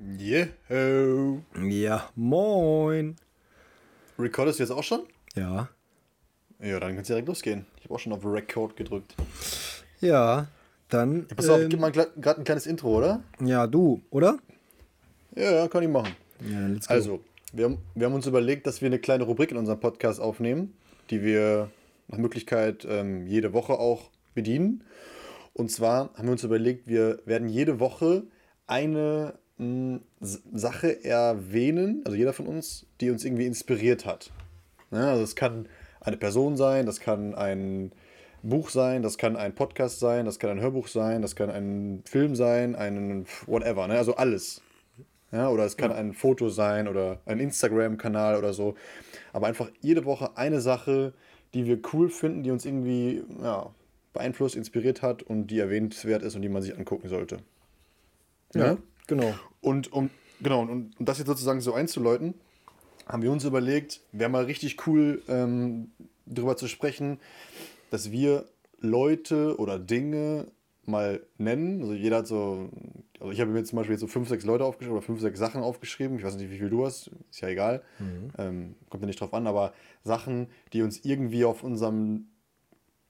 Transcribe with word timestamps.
Yeho. 0.00 1.42
Ja, 1.68 2.08
moin. 2.16 3.16
Recordest 4.18 4.58
du 4.58 4.62
jetzt 4.62 4.70
auch 4.70 4.82
schon? 4.82 5.00
Ja. 5.34 5.68
Ja, 6.58 6.80
dann 6.80 6.94
kannst 6.94 7.10
du 7.10 7.14
direkt 7.14 7.28
losgehen. 7.28 7.66
Ich 7.78 7.84
habe 7.84 7.94
auch 7.94 7.98
schon 7.98 8.12
auf 8.12 8.24
Record 8.24 8.76
gedrückt. 8.76 9.14
Ja, 10.00 10.46
dann. 10.88 11.26
Ja, 11.28 11.34
pass 11.36 11.48
auf, 11.48 11.60
ähm, 11.60 11.68
gib 11.68 11.80
mal 11.80 11.92
gerade 11.92 12.12
ein 12.16 12.44
kleines 12.44 12.66
Intro, 12.66 12.96
oder? 12.96 13.22
ja, 13.40 13.66
du, 13.66 14.00
oder? 14.10 14.38
Ja, 15.34 15.68
kann 15.68 15.82
ich 15.82 15.88
machen. 15.88 16.16
Ja, 16.50 16.66
let's 16.66 16.88
go. 16.88 16.94
Also, 16.94 17.20
wir 17.52 17.66
haben, 17.66 17.78
wir 17.94 18.06
haben 18.06 18.14
uns 18.14 18.26
überlegt, 18.26 18.66
dass 18.66 18.80
wir 18.80 18.86
eine 18.86 18.98
kleine 18.98 19.24
Rubrik 19.24 19.50
in 19.50 19.58
unserem 19.58 19.80
Podcast 19.80 20.20
aufnehmen, 20.20 20.74
die 21.10 21.22
wir 21.22 21.70
nach 22.08 22.18
Möglichkeit 22.18 22.86
ähm, 22.88 23.26
jede 23.26 23.52
Woche 23.52 23.74
auch 23.74 24.10
bedienen. 24.34 24.82
Und 25.52 25.70
zwar 25.70 26.10
haben 26.14 26.24
wir 26.24 26.32
uns 26.32 26.44
überlegt, 26.44 26.88
wir 26.88 27.20
werden 27.26 27.48
jede 27.48 27.80
Woche 27.80 28.24
eine 28.66 29.34
Sache 30.20 31.04
erwähnen, 31.04 32.02
also 32.04 32.16
jeder 32.16 32.32
von 32.32 32.46
uns, 32.46 32.86
die 33.00 33.10
uns 33.10 33.24
irgendwie 33.24 33.46
inspiriert 33.46 34.06
hat. 34.06 34.32
Ja, 34.90 35.10
also 35.10 35.22
es 35.22 35.36
kann 35.36 35.68
eine 36.00 36.16
Person 36.16 36.56
sein, 36.56 36.86
das 36.86 37.00
kann 37.00 37.34
ein 37.34 37.92
Buch 38.42 38.70
sein, 38.70 39.02
das 39.02 39.18
kann 39.18 39.36
ein 39.36 39.54
Podcast 39.54 40.00
sein, 40.00 40.24
das 40.24 40.38
kann 40.38 40.50
ein 40.50 40.60
Hörbuch 40.60 40.88
sein, 40.88 41.22
das 41.22 41.36
kann 41.36 41.50
ein 41.50 42.02
Film 42.06 42.34
sein, 42.34 42.74
ein 42.74 43.26
whatever, 43.46 43.86
ne? 43.86 43.98
also 43.98 44.16
alles. 44.16 44.62
Ja, 45.32 45.48
oder 45.48 45.64
es 45.64 45.76
kann 45.76 45.92
ein 45.92 46.12
Foto 46.12 46.48
sein 46.48 46.88
oder 46.88 47.20
ein 47.24 47.38
Instagram-Kanal 47.38 48.36
oder 48.36 48.52
so. 48.52 48.74
Aber 49.32 49.46
einfach 49.46 49.70
jede 49.80 50.04
Woche 50.04 50.36
eine 50.36 50.60
Sache, 50.60 51.12
die 51.54 51.66
wir 51.66 51.80
cool 51.92 52.08
finden, 52.08 52.42
die 52.42 52.50
uns 52.50 52.64
irgendwie 52.64 53.22
ja, 53.40 53.70
beeinflusst, 54.12 54.56
inspiriert 54.56 55.02
hat 55.02 55.22
und 55.22 55.46
die 55.48 55.60
erwähnenswert 55.60 56.22
ist 56.22 56.34
und 56.34 56.42
die 56.42 56.48
man 56.48 56.62
sich 56.62 56.76
angucken 56.76 57.08
sollte. 57.08 57.38
ja, 58.54 58.76
genau. 59.06 59.34
Und 59.60 59.92
um, 59.92 60.10
genau, 60.40 60.60
und 60.62 60.70
um 60.98 61.04
das 61.04 61.18
jetzt 61.18 61.28
sozusagen 61.28 61.60
so 61.60 61.74
einzuläuten, 61.74 62.34
haben 63.06 63.22
wir 63.22 63.32
uns 63.32 63.44
überlegt, 63.44 64.00
wäre 64.12 64.30
mal 64.30 64.44
richtig 64.44 64.86
cool, 64.86 65.22
ähm, 65.28 65.90
darüber 66.26 66.56
zu 66.56 66.68
sprechen, 66.68 67.18
dass 67.90 68.10
wir 68.12 68.46
Leute 68.78 69.58
oder 69.58 69.78
Dinge 69.78 70.46
mal 70.86 71.20
nennen. 71.36 71.82
Also 71.82 71.92
jeder 71.92 72.18
hat 72.18 72.26
so, 72.26 72.70
also 73.18 73.32
ich 73.32 73.40
habe 73.40 73.50
mir 73.50 73.64
zum 73.64 73.76
Beispiel 73.76 73.94
jetzt 73.94 74.00
so 74.00 74.06
fünf, 74.06 74.28
sechs 74.28 74.44
Leute 74.44 74.64
aufgeschrieben 74.64 74.96
oder 74.96 75.04
fünf, 75.04 75.20
sechs 75.20 75.38
Sachen 75.38 75.62
aufgeschrieben. 75.62 76.18
Ich 76.18 76.24
weiß 76.24 76.36
nicht, 76.36 76.50
wie 76.50 76.58
viel 76.58 76.70
du 76.70 76.86
hast, 76.86 77.10
ist 77.30 77.40
ja 77.40 77.48
egal. 77.48 77.82
Ähm, 78.38 78.76
kommt 78.88 79.02
ja 79.02 79.06
nicht 79.06 79.20
drauf 79.20 79.34
an, 79.34 79.46
aber 79.46 79.72
Sachen, 80.04 80.48
die 80.72 80.82
uns 80.82 81.04
irgendwie 81.04 81.44
auf 81.44 81.62
unserem 81.62 82.28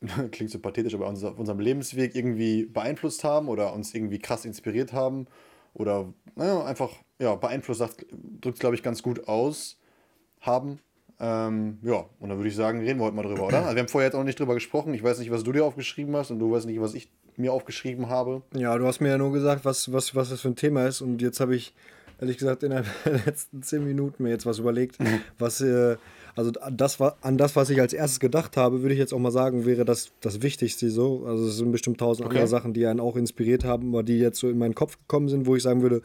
klingt 0.31 0.51
so 0.51 0.59
pathetisch, 0.59 0.95
aber 0.95 1.07
auf 1.07 1.39
unserem 1.39 1.61
Lebensweg 1.61 2.15
irgendwie 2.15 2.65
beeinflusst 2.65 3.23
haben 3.23 3.49
oder 3.49 3.75
uns 3.75 3.95
irgendwie 3.95 4.19
krass 4.19 4.45
inspiriert 4.45 4.93
haben 4.93 5.27
oder 5.75 6.13
naja, 6.37 6.65
einfach 6.65 6.91
ja, 7.19 7.35
beeinflusst, 7.35 7.81
drückt 8.41 8.57
es 8.57 8.61
glaube 8.61 8.75
ich 8.75 8.83
ganz 8.83 9.03
gut 9.03 9.29
aus, 9.29 9.79
haben. 10.41 10.81
Ähm, 11.19 11.79
ja, 11.83 12.07
und 12.19 12.31
dann 12.31 12.39
würde 12.39 12.49
ich 12.49 12.57
sagen, 12.57 12.81
reden 12.81 12.99
wir 12.99 13.05
heute 13.05 13.17
mal 13.17 13.23
drüber, 13.23 13.47
oder? 13.49 13.63
Also 13.63 13.75
wir 13.75 13.83
haben 13.83 13.89
vorher 13.89 14.09
jetzt 14.09 14.17
auch 14.17 14.25
nicht 14.25 14.41
drüber 14.41 14.55
gesprochen. 14.55 14.95
Ich 14.95 15.03
weiß 15.03 15.19
nicht, 15.19 15.31
was 15.31 15.43
du 15.43 15.53
dir 15.53 15.67
aufgeschrieben 15.67 16.17
hast 16.17 16.31
und 16.31 16.39
du 16.39 16.51
weißt 16.51 16.65
nicht, 16.65 16.81
was 16.81 16.95
ich 16.95 17.11
mir 17.37 17.53
aufgeschrieben 17.53 18.09
habe. 18.09 18.43
Ja, 18.55 18.77
du 18.79 18.87
hast 18.87 19.01
mir 19.01 19.11
ja 19.11 19.19
nur 19.19 19.33
gesagt, 19.33 19.65
was, 19.67 19.93
was, 19.93 20.15
was 20.15 20.31
das 20.31 20.41
für 20.41 20.49
ein 20.49 20.57
Thema 20.57 20.87
ist. 20.87 21.03
Und 21.03 21.21
jetzt 21.21 21.41
habe 21.41 21.55
ich, 21.55 21.75
ehrlich 22.21 22.39
gesagt, 22.39 22.63
innerhalb 22.63 22.87
der 23.05 23.21
letzten 23.27 23.63
zehn 23.63 23.85
Minuten 23.85 24.23
mir 24.23 24.31
jetzt 24.31 24.47
was 24.47 24.59
überlegt, 24.59 24.99
was, 25.39 25.61
äh, 25.61 25.97
also 26.37 26.53
das 26.71 27.01
war, 27.01 27.17
an 27.23 27.39
das, 27.39 27.57
was 27.57 27.71
ich 27.71 27.81
als 27.81 27.93
erstes 27.93 28.21
gedacht 28.21 28.57
habe, 28.57 28.83
würde 28.83 28.95
ich 28.95 28.99
jetzt 28.99 29.13
auch 29.13 29.19
mal 29.19 29.31
sagen, 29.31 29.67
wäre 29.67 29.85
das 29.85 30.13
das 30.21 30.43
Wichtigste 30.43 30.91
so. 30.91 31.25
Also 31.27 31.47
es 31.47 31.57
sind 31.57 31.73
bestimmt 31.73 31.99
tausend 31.99 32.27
Okay. 32.27 32.37
andere 32.37 32.49
Sachen, 32.49 32.73
die 32.73 32.87
einen 32.87 33.01
auch 33.01 33.17
inspiriert 33.17 33.65
haben, 33.65 33.89
aber 33.89 34.03
die 34.03 34.19
jetzt 34.19 34.39
so 34.39 34.49
in 34.49 34.59
meinen 34.59 34.75
Kopf 34.75 34.99
gekommen 34.99 35.29
sind, 35.29 35.47
wo 35.47 35.57
ich 35.57 35.63
sagen 35.63 35.83
würde, 35.83 36.03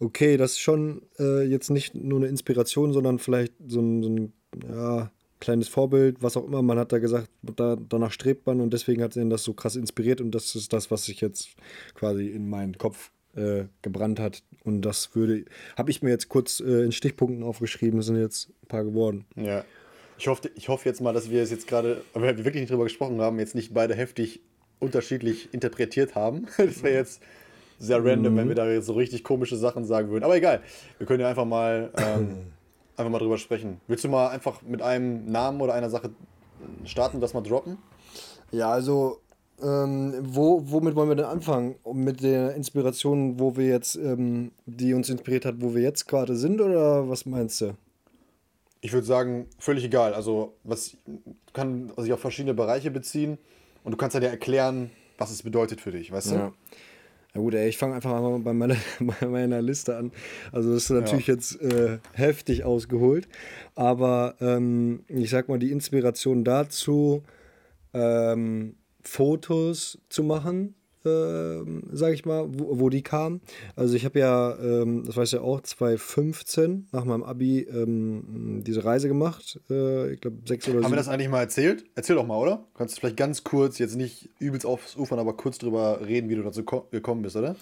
okay, 0.00 0.36
das 0.36 0.52
ist 0.52 0.60
schon 0.60 1.02
äh, 1.18 1.44
jetzt 1.44 1.70
nicht 1.70 1.94
nur 1.94 2.18
eine 2.18 2.28
Inspiration, 2.28 2.92
sondern 2.92 3.18
vielleicht 3.18 3.52
so 3.66 3.80
ein, 3.80 4.02
so 4.02 4.08
ein 4.08 4.32
ja, 4.68 5.10
kleines 5.40 5.68
Vorbild, 5.68 6.22
was 6.22 6.36
auch 6.36 6.46
immer. 6.46 6.62
Man 6.62 6.78
hat 6.78 6.92
da 6.92 6.98
gesagt, 6.98 7.28
da, 7.42 7.76
danach 7.76 8.12
strebt 8.12 8.46
man 8.46 8.60
und 8.60 8.72
deswegen 8.72 9.02
hat 9.02 9.14
ihn 9.16 9.30
das 9.30 9.44
so 9.44 9.52
krass 9.52 9.76
inspiriert 9.76 10.20
und 10.20 10.32
das 10.32 10.54
ist 10.54 10.72
das, 10.72 10.90
was 10.90 11.04
sich 11.04 11.20
jetzt 11.20 11.50
quasi 11.94 12.26
in 12.26 12.48
meinen 12.48 12.76
Kopf 12.76 13.10
äh, 13.36 13.64
gebrannt 13.82 14.20
hat. 14.20 14.42
Und 14.64 14.82
das 14.82 15.14
würde, 15.14 15.44
habe 15.76 15.90
ich 15.90 16.02
mir 16.02 16.10
jetzt 16.10 16.28
kurz 16.28 16.60
äh, 16.60 16.84
in 16.84 16.92
Stichpunkten 16.92 17.42
aufgeschrieben, 17.42 18.00
es 18.00 18.06
sind 18.06 18.16
jetzt 18.16 18.50
ein 18.62 18.68
paar 18.68 18.84
geworden. 18.84 19.26
Ja. 19.36 19.64
Ich 20.16 20.28
hoffe, 20.28 20.50
ich 20.54 20.68
hoffe 20.68 20.88
jetzt 20.88 21.00
mal, 21.00 21.12
dass 21.12 21.28
wir 21.30 21.42
es 21.42 21.50
jetzt 21.50 21.66
gerade, 21.66 22.02
weil 22.12 22.36
wir 22.36 22.44
wirklich 22.44 22.62
nicht 22.62 22.70
drüber 22.70 22.84
gesprochen 22.84 23.20
haben, 23.20 23.38
jetzt 23.38 23.54
nicht 23.54 23.74
beide 23.74 23.94
heftig 23.94 24.40
unterschiedlich 24.78 25.52
interpretiert 25.52 26.14
haben. 26.14 26.46
Das 26.56 26.82
wäre 26.82 26.94
jetzt 26.94 27.20
sehr 27.78 28.04
random, 28.04 28.36
wenn 28.36 28.48
wir 28.48 28.54
da 28.54 28.70
jetzt 28.70 28.86
so 28.86 28.92
richtig 28.92 29.24
komische 29.24 29.56
Sachen 29.56 29.84
sagen 29.84 30.10
würden. 30.10 30.24
Aber 30.24 30.36
egal, 30.36 30.62
wir 30.98 31.06
können 31.06 31.20
ja 31.20 31.28
einfach 31.28 31.44
mal, 31.44 31.90
ähm, 31.96 32.36
einfach 32.96 33.10
mal 33.10 33.18
drüber 33.18 33.38
sprechen. 33.38 33.80
Willst 33.88 34.04
du 34.04 34.08
mal 34.08 34.28
einfach 34.28 34.62
mit 34.62 34.82
einem 34.82 35.26
Namen 35.26 35.60
oder 35.60 35.74
einer 35.74 35.90
Sache 35.90 36.10
starten, 36.84 37.20
das 37.20 37.34
mal 37.34 37.42
droppen? 37.42 37.78
Ja, 38.52 38.70
also 38.70 39.20
ähm, 39.64 40.14
wo, 40.20 40.62
womit 40.66 40.94
wollen 40.94 41.08
wir 41.08 41.16
denn 41.16 41.24
anfangen? 41.24 41.76
Mit 41.92 42.22
der 42.22 42.54
Inspiration, 42.54 43.40
wo 43.40 43.56
wir 43.56 43.66
jetzt, 43.66 43.96
ähm, 43.96 44.52
die 44.66 44.92
uns 44.92 45.08
inspiriert 45.08 45.46
hat, 45.46 45.56
wo 45.58 45.74
wir 45.74 45.82
jetzt 45.82 46.06
gerade 46.06 46.36
sind, 46.36 46.60
oder 46.60 47.08
was 47.08 47.24
meinst 47.24 47.60
du? 47.62 47.74
Ich 48.82 48.92
würde 48.92 49.06
sagen, 49.06 49.46
völlig 49.58 49.84
egal. 49.84 50.12
Also, 50.12 50.54
was 50.64 50.96
kann 51.54 51.90
sich 51.96 52.12
auf 52.12 52.20
verschiedene 52.20 52.52
Bereiche 52.52 52.90
beziehen 52.90 53.38
und 53.82 53.92
du 53.92 53.96
kannst 53.96 54.14
dann 54.14 54.22
ja 54.22 54.28
erklären, 54.28 54.90
was 55.16 55.30
es 55.30 55.42
bedeutet 55.42 55.80
für 55.80 55.92
dich, 55.92 56.12
weißt 56.12 56.32
du? 56.32 56.34
Ja. 56.34 56.52
Ja 57.34 57.40
gut, 57.40 57.54
ey, 57.54 57.68
ich 57.68 57.78
fange 57.78 57.96
einfach 57.96 58.12
mal 58.20 58.38
bei 58.38 58.52
meiner, 58.52 58.76
bei 59.00 59.26
meiner 59.26 59.60
Liste 59.60 59.96
an. 59.96 60.12
Also 60.52 60.72
das 60.72 60.84
ist 60.84 60.90
natürlich 60.90 61.26
jetzt 61.26 61.60
äh, 61.60 61.98
heftig 62.12 62.64
ausgeholt, 62.64 63.26
aber 63.74 64.36
ähm, 64.40 65.04
ich 65.08 65.30
sag 65.30 65.48
mal, 65.48 65.58
die 65.58 65.72
Inspiration 65.72 66.44
dazu, 66.44 67.24
ähm, 67.92 68.76
Fotos 69.04 69.98
zu 70.08 70.22
machen, 70.22 70.74
ähm, 71.06 71.82
sag 71.92 72.14
ich 72.14 72.24
mal, 72.24 72.46
wo, 72.48 72.80
wo 72.80 72.88
die 72.88 73.02
kam. 73.02 73.40
Also 73.76 73.94
ich 73.94 74.04
habe 74.06 74.18
ja, 74.18 74.56
ähm, 74.58 75.04
das 75.04 75.16
weiß 75.16 75.32
ja 75.32 75.40
auch, 75.42 75.60
2015 75.60 76.88
nach 76.92 77.04
meinem 77.04 77.22
Abi 77.22 77.60
ähm, 77.60 78.62
diese 78.66 78.84
Reise 78.84 79.08
gemacht. 79.08 79.60
Äh, 79.70 80.14
ich 80.14 80.20
glaube 80.20 80.38
sechs 80.46 80.66
oder 80.66 80.76
Haben 80.76 80.82
wir 80.84 80.88
sieben. 80.88 80.96
das 80.96 81.08
eigentlich 81.08 81.28
mal 81.28 81.40
erzählt? 81.40 81.84
Erzähl 81.94 82.16
doch 82.16 82.26
mal, 82.26 82.38
oder? 82.38 82.66
Kannst 82.74 82.96
du 82.96 83.00
vielleicht 83.00 83.16
ganz 83.18 83.44
kurz, 83.44 83.78
jetzt 83.78 83.96
nicht 83.96 84.30
übelst 84.38 84.64
aufs 84.66 84.96
Ufern, 84.96 85.18
aber 85.18 85.36
kurz 85.36 85.58
drüber 85.58 86.00
reden, 86.06 86.28
wie 86.30 86.36
du 86.36 86.42
dazu 86.42 86.64
ko- 86.64 86.88
gekommen 86.90 87.22
bist, 87.22 87.36
oder? 87.36 87.56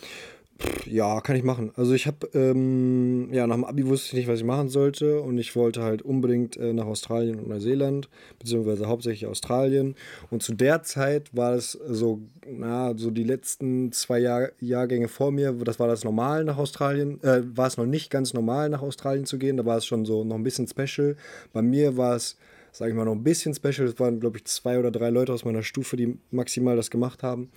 Ja, 0.87 1.21
kann 1.21 1.37
ich 1.37 1.43
machen. 1.43 1.73
Also 1.77 1.95
ich 1.95 2.06
habe, 2.06 2.28
ähm, 2.34 3.33
ja, 3.33 3.47
nach 3.47 3.55
dem 3.55 3.65
Abi 3.65 3.87
wusste 3.87 4.09
ich 4.09 4.12
nicht, 4.15 4.28
was 4.28 4.41
ich 4.41 4.45
machen 4.45 4.69
sollte 4.69 5.21
und 5.21 5.39
ich 5.39 5.56
wollte 5.56 5.83
halt 5.83 6.03
unbedingt 6.03 6.56
äh, 6.56 6.73
nach 6.73 6.84
Australien 6.84 7.39
und 7.39 7.49
Neuseeland, 7.49 8.09
beziehungsweise 8.39 8.87
hauptsächlich 8.87 9.27
Australien. 9.27 9.95
Und 10.31 10.43
zu 10.43 10.55
der 10.55 10.83
Zeit 10.83 11.34
war 11.34 11.55
es 11.55 11.73
so, 11.73 12.21
na, 12.47 12.93
so 12.97 13.11
die 13.11 13.25
letzten 13.25 13.93
zwei 13.93 14.19
Jahr 14.19 14.50
Jahrgänge 14.61 15.09
vor 15.09 15.31
mir, 15.31 15.53
das 15.53 15.81
war 15.81 15.89
das 15.89 16.05
normal 16.05 16.45
nach 16.45 16.59
Australien, 16.59 17.23
äh, 17.23 17.43
war 17.56 17.67
es 17.67 17.77
noch 17.77 17.87
nicht 17.87 18.11
ganz 18.11 18.34
normal 18.34 18.69
nach 18.69 18.83
Australien 18.83 19.25
zu 19.25 19.39
gehen, 19.39 19.56
da 19.56 19.65
war 19.65 19.79
es 19.79 19.87
schon 19.87 20.05
so 20.05 20.25
noch 20.25 20.37
ein 20.37 20.44
bisschen 20.44 20.69
special. 20.69 21.17
Bei 21.53 21.62
mir 21.62 21.97
war 21.97 22.17
es, 22.17 22.37
sage 22.71 22.91
ich 22.91 22.97
mal, 22.97 23.05
noch 23.05 23.12
ein 23.12 23.23
bisschen 23.23 23.55
special. 23.55 23.87
Es 23.87 23.99
waren, 23.99 24.21
glaube 24.21 24.39
ich, 24.39 24.44
zwei 24.44 24.79
oder 24.79 24.91
drei 24.91 25.11
Leute 25.11 25.33
aus 25.33 25.44
meiner 25.44 25.62
Stufe, 25.62 25.97
die 25.97 26.19
maximal 26.31 26.77
das 26.77 26.91
gemacht 26.91 27.23
haben. 27.23 27.50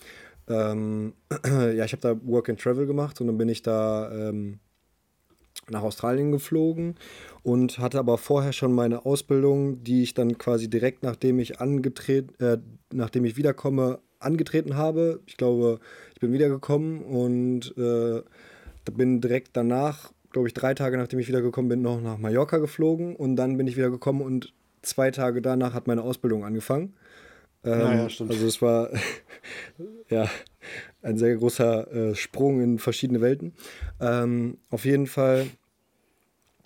Ähm, 0.47 1.13
ja, 1.45 1.85
ich 1.85 1.91
habe 1.91 2.01
da 2.01 2.15
Work 2.23 2.49
and 2.49 2.59
Travel 2.59 2.85
gemacht 2.85 3.19
und 3.21 3.27
dann 3.27 3.37
bin 3.37 3.49
ich 3.49 3.61
da 3.61 4.11
ähm, 4.11 4.59
nach 5.69 5.81
Australien 5.81 6.31
geflogen 6.31 6.95
und 7.43 7.79
hatte 7.79 7.99
aber 7.99 8.17
vorher 8.17 8.53
schon 8.53 8.73
meine 8.73 9.05
Ausbildung, 9.05 9.83
die 9.83 10.03
ich 10.03 10.13
dann 10.13 10.37
quasi 10.37 10.69
direkt 10.69 11.03
nachdem 11.03 11.39
ich 11.39 11.59
angetreten, 11.59 12.43
äh, 12.43 12.57
nachdem 12.91 13.25
ich 13.25 13.37
wiederkomme, 13.37 13.99
angetreten 14.19 14.75
habe. 14.75 15.21
Ich 15.25 15.37
glaube, 15.37 15.79
ich 16.13 16.19
bin 16.19 16.31
wiedergekommen 16.33 17.01
und 17.01 17.75
äh, 17.77 18.21
bin 18.91 19.21
direkt 19.21 19.55
danach, 19.57 20.11
glaube 20.31 20.47
ich, 20.47 20.53
drei 20.53 20.73
Tage 20.73 20.97
nachdem 20.97 21.19
ich 21.19 21.27
wiedergekommen 21.27 21.69
bin, 21.69 21.81
noch 21.81 22.01
nach 22.01 22.17
Mallorca 22.17 22.57
geflogen 22.57 23.15
und 23.15 23.35
dann 23.35 23.57
bin 23.57 23.67
ich 23.67 23.77
wiedergekommen 23.77 24.21
und 24.21 24.53
zwei 24.81 25.11
Tage 25.11 25.41
danach 25.41 25.73
hat 25.73 25.87
meine 25.87 26.03
Ausbildung 26.03 26.45
angefangen. 26.45 26.93
Ähm, 27.65 27.79
Ja, 27.79 27.93
ja, 27.95 28.09
stimmt. 28.09 28.31
Also 28.31 28.45
es 28.47 28.61
war 28.61 28.89
ja 30.09 30.29
ein 31.01 31.17
sehr 31.17 31.35
großer 31.35 31.91
äh, 32.11 32.15
Sprung 32.15 32.61
in 32.61 32.79
verschiedene 32.79 33.21
Welten. 33.21 33.53
Ähm, 33.99 34.57
auf 34.69 34.85
jeden 34.85 35.07
Fall, 35.07 35.47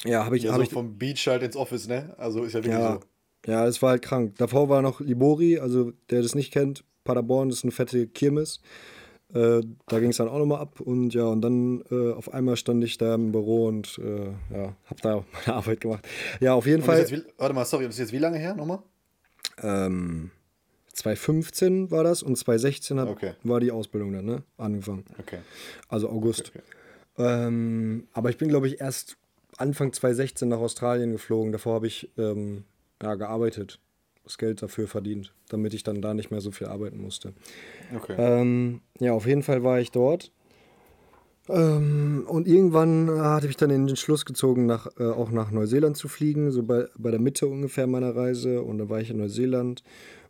ja, 0.06 0.26
habe 0.26 0.38
ich, 0.38 0.44
Ja, 0.44 0.52
habe 0.52 0.64
so 0.64 0.68
ich, 0.68 0.74
vom 0.74 0.98
Beach 0.98 1.28
halt 1.28 1.44
ins 1.44 1.56
Office, 1.56 1.88
ne? 1.88 2.14
Also 2.18 2.44
ist 2.44 2.54
ja 2.54 2.64
wirklich 2.64 2.74
ja, 2.74 3.00
so. 3.46 3.52
ja, 3.52 3.66
es 3.68 3.82
war 3.82 3.92
halt 3.92 4.02
krank. 4.02 4.36
Davor 4.38 4.70
war 4.70 4.82
noch 4.82 5.00
Libori, 5.00 5.60
also 5.60 5.92
der 6.10 6.22
das 6.22 6.36
nicht 6.36 6.52
kennt, 6.52 6.84
Paderborn 7.04 7.50
ist 7.50 7.64
eine 7.64 7.72
fette 7.72 8.08
Kirmes. 8.08 8.62
Äh, 9.34 9.62
da 9.88 10.00
ging 10.00 10.10
es 10.10 10.18
dann 10.18 10.28
auch 10.28 10.40
nochmal 10.40 10.60
ab 10.60 10.80
und 10.80 11.14
ja, 11.14 11.26
und 11.26 11.42
dann 11.42 11.84
äh, 11.92 12.14
auf 12.14 12.34
einmal 12.34 12.56
stand 12.56 12.84
ich 12.84 12.98
da 12.98 13.14
im 13.14 13.32
Büro 13.32 13.68
und 13.68 14.00
äh, 14.04 14.26
ja, 14.56 14.76
habe 14.86 15.02
da 15.02 15.24
meine 15.46 15.58
Arbeit 15.58 15.82
gemacht. 15.82 16.08
Ja, 16.40 16.56
auf 16.56 16.66
jeden 16.66 16.82
Fall. 16.82 17.10
wie, 17.12 17.22
warte 17.38 17.54
mal, 17.54 17.66
sorry, 17.66 17.86
das 17.86 17.96
ist 17.96 18.00
jetzt 18.00 18.12
wie 18.12 18.18
lange 18.18 18.40
her 18.40 18.56
nochmal? 18.56 18.80
Ähm, 19.62 20.32
2015 21.00 21.92
war 21.92 22.04
das 22.04 22.24
und 22.24 22.36
2016 22.38 23.00
hat, 23.00 23.08
Okay. 23.10 23.34
war 23.44 23.60
die 23.60 23.72
Ausbildung 23.72 24.14
dann, 24.14 24.26
ne? 24.26 24.44
Angefangen. 24.58 25.06
Okay. 25.20 25.40
Also 25.88 26.10
August. 26.10 26.52
Okay. 26.54 26.64
Ähm, 27.18 28.08
aber 28.14 28.30
ich 28.30 28.38
bin, 28.38 28.48
glaube 28.50 28.68
ich, 28.68 28.80
erst 28.80 29.18
Anfang 29.58 29.92
2016 29.92 30.48
nach 30.48 30.60
Australien 30.60 31.12
geflogen. 31.12 31.52
Davor 31.52 31.76
habe 31.76 31.88
ich 31.88 32.10
ähm, 32.18 32.64
ja, 33.02 33.16
gearbeitet, 33.16 33.80
das 34.24 34.38
Geld 34.38 34.62
dafür 34.62 34.88
verdient, 34.88 35.34
damit 35.50 35.74
ich 35.74 35.84
dann 35.84 36.02
da 36.02 36.14
nicht 36.14 36.32
mehr 36.32 36.42
so 36.42 36.52
viel 36.52 36.68
arbeiten 36.68 37.02
musste. 37.02 37.34
Okay. 37.96 38.16
Ähm, 38.18 38.82
ja, 39.00 39.12
auf 39.14 39.26
jeden 39.26 39.44
Fall 39.44 39.64
war 39.64 39.80
ich 39.80 39.92
dort. 39.92 40.32
Ähm, 41.50 42.26
und 42.28 42.48
irgendwann 42.48 43.10
hatte 43.10 43.48
ich 43.48 43.58
dann 43.58 43.70
den 43.70 43.96
Schluss 43.96 44.26
gezogen, 44.26 44.66
nach, 44.68 44.88
äh, 45.00 45.04
auch 45.04 45.32
nach 45.32 45.50
Neuseeland 45.52 45.98
zu 45.98 46.08
fliegen, 46.08 46.52
so 46.52 46.62
bei, 46.64 46.86
bei 46.98 47.10
der 47.12 47.20
Mitte 47.20 47.48
ungefähr 47.48 47.88
meiner 47.88 48.16
Reise. 48.16 48.62
Und 48.62 48.78
dann 48.78 48.90
war 48.90 49.02
ich 49.02 49.10
in 49.10 49.18
Neuseeland. 49.18 49.84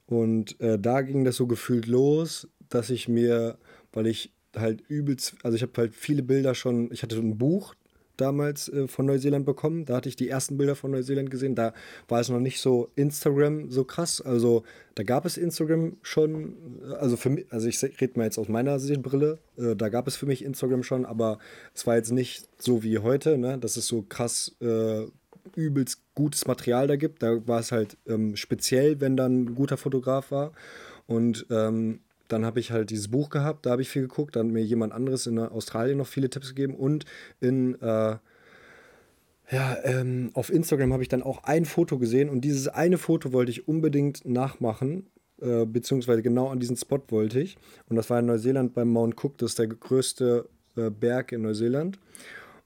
Und 0.10 0.60
äh, 0.60 0.80
da 0.80 1.02
ging 1.02 1.24
das 1.24 1.36
so 1.36 1.46
gefühlt 1.46 1.86
los, 1.86 2.48
dass 2.68 2.90
ich 2.90 3.08
mir, 3.08 3.60
weil 3.94 4.08
ich 4.08 4.34
halt 4.58 4.82
übelst, 4.88 5.36
also 5.44 5.56
ich 5.56 5.62
habe 5.62 5.74
halt 5.78 5.94
viele 5.94 6.24
Bilder 6.24 6.56
schon, 6.56 6.92
ich 6.92 7.04
hatte 7.04 7.16
ein 7.16 7.38
Buch 7.38 7.76
damals 8.18 8.70
äh, 8.70 8.88
von 8.88 9.06
Neuseeland 9.06 9.46
bekommen. 9.46 9.86
Da 9.86 9.96
hatte 9.96 10.10
ich 10.10 10.16
die 10.16 10.28
ersten 10.28 10.58
Bilder 10.58 10.76
von 10.76 10.90
Neuseeland 10.90 11.30
gesehen. 11.30 11.54
Da 11.54 11.74
war 12.08 12.20
es 12.20 12.30
noch 12.30 12.40
nicht 12.40 12.60
so 12.60 12.90
Instagram 12.96 13.70
so 13.70 13.84
krass. 13.84 14.20
Also 14.20 14.64
da 14.96 15.04
gab 15.04 15.26
es 15.26 15.38
Instagram 15.38 15.98
schon, 16.02 16.82
also 17.00 17.16
für 17.16 17.30
mich, 17.30 17.46
also 17.52 17.68
ich 17.68 17.82
rede 18.02 18.18
mal 18.18 18.26
jetzt 18.26 18.40
aus 18.40 18.50
meiner 18.50 18.80
Sichtbrille, 18.80 19.38
äh, 19.58 19.76
da 19.76 19.90
gab 19.90 20.08
es 20.08 20.16
für 20.16 20.26
mich 20.26 20.44
Instagram 20.44 20.82
schon, 20.82 21.06
aber 21.06 21.38
es 21.76 21.86
war 21.86 21.98
jetzt 21.98 22.12
nicht 22.12 22.50
so 22.58 22.82
wie 22.82 22.98
heute, 22.98 23.38
ne? 23.38 23.60
dass 23.60 23.78
es 23.78 23.86
so 23.86 24.02
krass 24.02 24.56
äh, 24.60 25.06
übelst 25.56 26.02
gutes 26.16 26.48
Material 26.48 26.88
da 26.88 26.96
gibt. 26.96 27.24
Da 27.24 27.48
war 27.48 27.60
es 27.60 27.72
halt 27.72 27.98
ähm, 28.08 28.36
speziell, 28.36 29.02
wenn 29.02 29.18
dann 29.18 29.44
ein 29.44 29.56
guter 29.56 29.78
Fotograf 29.78 30.32
war. 30.32 30.52
Und 31.08 31.46
ähm, 31.50 32.02
dann 32.28 32.46
habe 32.46 32.60
ich 32.60 32.72
halt 32.72 32.92
dieses 32.92 33.10
Buch 33.10 33.30
gehabt, 33.30 33.66
da 33.66 33.72
habe 33.72 33.82
ich 33.82 33.90
viel 33.90 34.04
geguckt. 34.04 34.36
Dann 34.36 34.48
hat 34.48 34.54
mir 34.54 34.64
jemand 34.64 34.94
anderes 34.94 35.28
in 35.28 35.40
Australien 35.40 35.98
noch 35.98 36.08
viele 36.08 36.30
Tipps 36.30 36.50
gegeben. 36.50 36.76
Und 36.76 37.06
in, 37.40 37.76
äh, 37.82 38.18
ja, 39.52 39.78
ähm, 39.84 40.30
auf 40.34 40.52
Instagram 40.52 40.94
habe 40.94 41.04
ich 41.04 41.10
dann 41.10 41.24
auch 41.24 41.44
ein 41.44 41.66
Foto 41.66 41.98
gesehen. 41.98 42.30
Und 42.30 42.42
dieses 42.42 42.68
eine 42.68 42.98
Foto 42.98 43.34
wollte 43.34 43.52
ich 43.52 43.68
unbedingt 43.68 44.26
nachmachen. 44.26 45.08
Äh, 45.42 45.66
beziehungsweise 45.66 46.22
genau 46.22 46.50
an 46.50 46.60
diesen 46.60 46.76
Spot 46.76 47.02
wollte 47.10 47.40
ich. 47.40 47.58
Und 47.88 47.96
das 47.96 48.10
war 48.10 48.20
in 48.20 48.26
Neuseeland 48.26 48.74
beim 48.74 48.90
Mount 48.90 49.24
Cook. 49.24 49.38
Das 49.38 49.52
ist 49.52 49.60
der 49.60 49.68
größte 49.68 50.48
äh, 50.76 50.90
Berg 50.90 51.32
in 51.32 51.42
Neuseeland. 51.42 51.98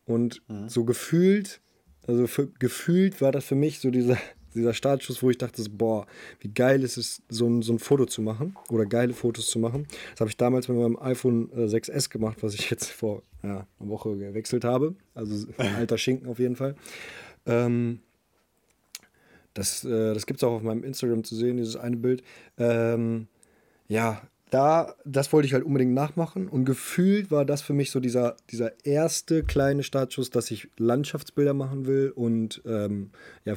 Und 0.05 0.41
mhm. 0.49 0.67
so 0.69 0.83
gefühlt, 0.83 1.61
also 2.07 2.27
für, 2.27 2.47
gefühlt 2.47 3.21
war 3.21 3.31
das 3.31 3.45
für 3.45 3.55
mich 3.55 3.79
so 3.79 3.91
dieser 3.91 4.17
dieser 4.53 4.73
Startschuss, 4.73 5.23
wo 5.23 5.29
ich 5.29 5.37
dachte, 5.37 5.63
boah, 5.69 6.05
wie 6.39 6.49
geil 6.49 6.83
ist 6.83 6.97
es, 6.97 7.21
so 7.29 7.47
ein, 7.47 7.61
so 7.61 7.73
ein 7.73 7.79
Foto 7.79 8.05
zu 8.05 8.21
machen 8.21 8.55
oder 8.69 8.85
geile 8.85 9.13
Fotos 9.13 9.47
zu 9.47 9.59
machen. 9.59 9.87
Das 10.11 10.21
habe 10.21 10.29
ich 10.29 10.37
damals 10.37 10.67
mit 10.67 10.77
meinem 10.77 10.97
iPhone 10.99 11.49
6S 11.51 12.05
äh, 12.05 12.09
gemacht, 12.09 12.37
was 12.41 12.53
ich 12.53 12.69
jetzt 12.69 12.91
vor 12.91 13.23
ja, 13.41 13.67
einer 13.79 13.89
Woche 13.89 14.15
gewechselt 14.17 14.63
habe. 14.63 14.95
Also 15.13 15.47
ein 15.57 15.75
alter 15.75 15.97
Schinken 15.97 16.27
auf 16.27 16.39
jeden 16.39 16.55
Fall. 16.55 16.75
Ähm, 17.45 17.99
das 19.53 19.83
äh, 19.83 20.13
das 20.13 20.25
gibt 20.25 20.39
es 20.39 20.43
auch 20.43 20.53
auf 20.53 20.63
meinem 20.63 20.83
Instagram 20.83 21.23
zu 21.23 21.35
sehen, 21.35 21.57
dieses 21.57 21.75
eine 21.75 21.97
Bild. 21.97 22.23
Ähm, 22.57 23.27
ja, 23.87 24.21
da, 24.53 24.95
das 25.03 25.33
wollte 25.33 25.47
ich 25.47 25.53
halt 25.53 25.63
unbedingt 25.63 25.93
nachmachen 25.93 26.47
und 26.47 26.65
gefühlt 26.65 27.31
war 27.31 27.43
das 27.43 27.63
für 27.63 27.73
mich 27.73 27.89
so 27.89 27.99
dieser, 27.99 28.35
dieser 28.51 28.85
erste 28.85 29.43
kleine 29.43 29.81
Startschuss, 29.81 30.29
dass 30.29 30.51
ich 30.51 30.67
Landschaftsbilder 30.77 31.55
machen 31.55 31.87
will 31.87 32.11
und 32.15 32.61
ähm, 32.65 33.09
ja, 33.45 33.55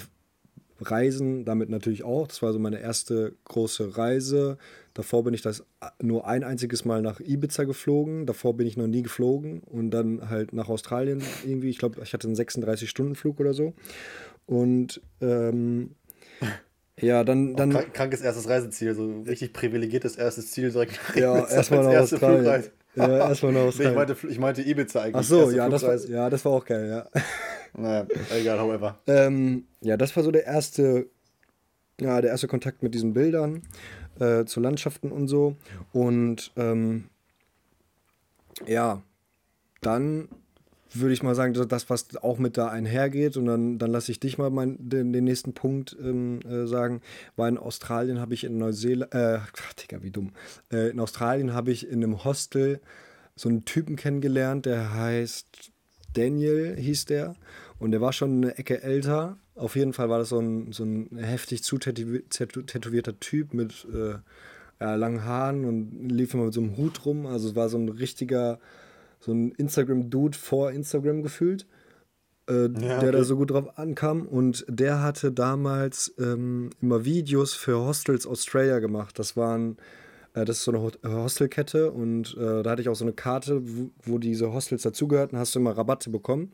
Reisen 0.80 1.44
damit 1.44 1.68
natürlich 1.68 2.02
auch. 2.02 2.28
Das 2.28 2.42
war 2.42 2.52
so 2.52 2.58
meine 2.58 2.80
erste 2.80 3.34
große 3.44 3.96
Reise. 3.96 4.58
Davor 4.94 5.24
bin 5.24 5.34
ich 5.34 5.42
das 5.42 5.64
nur 6.00 6.26
ein 6.26 6.44
einziges 6.44 6.84
Mal 6.84 7.02
nach 7.02 7.20
Ibiza 7.20 7.64
geflogen. 7.64 8.24
Davor 8.24 8.56
bin 8.56 8.66
ich 8.66 8.76
noch 8.76 8.86
nie 8.86 9.02
geflogen 9.02 9.60
und 9.60 9.90
dann 9.90 10.30
halt 10.30 10.52
nach 10.52 10.68
Australien 10.68 11.22
irgendwie. 11.44 11.70
Ich 11.70 11.78
glaube, 11.78 12.00
ich 12.02 12.12
hatte 12.12 12.26
einen 12.26 12.36
36-Stunden-Flug 12.36 13.40
oder 13.40 13.52
so. 13.52 13.74
Und 14.46 15.00
ähm, 15.20 15.90
ja, 17.00 17.24
dann. 17.24 17.54
dann 17.54 17.70
krank, 17.70 17.94
krankes 17.94 18.20
erstes 18.20 18.48
Reiseziel, 18.48 18.94
so 18.94 19.22
richtig 19.22 19.52
privilegiertes 19.52 20.16
erstes 20.16 20.50
Ziel 20.50 20.70
direkt. 20.70 20.98
Ja, 21.14 21.46
erstmal 21.46 21.84
nach 21.84 22.00
Australien. 22.00 22.64
Ja, 22.94 23.28
erstmal 23.28 23.52
nach 23.52 23.60
Australien. 23.62 23.92
ich, 23.92 23.96
meinte, 23.96 24.28
ich 24.28 24.38
meinte 24.38 24.62
Ibiza 24.62 25.02
eigentlich. 25.02 25.16
Ach 25.16 25.22
so, 25.22 25.50
ja 25.50 25.68
das, 25.68 25.82
war, 25.82 25.96
ja, 25.96 26.30
das 26.30 26.44
war 26.44 26.52
auch 26.52 26.64
geil, 26.64 26.88
ja. 26.88 27.22
Naja, 27.74 28.06
egal, 28.34 28.58
however. 28.58 28.98
Ähm, 29.06 29.66
ja, 29.82 29.98
das 29.98 30.16
war 30.16 30.22
so 30.22 30.30
der 30.30 30.46
erste, 30.46 31.10
ja, 32.00 32.20
der 32.22 32.30
erste 32.30 32.48
Kontakt 32.48 32.82
mit 32.82 32.94
diesen 32.94 33.12
Bildern 33.12 33.62
äh, 34.18 34.46
zu 34.46 34.60
Landschaften 34.60 35.12
und 35.12 35.28
so. 35.28 35.56
Und 35.92 36.52
ähm, 36.56 37.10
ja, 38.66 39.02
dann 39.82 40.28
würde 40.92 41.12
ich 41.12 41.22
mal 41.22 41.34
sagen, 41.34 41.54
das, 41.68 41.90
was 41.90 42.16
auch 42.16 42.38
mit 42.38 42.56
da 42.56 42.68
einhergeht, 42.68 43.36
und 43.36 43.46
dann, 43.46 43.78
dann 43.78 43.90
lasse 43.90 44.12
ich 44.12 44.20
dich 44.20 44.38
mal 44.38 44.50
mein, 44.50 44.76
den, 44.78 45.12
den 45.12 45.24
nächsten 45.24 45.52
Punkt 45.52 45.96
ähm, 46.00 46.40
äh, 46.42 46.66
sagen, 46.66 47.00
war 47.36 47.48
in 47.48 47.58
Australien 47.58 48.20
habe 48.20 48.34
ich 48.34 48.44
in 48.44 48.58
Neuseeland, 48.58 49.14
äh, 49.14 49.38
Digga, 49.82 50.02
wie 50.02 50.10
dumm, 50.10 50.32
äh, 50.72 50.90
in 50.90 51.00
Australien 51.00 51.52
habe 51.52 51.70
ich 51.72 51.88
in 51.88 52.02
einem 52.02 52.24
Hostel 52.24 52.80
so 53.34 53.48
einen 53.48 53.64
Typen 53.64 53.96
kennengelernt, 53.96 54.66
der 54.66 54.94
heißt 54.94 55.70
Daniel, 56.14 56.76
hieß 56.76 57.04
der. 57.04 57.36
Und 57.78 57.90
der 57.90 58.00
war 58.00 58.12
schon 58.12 58.42
eine 58.42 58.58
Ecke 58.58 58.82
älter. 58.82 59.36
Auf 59.54 59.76
jeden 59.76 59.92
Fall 59.92 60.08
war 60.08 60.18
das 60.18 60.30
so 60.30 60.40
ein, 60.40 60.72
so 60.72 60.84
ein 60.84 61.18
heftig 61.18 61.62
zutätowierter 61.62 63.20
Typ 63.20 63.52
mit 63.52 63.86
äh, 63.92 64.14
langen 64.78 65.24
Haaren 65.24 65.64
und 65.64 66.08
lief 66.08 66.34
immer 66.34 66.44
mit 66.44 66.54
so 66.54 66.60
einem 66.60 66.76
Hut 66.76 67.04
rum. 67.04 67.26
Also 67.26 67.50
es 67.50 67.54
war 67.54 67.68
so 67.68 67.78
ein 67.78 67.88
richtiger, 67.88 68.58
so 69.20 69.32
ein 69.32 69.52
Instagram-Dude 69.52 70.36
vor 70.36 70.70
Instagram 70.70 71.22
gefühlt, 71.22 71.66
äh, 72.48 72.62
ja, 72.62 72.68
der 72.68 72.98
okay. 72.98 73.12
da 73.12 73.24
so 73.24 73.36
gut 73.36 73.50
drauf 73.50 73.78
ankam. 73.78 74.26
Und 74.26 74.64
der 74.68 75.02
hatte 75.02 75.32
damals 75.32 76.14
ähm, 76.18 76.70
immer 76.80 77.04
Videos 77.04 77.54
für 77.54 77.78
Hostels 77.78 78.26
Australia 78.26 78.78
gemacht. 78.78 79.18
Das 79.18 79.36
waren 79.36 79.76
äh, 80.36 80.44
das 80.44 80.58
ist 80.58 80.64
so 80.64 80.72
eine 80.72 81.22
Hostelkette 81.22 81.90
und 81.90 82.36
äh, 82.38 82.62
da 82.62 82.70
hatte 82.70 82.82
ich 82.82 82.88
auch 82.88 82.94
so 82.94 83.04
eine 83.04 83.14
Karte, 83.14 83.62
wo, 83.64 83.90
wo 84.04 84.18
diese 84.18 84.52
Hostels 84.52 84.82
dazugehörten, 84.82 85.38
hast 85.38 85.54
du 85.54 85.58
immer 85.58 85.76
Rabatte 85.76 86.10
bekommen. 86.10 86.52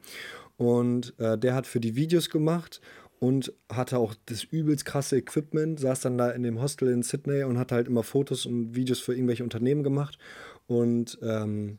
Und 0.56 1.18
äh, 1.18 1.36
der 1.36 1.54
hat 1.54 1.66
für 1.66 1.80
die 1.80 1.96
Videos 1.96 2.30
gemacht 2.30 2.80
und 3.18 3.52
hatte 3.70 3.98
auch 3.98 4.14
das 4.26 4.44
übelst 4.44 4.84
krasse 4.84 5.16
Equipment, 5.16 5.80
saß 5.80 6.00
dann 6.00 6.18
da 6.18 6.30
in 6.30 6.42
dem 6.42 6.60
Hostel 6.60 6.88
in 6.88 7.02
Sydney 7.02 7.42
und 7.42 7.58
hat 7.58 7.72
halt 7.72 7.88
immer 7.88 8.02
Fotos 8.02 8.46
und 8.46 8.74
Videos 8.76 9.00
für 9.00 9.14
irgendwelche 9.14 9.44
Unternehmen 9.44 9.82
gemacht. 9.82 10.18
Und 10.66 11.18
ähm, 11.22 11.78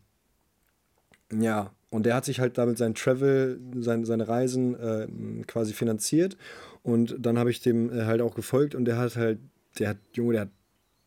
ja, 1.42 1.72
und 1.90 2.06
der 2.06 2.16
hat 2.16 2.26
sich 2.26 2.40
halt 2.40 2.58
damit 2.58 2.78
sein 2.78 2.96
Travel, 2.96 3.60
sein, 3.76 4.04
seine 4.06 4.28
Reisen 4.28 4.76
äh, 4.76 5.08
quasi 5.46 5.74
finanziert. 5.74 6.38
Und 6.82 7.16
dann 7.20 7.38
habe 7.38 7.52
ich 7.52 7.62
dem 7.62 7.92
äh, 7.92 8.06
halt 8.06 8.22
auch 8.22 8.36
gefolgt 8.36 8.76
und 8.76 8.86
der 8.86 8.98
hat 8.98 9.16
halt, 9.16 9.40
der 9.78 9.90
hat, 9.90 9.98
Junge, 10.14 10.34
der 10.34 10.42
hat, 10.42 10.50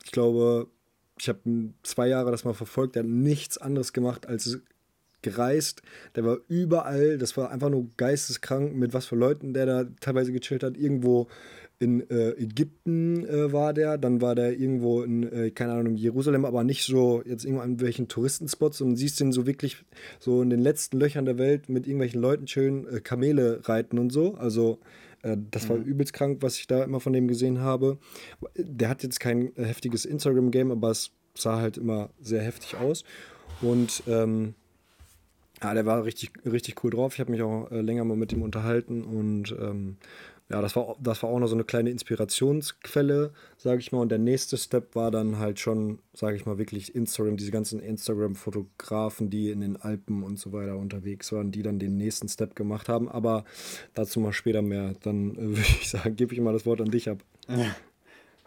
ich 0.05 0.13
glaube, 0.13 0.69
ich 1.19 1.29
habe 1.29 1.41
zwei 1.83 2.09
Jahre 2.09 2.31
das 2.31 2.45
mal 2.45 2.55
verfolgt, 2.55 2.95
der 2.95 3.03
hat 3.03 3.11
nichts 3.11 3.59
anderes 3.59 3.93
gemacht, 3.93 4.27
als 4.27 4.61
gereist, 5.23 5.83
der 6.15 6.25
war 6.25 6.39
überall, 6.47 7.19
das 7.19 7.37
war 7.37 7.51
einfach 7.51 7.69
nur 7.69 7.89
geisteskrank, 7.97 8.77
mit 8.77 8.95
was 8.95 9.07
für 9.07 9.17
Leuten 9.17 9.55
der 9.55 9.67
da 9.67 9.85
teilweise 10.01 10.33
gechillt 10.33 10.63
hat. 10.63 10.77
Irgendwo 10.77 11.27
in 11.79 12.09
äh, 12.09 12.31
Ägypten 12.31 13.27
äh, 13.27 13.53
war 13.53 13.75
der, 13.75 13.99
dann 13.99 14.21
war 14.21 14.35
der 14.35 14.59
irgendwo 14.59 15.03
in, 15.03 15.31
äh, 15.31 15.51
keine 15.51 15.73
Ahnung, 15.73 15.97
Jerusalem, 15.97 16.45
aber 16.45 16.65
nicht 16.65 16.85
so 16.85 17.23
jetzt 17.25 17.45
irgendwo 17.45 17.63
an 17.63 17.81
welchen 17.81 18.09
Touristenspots 18.09 18.81
und 18.81 18.97
siehst 18.97 19.21
den 19.21 19.33
so 19.33 19.47
wirklich 19.47 19.85
so 20.19 20.41
in 20.41 20.51
den 20.51 20.61
letzten 20.61 20.99
Löchern 20.99 21.27
der 21.27 21.39
Welt 21.39 21.69
mit 21.69 21.87
irgendwelchen 21.87 22.21
Leuten 22.21 22.49
schön 22.49 22.87
äh, 22.89 23.01
Kamele 23.01 23.61
reiten 23.65 23.99
und 23.99 24.11
so. 24.11 24.35
Also 24.37 24.79
äh, 25.23 25.37
das 25.51 25.69
war 25.69 25.77
mhm. 25.77 25.85
übelst 25.85 26.15
krank, 26.15 26.39
was 26.41 26.59
ich 26.59 26.67
da 26.67 26.83
immer 26.83 27.01
von 27.01 27.13
dem 27.13 27.29
gesehen 27.29 27.61
habe. 27.61 27.99
Der 28.57 28.89
hat 28.89 29.03
jetzt 29.03 29.21
kein 29.21 29.53
heftiges 29.57 30.07
Instagram-Game, 30.07 30.71
aber 30.71 30.91
es 30.91 31.11
sah 31.35 31.61
halt 31.61 31.77
immer 31.77 32.11
sehr 32.21 32.43
heftig 32.43 32.77
aus. 32.77 33.05
Und 33.61 34.03
ähm, 34.07 34.55
ja, 35.63 35.75
der 35.75 35.87
war 35.87 36.05
richtig, 36.05 36.31
richtig 36.45 36.83
cool 36.85 36.91
drauf. 36.91 37.15
Ich 37.15 37.21
habe 37.21 37.31
mich 37.31 37.43
auch 37.43 37.71
äh, 37.71 37.81
länger 37.81 38.05
mal 38.05 38.17
mit 38.17 38.33
ihm 38.33 38.43
unterhalten 38.43 39.03
und 39.03 39.55
ähm, 39.59 39.97
ja, 40.49 40.61
das 40.61 40.77
war, 40.77 40.97
das 41.01 41.23
war 41.25 41.31
auch 41.31 41.41
noch 41.41 41.49
so 41.49 41.57
eine 41.57 41.65
kleine 41.65 41.91
Inspirationsquelle, 41.91 43.33
sage 43.57 43.81
ich 43.81 43.91
mal. 43.91 44.01
Und 44.01 44.11
der 44.11 44.19
nächste 44.19 44.57
Step 44.57 44.95
war 44.95 45.11
dann 45.11 45.39
halt 45.39 45.59
schon, 45.59 45.99
sage 46.13 46.37
ich 46.37 46.47
mal, 46.47 46.57
wirklich 46.57 46.95
Instagram, 46.95 47.37
diese 47.37 47.51
ganzen 47.51 47.81
Instagram-Fotografen, 47.81 49.29
die 49.29 49.51
in 49.51 49.61
den 49.61 49.77
Alpen 49.77 50.23
und 50.23 50.39
so 50.39 50.53
weiter 50.53 50.77
unterwegs 50.77 51.33
waren, 51.33 51.51
die 51.51 51.63
dann 51.63 51.81
den 51.81 51.97
nächsten 51.97 52.29
Step 52.29 52.55
gemacht 52.55 52.89
haben. 52.89 53.09
Aber 53.09 53.45
dazu 53.95 54.21
mal 54.21 54.33
später 54.33 54.63
mehr. 54.63 54.95
Dann 55.03 55.33
äh, 55.33 55.37
würde 55.57 55.61
ich 55.81 55.91
sagen, 55.91 56.15
gebe 56.15 56.33
ich 56.33 56.41
mal 56.41 56.53
das 56.53 56.65
Wort 56.65 56.81
an 56.81 56.91
dich 56.91 57.09
ab. 57.09 57.19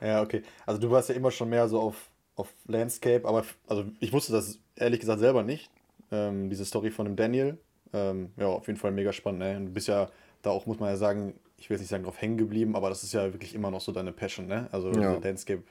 Ja, 0.01 0.21
okay. 0.21 0.43
Also 0.65 0.79
du 0.79 0.89
warst 0.91 1.09
ja 1.09 1.15
immer 1.15 1.29
schon 1.29 1.49
mehr 1.49 1.67
so 1.67 1.77
auf, 1.77 2.09
auf 2.37 2.53
Landscape, 2.67 3.27
aber 3.27 3.43
also 3.67 3.83
ich 3.99 4.13
wusste 4.13 4.31
das 4.31 4.57
ehrlich 4.77 5.01
gesagt 5.01 5.19
selber 5.19 5.43
nicht. 5.43 5.69
Ähm, 6.09 6.49
diese 6.49 6.63
Story 6.63 6.89
von 6.89 7.05
dem 7.05 7.17
Daniel. 7.17 7.57
Ähm, 7.91 8.31
ja, 8.37 8.47
auf 8.47 8.67
jeden 8.67 8.79
Fall 8.79 8.93
mega 8.93 9.11
spannend. 9.11 9.39
Ne? 9.39 9.59
Du 9.59 9.73
bist 9.73 9.89
ja 9.89 10.09
da 10.41 10.51
auch, 10.51 10.65
muss 10.65 10.79
man 10.79 10.87
ja 10.87 10.95
sagen, 10.95 11.33
ich 11.59 11.69
will 11.69 11.75
jetzt 11.75 11.81
nicht 11.81 11.89
sagen, 11.89 12.03
drauf 12.03 12.21
hängen 12.21 12.37
geblieben, 12.37 12.75
aber 12.75 12.89
das 12.89 13.03
ist 13.03 13.13
ja 13.13 13.31
wirklich 13.33 13.53
immer 13.53 13.69
noch 13.71 13.81
so 13.81 13.91
deine 13.91 14.11
Passion, 14.11 14.47
ne? 14.47 14.67
Also 14.71 14.91
ja. 14.91 15.17
Landscape 15.17 15.63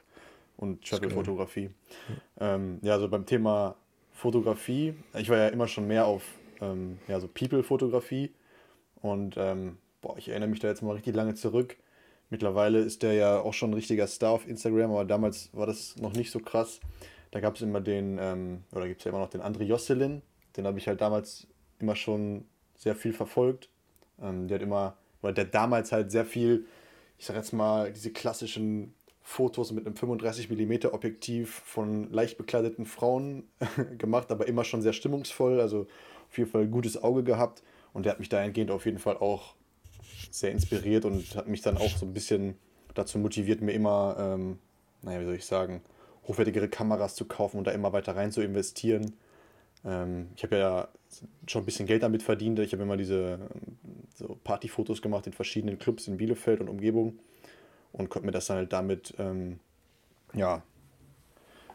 und 0.56 0.84
Travel-Fotografie. 0.84 1.70
Ähm, 2.38 2.78
ja, 2.82 2.94
also 2.94 3.08
beim 3.08 3.26
Thema 3.26 3.76
Fotografie, 4.12 4.94
ich 5.16 5.28
war 5.28 5.38
ja 5.38 5.48
immer 5.48 5.68
schon 5.68 5.86
mehr 5.86 6.06
auf 6.06 6.22
ähm, 6.60 6.98
ja, 7.08 7.20
so 7.20 7.28
People-Fotografie. 7.28 8.32
Und 9.00 9.36
ähm, 9.38 9.78
boah, 10.00 10.18
ich 10.18 10.28
erinnere 10.28 10.48
mich 10.48 10.60
da 10.60 10.68
jetzt 10.68 10.82
mal 10.82 10.92
richtig 10.92 11.14
lange 11.14 11.34
zurück. 11.34 11.76
Mittlerweile 12.30 12.80
ist 12.80 13.02
der 13.02 13.14
ja 13.14 13.40
auch 13.40 13.54
schon 13.54 13.70
ein 13.70 13.74
richtiger 13.74 14.06
Star 14.06 14.32
auf 14.32 14.46
Instagram, 14.46 14.90
aber 14.90 15.04
damals 15.04 15.50
war 15.54 15.66
das 15.66 15.96
noch 15.96 16.12
nicht 16.12 16.30
so 16.30 16.40
krass. 16.40 16.80
Da 17.30 17.40
gab 17.40 17.56
es 17.56 17.62
immer 17.62 17.80
den, 17.80 18.18
ähm, 18.20 18.64
oder 18.72 18.88
gibt 18.88 19.00
es 19.00 19.04
ja 19.04 19.10
immer 19.10 19.20
noch 19.20 19.30
den 19.30 19.40
André 19.40 19.64
Josselin. 19.64 20.22
Den 20.56 20.66
habe 20.66 20.78
ich 20.78 20.88
halt 20.88 21.00
damals 21.00 21.46
immer 21.78 21.96
schon 21.96 22.44
sehr 22.74 22.94
viel 22.94 23.12
verfolgt. 23.12 23.70
Ähm, 24.20 24.48
der 24.48 24.56
hat 24.56 24.62
immer, 24.62 24.96
weil 25.22 25.34
der 25.34 25.44
damals 25.44 25.92
halt 25.92 26.10
sehr 26.10 26.24
viel, 26.24 26.66
ich 27.18 27.26
sag 27.26 27.36
jetzt 27.36 27.52
mal, 27.52 27.92
diese 27.92 28.12
klassischen 28.12 28.94
Fotos 29.22 29.72
mit 29.72 29.86
einem 29.86 29.94
35mm 29.94 30.92
Objektiv 30.92 31.62
von 31.66 32.10
leicht 32.10 32.38
bekleideten 32.38 32.86
Frauen 32.86 33.44
gemacht, 33.98 34.30
aber 34.30 34.48
immer 34.48 34.64
schon 34.64 34.80
sehr 34.80 34.94
stimmungsvoll, 34.94 35.60
also 35.60 35.86
auf 36.30 36.38
jeden 36.38 36.50
Fall 36.50 36.66
gutes 36.66 37.02
Auge 37.02 37.22
gehabt. 37.22 37.62
Und 37.92 38.06
der 38.06 38.12
hat 38.12 38.20
mich 38.20 38.28
dahingehend 38.28 38.70
auf 38.70 38.86
jeden 38.86 38.98
Fall 38.98 39.16
auch 39.16 39.54
sehr 40.30 40.50
inspiriert 40.50 41.04
und 41.04 41.36
hat 41.36 41.48
mich 41.48 41.62
dann 41.62 41.76
auch 41.76 41.96
so 41.96 42.06
ein 42.06 42.14
bisschen 42.14 42.56
dazu 42.94 43.18
motiviert, 43.18 43.60
mir 43.60 43.72
immer, 43.72 44.16
ähm, 44.18 44.58
naja, 45.02 45.20
wie 45.20 45.24
soll 45.24 45.34
ich 45.34 45.46
sagen, 45.46 45.82
hochwertigere 46.26 46.68
Kameras 46.68 47.14
zu 47.14 47.24
kaufen 47.24 47.58
und 47.58 47.66
da 47.66 47.72
immer 47.72 47.92
weiter 47.92 48.16
rein 48.16 48.32
zu 48.32 48.42
investieren. 48.42 49.14
Ähm, 49.84 50.28
ich 50.36 50.42
habe 50.42 50.56
ja 50.56 50.88
schon 51.46 51.62
ein 51.62 51.66
bisschen 51.66 51.86
Geld 51.86 52.02
damit 52.02 52.22
verdient. 52.22 52.58
Ich 52.58 52.72
habe 52.72 52.82
immer 52.82 52.96
diese 52.96 53.38
so 54.14 54.38
Partyfotos 54.44 55.02
gemacht 55.02 55.26
in 55.26 55.32
verschiedenen 55.32 55.78
Clubs 55.78 56.08
in 56.08 56.16
Bielefeld 56.16 56.60
und 56.60 56.68
Umgebung 56.68 57.18
und 57.92 58.10
konnte 58.10 58.26
mir 58.26 58.32
das 58.32 58.46
dann 58.46 58.58
halt 58.58 58.72
damit 58.72 59.14
ähm, 59.18 59.60
ja, 60.34 60.62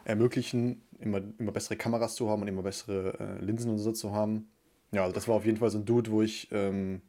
ermöglichen, 0.04 0.82
immer, 1.00 1.22
immer 1.38 1.52
bessere 1.52 1.76
Kameras 1.76 2.14
zu 2.14 2.28
haben 2.28 2.42
und 2.42 2.48
immer 2.48 2.62
bessere 2.62 3.18
äh, 3.18 3.44
Linsen 3.44 3.70
und 3.70 3.78
so 3.78 3.92
zu 3.92 4.12
haben. 4.12 4.48
Ja, 4.92 5.02
also 5.02 5.14
das 5.14 5.26
war 5.26 5.34
auf 5.34 5.46
jeden 5.46 5.58
Fall 5.58 5.70
so 5.70 5.78
ein 5.78 5.84
Dude, 5.84 6.10
wo 6.10 6.22
ich, 6.22 6.48
ähm, 6.52 7.02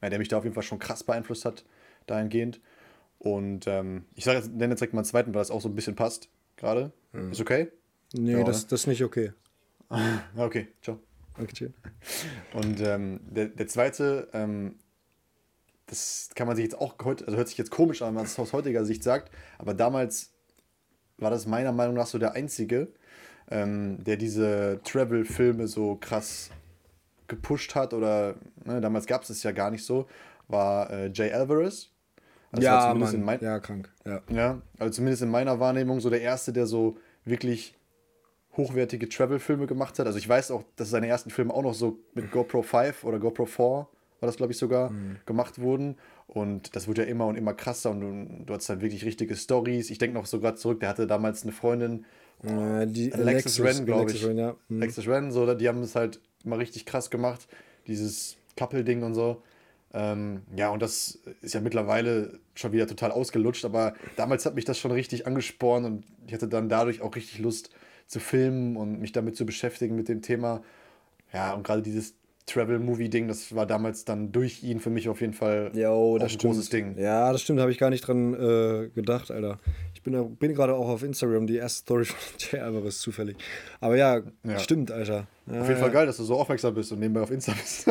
ja, 0.00 0.08
der 0.08 0.18
mich 0.18 0.28
da 0.28 0.38
auf 0.38 0.44
jeden 0.44 0.54
Fall 0.54 0.62
schon 0.62 0.78
krass 0.78 1.04
beeinflusst 1.04 1.44
hat, 1.44 1.64
dahingehend. 2.06 2.60
Und 3.18 3.66
ähm, 3.66 4.04
ich 4.14 4.24
sage 4.24 4.38
jetzt, 4.38 4.50
nenne 4.52 4.72
jetzt 4.72 4.80
direkt 4.80 4.94
mal 4.94 5.00
einen 5.00 5.06
zweiten, 5.06 5.34
weil 5.34 5.40
das 5.40 5.50
auch 5.50 5.60
so 5.60 5.68
ein 5.68 5.74
bisschen 5.74 5.96
passt 5.96 6.28
gerade. 6.56 6.92
Mhm. 7.12 7.32
Ist 7.32 7.40
okay? 7.40 7.68
Nee, 8.14 8.32
ja, 8.32 8.44
das, 8.44 8.66
das 8.66 8.82
ist 8.82 8.86
nicht 8.86 9.04
okay. 9.04 9.32
okay, 10.36 10.68
ciao. 10.82 10.98
Okay, 11.40 11.72
Und 12.52 12.80
ähm, 12.80 13.20
der, 13.30 13.46
der 13.46 13.68
zweite, 13.68 14.28
ähm, 14.32 14.76
das 15.86 16.30
kann 16.34 16.46
man 16.46 16.56
sich 16.56 16.64
jetzt 16.64 16.78
auch 16.78 16.96
heute, 17.04 17.26
also 17.26 17.36
hört 17.36 17.48
sich 17.48 17.58
jetzt 17.58 17.70
komisch 17.70 18.02
an, 18.02 18.08
wenn 18.08 18.14
man 18.16 18.24
es 18.24 18.38
aus 18.38 18.52
heutiger 18.52 18.84
Sicht 18.84 19.04
sagt, 19.04 19.30
aber 19.56 19.72
damals 19.72 20.32
war 21.16 21.30
das 21.30 21.46
meiner 21.46 21.72
Meinung 21.72 21.94
nach 21.94 22.06
so 22.06 22.18
der 22.18 22.32
einzige, 22.32 22.88
ähm, 23.50 24.02
der 24.02 24.16
diese 24.16 24.80
Travel-Filme 24.84 25.68
so 25.68 25.96
krass 25.96 26.50
gepusht 27.28 27.74
hat 27.74 27.94
oder 27.94 28.34
ne, 28.64 28.80
damals 28.80 29.06
gab 29.06 29.22
es 29.22 29.30
es 29.30 29.42
ja 29.42 29.52
gar 29.52 29.70
nicht 29.70 29.84
so, 29.84 30.08
war 30.48 30.90
äh, 30.90 31.10
Jay 31.12 31.32
Alvarez. 31.32 31.90
Also 32.50 32.64
ja, 32.64 32.94
Mann, 32.94 33.38
ja, 33.42 33.60
krank. 33.60 33.90
Ja. 34.06 34.22
ja, 34.30 34.62
also 34.78 34.90
zumindest 34.90 35.22
in 35.22 35.30
meiner 35.30 35.60
Wahrnehmung 35.60 36.00
so 36.00 36.08
der 36.08 36.22
erste, 36.22 36.52
der 36.52 36.66
so 36.66 36.96
wirklich 37.24 37.77
hochwertige 38.58 39.08
Travel-Filme 39.08 39.66
gemacht 39.66 39.98
hat. 39.98 40.06
Also 40.06 40.18
ich 40.18 40.28
weiß 40.28 40.50
auch, 40.50 40.64
dass 40.76 40.90
seine 40.90 41.06
ersten 41.06 41.30
Filme 41.30 41.54
auch 41.54 41.62
noch 41.62 41.74
so 41.74 41.98
mit 42.14 42.30
GoPro 42.30 42.62
5 42.62 43.04
oder 43.04 43.18
GoPro 43.18 43.46
4 43.46 43.64
war 44.20 44.26
das, 44.26 44.36
glaube 44.36 44.52
ich, 44.52 44.58
sogar, 44.58 44.90
mhm. 44.90 45.16
gemacht 45.24 45.60
wurden. 45.60 45.96
Und 46.26 46.76
das 46.76 46.88
wurde 46.88 47.02
ja 47.02 47.08
immer 47.08 47.26
und 47.26 47.36
immer 47.36 47.54
krasser 47.54 47.90
und 47.90 48.00
du, 48.00 48.44
du 48.44 48.52
hattest 48.52 48.68
halt 48.68 48.82
wirklich 48.82 49.04
richtige 49.04 49.34
Stories. 49.34 49.90
Ich 49.90 49.98
denke 49.98 50.14
noch 50.14 50.26
sogar 50.26 50.56
zurück, 50.56 50.80
der 50.80 50.90
hatte 50.90 51.06
damals 51.06 51.44
eine 51.44 51.52
Freundin, 51.52 52.04
äh, 52.42 52.86
die 52.86 53.12
Alexis, 53.12 53.14
Alexis 53.14 53.60
Ren, 53.60 53.86
glaube 53.86 54.12
ich. 54.12 54.26
Ren, 54.26 54.36
ja. 54.36 54.56
mhm. 54.68 54.82
Alexis 54.82 55.08
Ren, 55.08 55.32
so, 55.32 55.54
die 55.54 55.68
haben 55.68 55.82
es 55.82 55.94
halt 55.94 56.20
immer 56.44 56.58
richtig 56.58 56.84
krass 56.84 57.10
gemacht, 57.10 57.48
dieses 57.86 58.36
Couple-Ding 58.56 59.02
und 59.02 59.14
so. 59.14 59.42
Ähm, 59.94 60.42
ja, 60.54 60.68
und 60.68 60.82
das 60.82 61.18
ist 61.40 61.54
ja 61.54 61.60
mittlerweile 61.60 62.38
schon 62.54 62.72
wieder 62.72 62.86
total 62.86 63.10
ausgelutscht, 63.10 63.64
aber 63.64 63.94
damals 64.16 64.44
hat 64.44 64.54
mich 64.54 64.66
das 64.66 64.78
schon 64.78 64.90
richtig 64.90 65.26
angespornt 65.26 65.86
und 65.86 66.04
ich 66.26 66.34
hatte 66.34 66.46
dann 66.46 66.68
dadurch 66.68 67.00
auch 67.00 67.16
richtig 67.16 67.38
Lust 67.38 67.70
zu 68.08 68.20
filmen 68.20 68.76
und 68.76 69.00
mich 69.00 69.12
damit 69.12 69.36
zu 69.36 69.46
beschäftigen 69.46 69.94
mit 69.94 70.08
dem 70.08 70.22
Thema. 70.22 70.62
Ja, 71.32 71.52
und 71.52 71.62
gerade 71.62 71.82
dieses 71.82 72.14
Travel-Movie-Ding, 72.46 73.28
das 73.28 73.54
war 73.54 73.66
damals 73.66 74.04
dann 74.04 74.32
durch 74.32 74.62
ihn 74.64 74.80
für 74.80 74.90
mich 74.90 75.08
auf 75.08 75.20
jeden 75.20 75.34
Fall 75.34 75.70
jo, 75.74 76.16
das 76.16 76.24
ein 76.24 76.28
stimmt. 76.30 76.54
großes 76.54 76.70
Ding. 76.70 76.98
Ja, 76.98 77.30
das 77.30 77.42
stimmt, 77.42 77.60
habe 77.60 77.70
ich 77.70 77.78
gar 77.78 77.90
nicht 77.90 78.00
dran 78.00 78.34
äh, 78.34 78.88
gedacht, 78.88 79.30
Alter. 79.30 79.58
Ich 79.94 80.02
bin, 80.02 80.36
bin 80.36 80.54
gerade 80.54 80.74
auch 80.74 80.88
auf 80.88 81.02
Instagram, 81.02 81.46
die 81.46 81.56
erste 81.56 81.80
Story 81.80 82.04
von 82.06 82.16
Jay 82.38 82.60
Alvarez 82.60 82.98
zufällig. 82.98 83.36
Aber 83.80 83.96
ja, 83.96 84.22
ja. 84.42 84.58
stimmt, 84.58 84.90
Alter. 84.90 85.26
Ja, 85.46 85.60
auf 85.60 85.68
jeden 85.68 85.80
Fall 85.80 85.90
geil, 85.90 86.06
dass 86.06 86.16
du 86.16 86.24
so 86.24 86.36
aufmerksam 86.36 86.74
bist 86.74 86.90
und 86.90 87.00
nebenbei 87.00 87.20
auf 87.20 87.30
Insta 87.30 87.52
bist. 87.52 87.86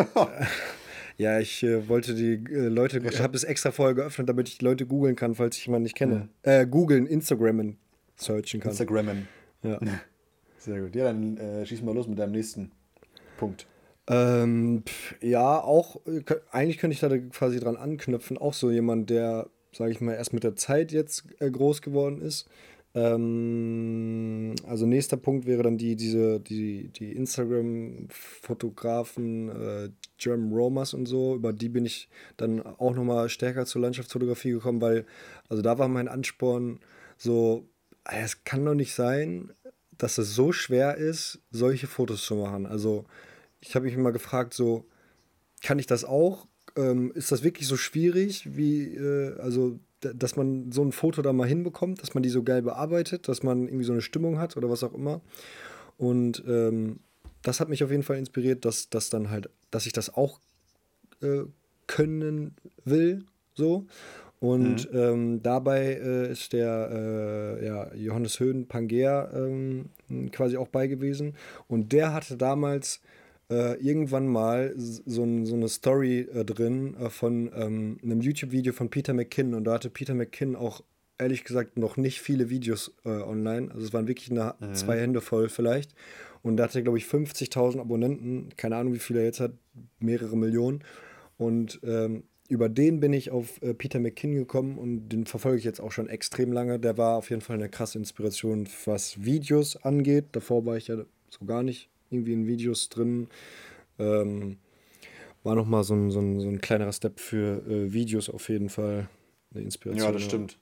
ja, 1.17 1.39
ich 1.39 1.61
äh, 1.63 1.87
wollte 1.87 2.15
die 2.15 2.43
äh, 2.51 2.67
Leute, 2.67 2.99
ich 2.99 3.21
habe 3.21 3.35
es 3.35 3.43
extra 3.43 3.71
vorher 3.71 3.93
geöffnet, 3.93 4.27
damit 4.27 4.49
ich 4.49 4.57
die 4.57 4.65
Leute 4.65 4.87
googeln 4.87 5.15
kann, 5.15 5.35
falls 5.35 5.57
ich 5.57 5.67
jemanden 5.67 5.83
nicht 5.83 5.95
kenne. 5.95 6.29
Ja. 6.43 6.61
Äh, 6.61 6.65
googeln, 6.65 7.05
Instagrammen 7.05 7.77
searchen 8.15 8.59
kann. 8.59 8.71
Instagrammen. 8.71 9.27
Ja. 9.63 9.79
Sehr 10.57 10.81
gut. 10.81 10.95
Ja, 10.95 11.05
dann 11.05 11.37
äh, 11.37 11.65
schieß 11.65 11.81
mal 11.81 11.95
los 11.95 12.07
mit 12.07 12.19
deinem 12.19 12.31
nächsten 12.31 12.71
Punkt. 13.37 13.67
Ähm, 14.09 14.83
ja, 15.21 15.61
auch, 15.61 15.99
äh, 16.05 16.23
eigentlich 16.51 16.77
könnte 16.77 16.93
ich 16.93 16.99
da 16.99 17.17
quasi 17.17 17.59
dran 17.59 17.75
anknüpfen. 17.75 18.37
Auch 18.37 18.53
so 18.53 18.71
jemand, 18.71 19.09
der, 19.09 19.49
sage 19.71 19.91
ich 19.91 20.01
mal, 20.01 20.13
erst 20.13 20.33
mit 20.33 20.43
der 20.43 20.55
Zeit 20.55 20.91
jetzt 20.91 21.25
äh, 21.39 21.49
groß 21.51 21.81
geworden 21.81 22.21
ist. 22.21 22.47
Ähm, 22.95 24.55
also 24.65 24.85
nächster 24.87 25.17
Punkt 25.17 25.45
wäre 25.45 25.61
dann 25.61 25.77
die, 25.77 25.95
diese, 25.95 26.39
die, 26.39 26.87
die 26.87 27.11
Instagram-Fotografen, 27.11 29.49
äh, 29.49 29.89
German 30.17 30.51
Romas 30.51 30.95
und 30.95 31.05
so, 31.05 31.35
über 31.35 31.53
die 31.53 31.69
bin 31.69 31.85
ich 31.85 32.09
dann 32.37 32.61
auch 32.61 32.95
nochmal 32.95 33.29
stärker 33.29 33.67
zur 33.67 33.81
Landschaftsfotografie 33.81 34.51
gekommen, 34.51 34.81
weil, 34.81 35.05
also 35.47 35.61
da 35.61 35.77
war 35.77 35.89
mein 35.89 36.07
Ansporn 36.07 36.79
so, 37.17 37.67
es 38.11 38.43
kann 38.43 38.65
doch 38.65 38.73
nicht 38.73 38.93
sein, 38.93 39.51
dass 39.97 40.17
es 40.17 40.35
so 40.35 40.51
schwer 40.51 40.95
ist, 40.95 41.39
solche 41.51 41.87
Fotos 41.87 42.25
zu 42.25 42.35
machen. 42.35 42.65
Also 42.65 43.05
ich 43.59 43.75
habe 43.75 43.85
mich 43.85 43.95
immer 43.95 44.11
gefragt, 44.11 44.53
so, 44.53 44.85
kann 45.61 45.79
ich 45.79 45.87
das 45.87 46.03
auch? 46.03 46.47
Ähm, 46.75 47.11
ist 47.15 47.31
das 47.31 47.43
wirklich 47.43 47.67
so 47.67 47.77
schwierig, 47.77 48.55
wie, 48.55 48.95
äh, 48.95 49.39
also, 49.39 49.79
dass 49.99 50.35
man 50.35 50.71
so 50.71 50.83
ein 50.83 50.91
Foto 50.91 51.23
da 51.23 51.33
mal 51.33 51.47
hinbekommt, 51.47 52.01
dass 52.03 52.13
man 52.13 52.21
die 52.21 52.29
so 52.29 52.43
geil 52.43 52.61
bearbeitet, 52.61 53.27
dass 53.27 53.41
man 53.41 53.67
irgendwie 53.67 53.83
so 53.83 53.93
eine 53.93 54.01
Stimmung 54.01 54.37
hat 54.37 54.55
oder 54.55 54.69
was 54.69 54.83
auch 54.83 54.93
immer. 54.93 55.21
Und 55.97 56.43
ähm, 56.47 56.99
das 57.41 57.59
hat 57.59 57.69
mich 57.69 57.83
auf 57.83 57.89
jeden 57.89 58.03
Fall 58.03 58.17
inspiriert, 58.17 58.63
dass, 58.63 58.89
dass 58.89 59.09
dann 59.09 59.31
halt, 59.31 59.49
dass 59.71 59.87
ich 59.87 59.93
das 59.93 60.13
auch 60.13 60.39
äh, 61.21 61.45
können 61.87 62.55
will, 62.85 63.25
so. 63.55 63.87
Und 64.39 64.91
mhm. 64.91 64.99
ähm, 64.99 65.43
dabei 65.43 65.93
äh, 65.95 66.31
ist 66.31 66.53
der 66.53 67.57
äh, 67.59 67.65
ja, 67.65 67.93
Johannes 67.95 68.39
Höhn 68.39 68.67
Pangea 68.67 69.31
ähm, 69.33 69.89
quasi 70.31 70.57
auch 70.57 70.67
bei 70.67 70.87
gewesen. 70.87 71.33
Und 71.67 71.91
der 71.91 72.13
hatte 72.13 72.37
damals 72.37 73.01
äh, 73.49 73.81
irgendwann 73.81 74.27
mal 74.27 74.73
so, 74.75 75.25
so 75.45 75.55
eine 75.55 75.69
Story 75.69 76.27
äh, 76.33 76.45
drin 76.45 76.95
äh, 76.99 77.09
von 77.09 77.49
ähm, 77.55 77.97
einem 78.03 78.21
YouTube-Video 78.21 78.73
von 78.73 78.89
Peter 78.89 79.13
McKinn 79.13 79.53
und 79.53 79.63
da 79.63 79.73
hatte 79.73 79.89
Peter 79.89 80.13
McKinn 80.13 80.55
auch 80.55 80.81
ehrlich 81.17 81.43
gesagt 81.43 81.77
noch 81.77 81.97
nicht 81.97 82.21
viele 82.21 82.49
Videos 82.49 82.93
äh, 83.05 83.09
online. 83.09 83.71
Also 83.71 83.87
es 83.87 83.93
waren 83.93 84.07
wirklich 84.07 84.29
eine, 84.31 84.55
mhm. 84.59 84.75
zwei 84.75 84.99
Hände 84.99 85.21
voll 85.21 85.49
vielleicht. 85.49 85.95
Und 86.43 86.57
da 86.57 86.65
hatte, 86.65 86.83
glaube 86.83 86.97
ich, 86.97 87.05
50.000 87.05 87.79
Abonnenten. 87.79 88.49
Keine 88.55 88.75
Ahnung, 88.75 88.93
wie 88.93 88.99
viele 88.99 89.19
er 89.19 89.25
jetzt 89.25 89.39
hat. 89.39 89.53
Mehrere 89.99 90.37
Millionen. 90.37 90.83
Und 91.37 91.79
ähm, 91.83 92.23
über 92.47 92.69
den 92.69 92.99
bin 92.99 93.13
ich 93.13 93.31
auf 93.31 93.61
äh, 93.61 93.73
Peter 93.73 93.99
McKinn 93.99 94.35
gekommen 94.35 94.77
und 94.77 95.09
den 95.09 95.25
verfolge 95.25 95.57
ich 95.57 95.63
jetzt 95.63 95.81
auch 95.81 95.91
schon 95.91 96.07
extrem 96.07 96.51
lange. 96.53 96.79
Der 96.79 96.97
war 96.97 97.17
auf 97.17 97.29
jeden 97.29 97.41
Fall 97.41 97.57
eine 97.57 97.69
krasse 97.69 97.97
Inspiration, 97.97 98.67
was 98.85 99.23
Videos 99.23 99.75
angeht. 99.77 100.27
Davor 100.31 100.65
war 100.65 100.77
ich 100.77 100.87
ja 100.87 100.97
so 101.29 101.45
gar 101.45 101.63
nicht 101.63 101.89
irgendwie 102.09 102.33
in 102.33 102.47
Videos 102.47 102.89
drin. 102.89 103.27
Ähm, 103.99 104.57
war 105.43 105.55
nochmal 105.55 105.83
so 105.83 105.93
ein, 105.93 106.11
so, 106.11 106.19
ein, 106.19 106.39
so 106.39 106.47
ein 106.47 106.61
kleinerer 106.61 106.93
Step 106.93 107.19
für 107.19 107.65
äh, 107.67 107.91
Videos 107.91 108.29
auf 108.29 108.49
jeden 108.49 108.69
Fall. 108.69 109.09
Eine 109.53 109.63
Inspiration. 109.63 110.05
Ja, 110.05 110.11
das 110.11 110.23
stimmt. 110.23 110.57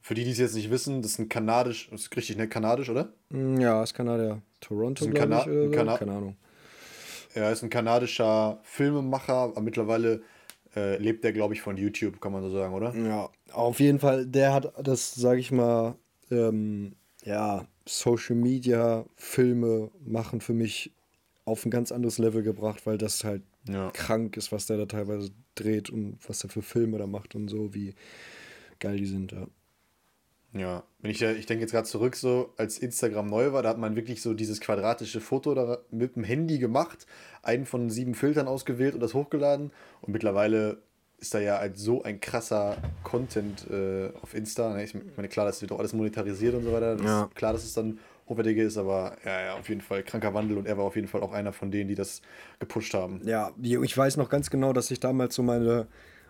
Für 0.00 0.14
die, 0.14 0.24
die 0.24 0.30
es 0.30 0.38
jetzt 0.38 0.54
nicht 0.54 0.70
wissen, 0.70 1.02
das 1.02 1.12
ist 1.12 1.18
ein 1.18 1.28
kanadisch, 1.28 1.88
das 1.90 2.02
ist 2.02 2.16
richtig, 2.16 2.36
ne? 2.36 2.48
Kanadisch, 2.48 2.88
oder? 2.88 3.12
Mm, 3.30 3.58
ja, 3.60 3.82
ist 3.82 3.94
Kanadier. 3.94 4.40
Toronto, 4.60 5.06
glaube 5.08 5.40
ich, 5.40 5.48
oder. 5.48 5.76
Kana 5.76 5.98
Keine 5.98 6.12
Ahnung. 6.12 6.36
Er 7.34 7.50
ist 7.50 7.62
ein 7.62 7.70
kanadischer 7.70 8.60
Filmemacher, 8.62 9.52
mittlerweile 9.60 10.22
äh, 10.76 10.98
lebt 10.98 11.24
er, 11.24 11.32
glaube 11.32 11.54
ich, 11.54 11.62
von 11.62 11.76
YouTube, 11.76 12.20
kann 12.20 12.32
man 12.32 12.42
so 12.42 12.50
sagen, 12.50 12.74
oder? 12.74 12.94
Ja, 12.94 13.30
auf 13.52 13.80
jeden 13.80 13.98
Fall. 13.98 14.26
Der 14.26 14.52
hat 14.52 14.72
das, 14.82 15.14
sage 15.14 15.40
ich 15.40 15.50
mal, 15.50 15.96
ähm, 16.30 16.94
ja, 17.24 17.66
Social 17.86 18.36
Media 18.36 19.04
Filme 19.16 19.90
machen 20.04 20.40
für 20.40 20.52
mich 20.52 20.92
auf 21.44 21.64
ein 21.64 21.70
ganz 21.70 21.92
anderes 21.92 22.18
Level 22.18 22.42
gebracht, 22.42 22.86
weil 22.86 22.98
das 22.98 23.24
halt 23.24 23.42
ja. 23.68 23.90
krank 23.90 24.36
ist, 24.36 24.52
was 24.52 24.66
der 24.66 24.76
da 24.76 24.86
teilweise 24.86 25.30
dreht 25.54 25.90
und 25.90 26.18
was 26.26 26.44
er 26.44 26.50
für 26.50 26.62
Filme 26.62 26.98
da 26.98 27.06
macht 27.06 27.34
und 27.34 27.48
so, 27.48 27.72
wie 27.72 27.94
geil 28.78 28.96
die 28.98 29.06
sind, 29.06 29.32
ja. 29.32 29.46
Ja, 30.52 30.84
wenn 31.00 31.10
ich, 31.10 31.20
ich 31.22 31.46
denke 31.46 31.62
jetzt 31.62 31.72
gerade 31.72 31.86
zurück, 31.86 32.16
so 32.16 32.52
als 32.56 32.78
Instagram 32.78 33.26
neu 33.26 33.52
war, 33.52 33.62
da 33.62 33.68
hat 33.68 33.78
man 33.78 33.94
wirklich 33.96 34.22
so 34.22 34.32
dieses 34.32 34.60
quadratische 34.60 35.20
Foto 35.20 35.54
da 35.54 35.78
mit 35.90 36.16
dem 36.16 36.24
Handy 36.24 36.58
gemacht, 36.58 37.06
einen 37.42 37.66
von 37.66 37.90
sieben 37.90 38.14
Filtern 38.14 38.48
ausgewählt 38.48 38.94
und 38.94 39.00
das 39.00 39.14
hochgeladen. 39.14 39.70
Und 40.00 40.12
mittlerweile 40.12 40.78
ist 41.18 41.34
da 41.34 41.40
ja 41.40 41.58
halt 41.58 41.78
so 41.78 42.02
ein 42.02 42.20
krasser 42.20 42.76
Content 43.02 43.66
äh, 43.70 44.10
auf 44.20 44.34
Insta. 44.34 44.74
Ne? 44.74 44.84
Ich 44.84 44.94
meine, 45.16 45.28
klar, 45.28 45.46
das 45.46 45.60
wird 45.62 45.72
auch 45.72 45.78
alles 45.78 45.92
monetarisiert 45.92 46.54
und 46.54 46.64
so 46.64 46.72
weiter. 46.72 46.96
Ja. 47.02 47.30
Klar, 47.34 47.52
dass 47.52 47.64
es 47.64 47.74
dann 47.74 47.98
hochwertiger 48.28 48.64
ist, 48.64 48.76
aber 48.76 49.16
ja, 49.24 49.40
ja, 49.46 49.54
auf 49.54 49.68
jeden 49.68 49.80
Fall 49.80 50.02
kranker 50.02 50.34
Wandel 50.34 50.58
und 50.58 50.66
er 50.66 50.76
war 50.76 50.84
auf 50.84 50.96
jeden 50.96 51.08
Fall 51.08 51.22
auch 51.22 51.32
einer 51.32 51.52
von 51.52 51.70
denen, 51.70 51.88
die 51.88 51.94
das 51.94 52.22
gepusht 52.58 52.92
haben. 52.92 53.20
Ja, 53.24 53.52
ich 53.62 53.96
weiß 53.96 54.16
noch 54.16 54.28
ganz 54.28 54.50
genau, 54.50 54.72
dass 54.72 54.90
ich 54.90 55.00
damals 55.00 55.34
so 55.34 55.42
meine 55.42 55.86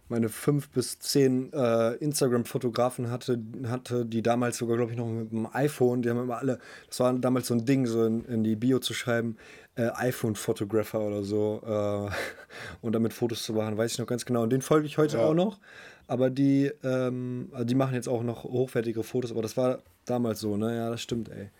meine 0.08 0.28
fünf 0.28 0.68
bis 0.70 0.98
zehn 0.98 1.52
äh, 1.52 1.94
Instagram-Fotografen 1.94 3.10
hatte, 3.10 3.40
hatte, 3.66 4.06
die 4.06 4.22
damals 4.22 4.58
sogar, 4.58 4.76
glaube 4.76 4.92
ich, 4.92 4.98
noch 4.98 5.06
mit 5.06 5.32
dem 5.32 5.48
iPhone, 5.52 6.02
die 6.02 6.10
haben 6.10 6.20
immer 6.20 6.38
alle, 6.38 6.58
das 6.88 7.00
war 7.00 7.12
damals 7.14 7.48
so 7.48 7.54
ein 7.54 7.64
Ding, 7.64 7.86
so 7.86 8.04
in, 8.04 8.24
in 8.26 8.44
die 8.44 8.56
Bio 8.56 8.78
zu 8.78 8.94
schreiben, 8.94 9.36
äh, 9.74 9.90
iPhone-Photographer 9.94 11.00
oder 11.00 11.22
so 11.22 11.60
äh, 11.66 12.10
und 12.82 12.94
damit 12.94 13.12
Fotos 13.12 13.42
zu 13.42 13.52
machen, 13.52 13.76
weiß 13.76 13.92
ich 13.92 13.98
noch 13.98 14.06
ganz 14.06 14.24
genau. 14.24 14.42
Und 14.42 14.50
den 14.50 14.62
folge 14.62 14.86
ich 14.86 14.98
heute 14.98 15.18
ja. 15.18 15.24
auch 15.24 15.34
noch, 15.34 15.58
aber 16.06 16.30
die, 16.30 16.70
ähm, 16.84 17.48
also 17.52 17.64
die 17.64 17.74
machen 17.74 17.94
jetzt 17.94 18.08
auch 18.08 18.22
noch 18.22 18.44
hochwertige 18.44 19.02
Fotos, 19.02 19.32
aber 19.32 19.42
das 19.42 19.56
war 19.56 19.80
damals 20.04 20.40
so, 20.40 20.56
ne? 20.56 20.76
Ja, 20.76 20.90
das 20.90 21.02
stimmt, 21.02 21.28
ey. 21.30 21.50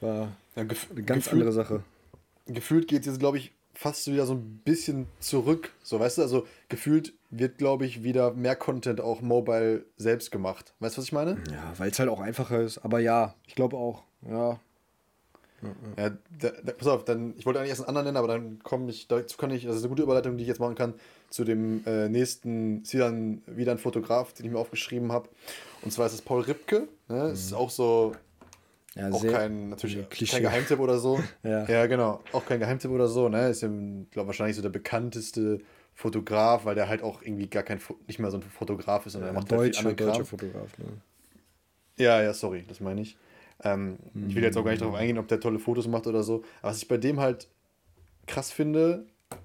War 0.00 0.32
ja, 0.56 0.62
eine 0.62 1.02
ganz 1.04 1.28
andere 1.28 1.52
Sache. 1.52 1.82
Gefühlt 2.46 2.88
geht 2.88 3.00
es 3.00 3.06
jetzt, 3.06 3.18
glaube 3.18 3.38
ich, 3.38 3.52
fast 3.74 4.06
wieder 4.10 4.26
so 4.26 4.34
ein 4.34 4.60
bisschen 4.64 5.06
zurück. 5.20 5.72
So, 5.82 6.00
weißt 6.00 6.18
du, 6.18 6.22
also 6.22 6.46
gefühlt 6.68 7.14
wird, 7.30 7.58
glaube 7.58 7.86
ich, 7.86 8.02
wieder 8.02 8.32
mehr 8.32 8.56
Content 8.56 9.00
auch 9.00 9.20
mobile 9.20 9.84
selbst 9.96 10.30
gemacht. 10.30 10.74
Weißt 10.80 10.96
du, 10.96 10.98
was 10.98 11.06
ich 11.06 11.12
meine? 11.12 11.38
Ja, 11.50 11.72
weil 11.78 11.90
es 11.90 11.98
halt 11.98 12.08
auch 12.08 12.20
einfacher 12.20 12.60
ist. 12.60 12.78
Aber 12.78 13.00
ja, 13.00 13.34
ich 13.46 13.54
glaube 13.54 13.76
auch. 13.76 14.02
Ja. 14.28 14.58
Ja, 15.98 16.10
da, 16.38 16.52
da, 16.64 16.72
pass 16.72 16.88
auf, 16.88 17.04
dann, 17.04 17.34
ich 17.36 17.44
wollte 17.44 17.58
eigentlich 17.58 17.70
erst 17.70 17.82
einen 17.82 17.88
anderen 17.88 18.06
nennen, 18.06 18.16
aber 18.16 18.28
dann 18.28 18.60
komme 18.62 18.90
ich, 18.90 19.08
dazu 19.08 19.36
kann 19.36 19.50
ich, 19.50 19.66
das 19.66 19.76
ist 19.76 19.82
eine 19.82 19.90
gute 19.90 20.02
Überleitung, 20.02 20.38
die 20.38 20.42
ich 20.42 20.48
jetzt 20.48 20.58
machen 20.58 20.74
kann, 20.74 20.94
zu 21.28 21.44
dem 21.44 21.84
äh, 21.84 22.08
nächsten, 22.08 22.80
ist 22.80 22.94
wieder 22.94 23.08
ein, 23.08 23.42
wieder 23.46 23.72
ein 23.72 23.78
Fotograf, 23.78 24.32
den 24.32 24.46
ich 24.46 24.52
mir 24.52 24.58
aufgeschrieben 24.58 25.12
habe. 25.12 25.28
Und 25.82 25.92
zwar 25.92 26.06
ist 26.06 26.14
es 26.14 26.22
Paul 26.22 26.42
Ripke. 26.42 26.88
Ne? 27.08 27.24
Mhm. 27.24 27.32
Ist 27.32 27.52
auch 27.52 27.68
so 27.68 28.14
ja, 28.96 29.10
auch 29.10 29.24
kein, 29.24 29.68
natürlich 29.68 30.30
kein 30.30 30.42
Geheimtipp 30.42 30.80
oder 30.80 30.98
so. 30.98 31.20
ja. 31.42 31.64
ja, 31.66 31.86
genau. 31.86 32.20
Auch 32.32 32.44
kein 32.44 32.58
Geheimtipp 32.58 32.90
oder 32.90 33.06
so. 33.06 33.28
Ne? 33.28 33.50
Ist 33.50 33.62
ja, 33.62 33.68
glaube 34.10 34.28
wahrscheinlich 34.28 34.56
so 34.56 34.62
der 34.62 34.70
bekannteste 34.70 35.60
Fotograf, 36.00 36.64
weil 36.64 36.74
der 36.74 36.88
halt 36.88 37.02
auch 37.02 37.20
irgendwie 37.20 37.46
gar 37.46 37.62
kein, 37.62 37.78
nicht 38.06 38.18
mehr 38.18 38.30
so 38.30 38.38
ein 38.38 38.42
Fotograf 38.42 39.04
ist, 39.04 39.12
sondern 39.12 39.28
ja, 39.28 39.34
er 39.34 39.40
macht 39.40 39.52
deutsche, 39.52 39.84
halt 39.84 40.00
deutsche 40.00 40.24
Fotograf. 40.24 40.78
Ne? 40.78 40.86
Ja, 41.98 42.22
ja, 42.22 42.32
sorry, 42.32 42.64
das 42.66 42.80
meine 42.80 43.02
ich. 43.02 43.18
Ähm, 43.62 43.98
mhm. 44.14 44.28
Ich 44.28 44.34
will 44.34 44.42
jetzt 44.42 44.56
auch 44.56 44.64
gar 44.64 44.70
nicht 44.70 44.80
darauf 44.80 44.94
eingehen, 44.94 45.18
ob 45.18 45.28
der 45.28 45.40
tolle 45.40 45.58
Fotos 45.58 45.86
macht 45.88 46.06
oder 46.06 46.22
so. 46.22 46.42
Aber 46.62 46.70
was 46.70 46.78
ich 46.78 46.88
bei 46.88 46.96
dem 46.96 47.20
halt 47.20 47.48
krass 48.26 48.50
finde, 48.50 49.04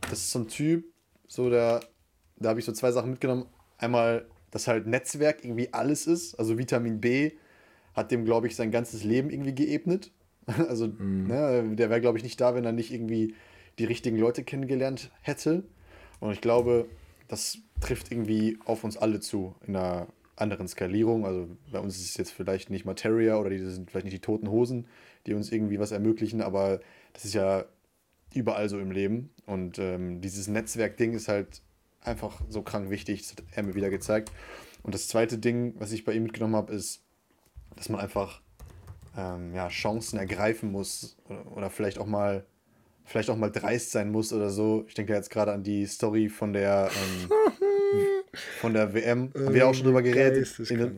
das 0.09 0.19
ist 0.19 0.31
so 0.31 0.39
ein 0.39 0.47
Typ, 0.47 0.85
so 1.27 1.49
der, 1.49 1.81
da 2.37 2.49
habe 2.49 2.59
ich 2.59 2.65
so 2.65 2.71
zwei 2.71 2.93
Sachen 2.93 3.09
mitgenommen. 3.09 3.47
Einmal, 3.77 4.25
dass 4.51 4.69
halt 4.69 4.87
Netzwerk 4.87 5.43
irgendwie 5.43 5.73
alles 5.73 6.07
ist, 6.07 6.35
also 6.35 6.57
Vitamin 6.57 7.01
B 7.01 7.33
hat 7.93 8.11
dem, 8.11 8.23
glaube 8.23 8.47
ich, 8.47 8.55
sein 8.55 8.71
ganzes 8.71 9.03
Leben 9.03 9.29
irgendwie 9.29 9.53
geebnet. 9.53 10.11
Also, 10.69 10.87
mhm. 10.87 11.25
ne, 11.25 11.75
der 11.75 11.89
wäre, 11.89 12.01
glaube 12.01 12.19
ich, 12.19 12.23
nicht 12.23 12.39
da, 12.39 12.53
wenn 12.53 12.65
er 12.65 12.71
nicht 12.71 12.93
irgendwie 12.93 13.33
die 13.79 13.85
richtigen 13.85 14.15
Leute 14.17 14.43
kennengelernt 14.43 15.09
hätte. 15.21 15.63
Und 16.19 16.31
ich 16.31 16.41
glaube, 16.41 16.87
das 17.27 17.57
trifft 17.81 18.11
irgendwie 18.11 18.57
auf 18.65 18.83
uns 18.83 18.97
alle 18.97 19.19
zu 19.19 19.55
in 19.67 19.75
einer 19.75 20.07
anderen 20.35 20.67
Skalierung. 20.67 21.25
Also 21.25 21.47
bei 21.71 21.79
uns 21.79 21.95
ist 21.97 22.09
es 22.09 22.17
jetzt 22.17 22.31
vielleicht 22.31 22.69
nicht 22.69 22.85
Materia 22.85 23.37
oder 23.37 23.49
die 23.49 23.59
sind 23.59 23.89
vielleicht 23.89 24.05
nicht 24.05 24.15
die 24.15 24.21
toten 24.21 24.49
Hosen, 24.49 24.87
die 25.25 25.33
uns 25.33 25.51
irgendwie 25.51 25.79
was 25.79 25.91
ermöglichen, 25.91 26.41
aber 26.41 26.79
das 27.13 27.25
ist 27.25 27.33
ja 27.33 27.65
überall 28.33 28.69
so 28.69 28.79
im 28.79 28.91
Leben. 28.91 29.29
Und 29.45 29.79
ähm, 29.79 30.21
dieses 30.21 30.47
Netzwerk-Ding 30.47 31.13
ist 31.13 31.27
halt 31.27 31.61
einfach 32.01 32.41
so 32.49 32.61
krank 32.61 32.89
wichtig. 32.89 33.21
Das 33.21 33.31
hat 33.31 33.43
er 33.53 33.63
mir 33.63 33.75
wieder 33.75 33.89
gezeigt. 33.89 34.31
Und 34.83 34.93
das 34.93 35.07
zweite 35.07 35.37
Ding, 35.37 35.73
was 35.79 35.91
ich 35.91 36.05
bei 36.05 36.13
ihm 36.13 36.23
mitgenommen 36.23 36.55
habe, 36.55 36.73
ist, 36.73 37.01
dass 37.75 37.89
man 37.89 37.99
einfach 37.99 38.41
ähm, 39.17 39.53
ja, 39.53 39.67
Chancen 39.69 40.19
ergreifen 40.19 40.71
muss 40.71 41.17
oder, 41.27 41.57
oder, 41.57 41.69
vielleicht 41.69 41.97
auch 41.97 42.05
mal 42.05 42.45
vielleicht 43.05 43.29
auch 43.29 43.37
mal 43.37 43.51
dreist 43.51 43.91
sein 43.91 44.11
muss 44.11 44.33
oder 44.33 44.49
so. 44.49 44.85
Ich 44.87 44.93
denke 44.93 45.13
jetzt 45.13 45.29
gerade 45.29 45.53
an 45.53 45.63
die 45.63 45.85
Story 45.85 46.29
von 46.29 46.53
der 46.53 46.89
ähm, 46.91 47.29
von 48.59 48.73
der 48.73 48.93
WM. 48.93 49.31
Haben 49.33 49.53
wir 49.53 49.67
auch 49.67 49.73
schon 49.73 49.85
drüber 49.85 50.01
geredet. 50.01 50.51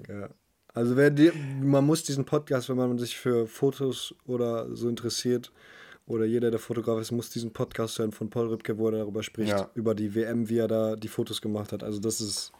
Ja. 0.09 0.29
Also 0.73 0.95
wer 0.95 1.09
die, 1.09 1.31
man 1.61 1.85
muss 1.85 2.03
diesen 2.03 2.25
Podcast, 2.25 2.69
wenn 2.69 2.77
man 2.77 2.97
sich 2.97 3.17
für 3.17 3.47
Fotos 3.47 4.15
oder 4.25 4.75
so 4.75 4.89
interessiert, 4.89 5.51
oder 6.05 6.23
jeder, 6.23 6.51
der 6.51 6.59
Fotograf 6.59 7.01
ist, 7.01 7.11
muss 7.11 7.31
diesen 7.31 7.51
Podcast 7.51 7.99
hören 7.99 8.13
von 8.13 8.29
Paul 8.29 8.47
Ripke, 8.47 8.77
wo 8.77 8.87
er 8.87 8.99
darüber 8.99 9.23
spricht, 9.23 9.49
ja. 9.49 9.69
über 9.73 9.93
die 9.93 10.15
WM, 10.15 10.47
wie 10.47 10.59
er 10.59 10.69
da 10.69 10.95
die 10.95 11.09
Fotos 11.09 11.41
gemacht 11.41 11.73
hat. 11.73 11.83
Also 11.83 11.99
das 11.99 12.21
ist 12.21 12.53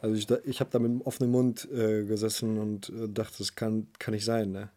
also 0.00 0.14
ich, 0.14 0.30
ich 0.46 0.60
habe 0.60 0.70
da 0.70 0.78
mit 0.78 0.90
einem 0.90 1.00
offenen 1.02 1.30
Mund 1.30 1.68
äh, 1.72 2.04
gesessen 2.04 2.58
und 2.58 2.90
äh, 2.90 3.08
dachte, 3.08 3.38
das 3.38 3.54
kann, 3.54 3.88
kann 3.98 4.14
nicht 4.14 4.24
sein, 4.24 4.52
ne? 4.52 4.70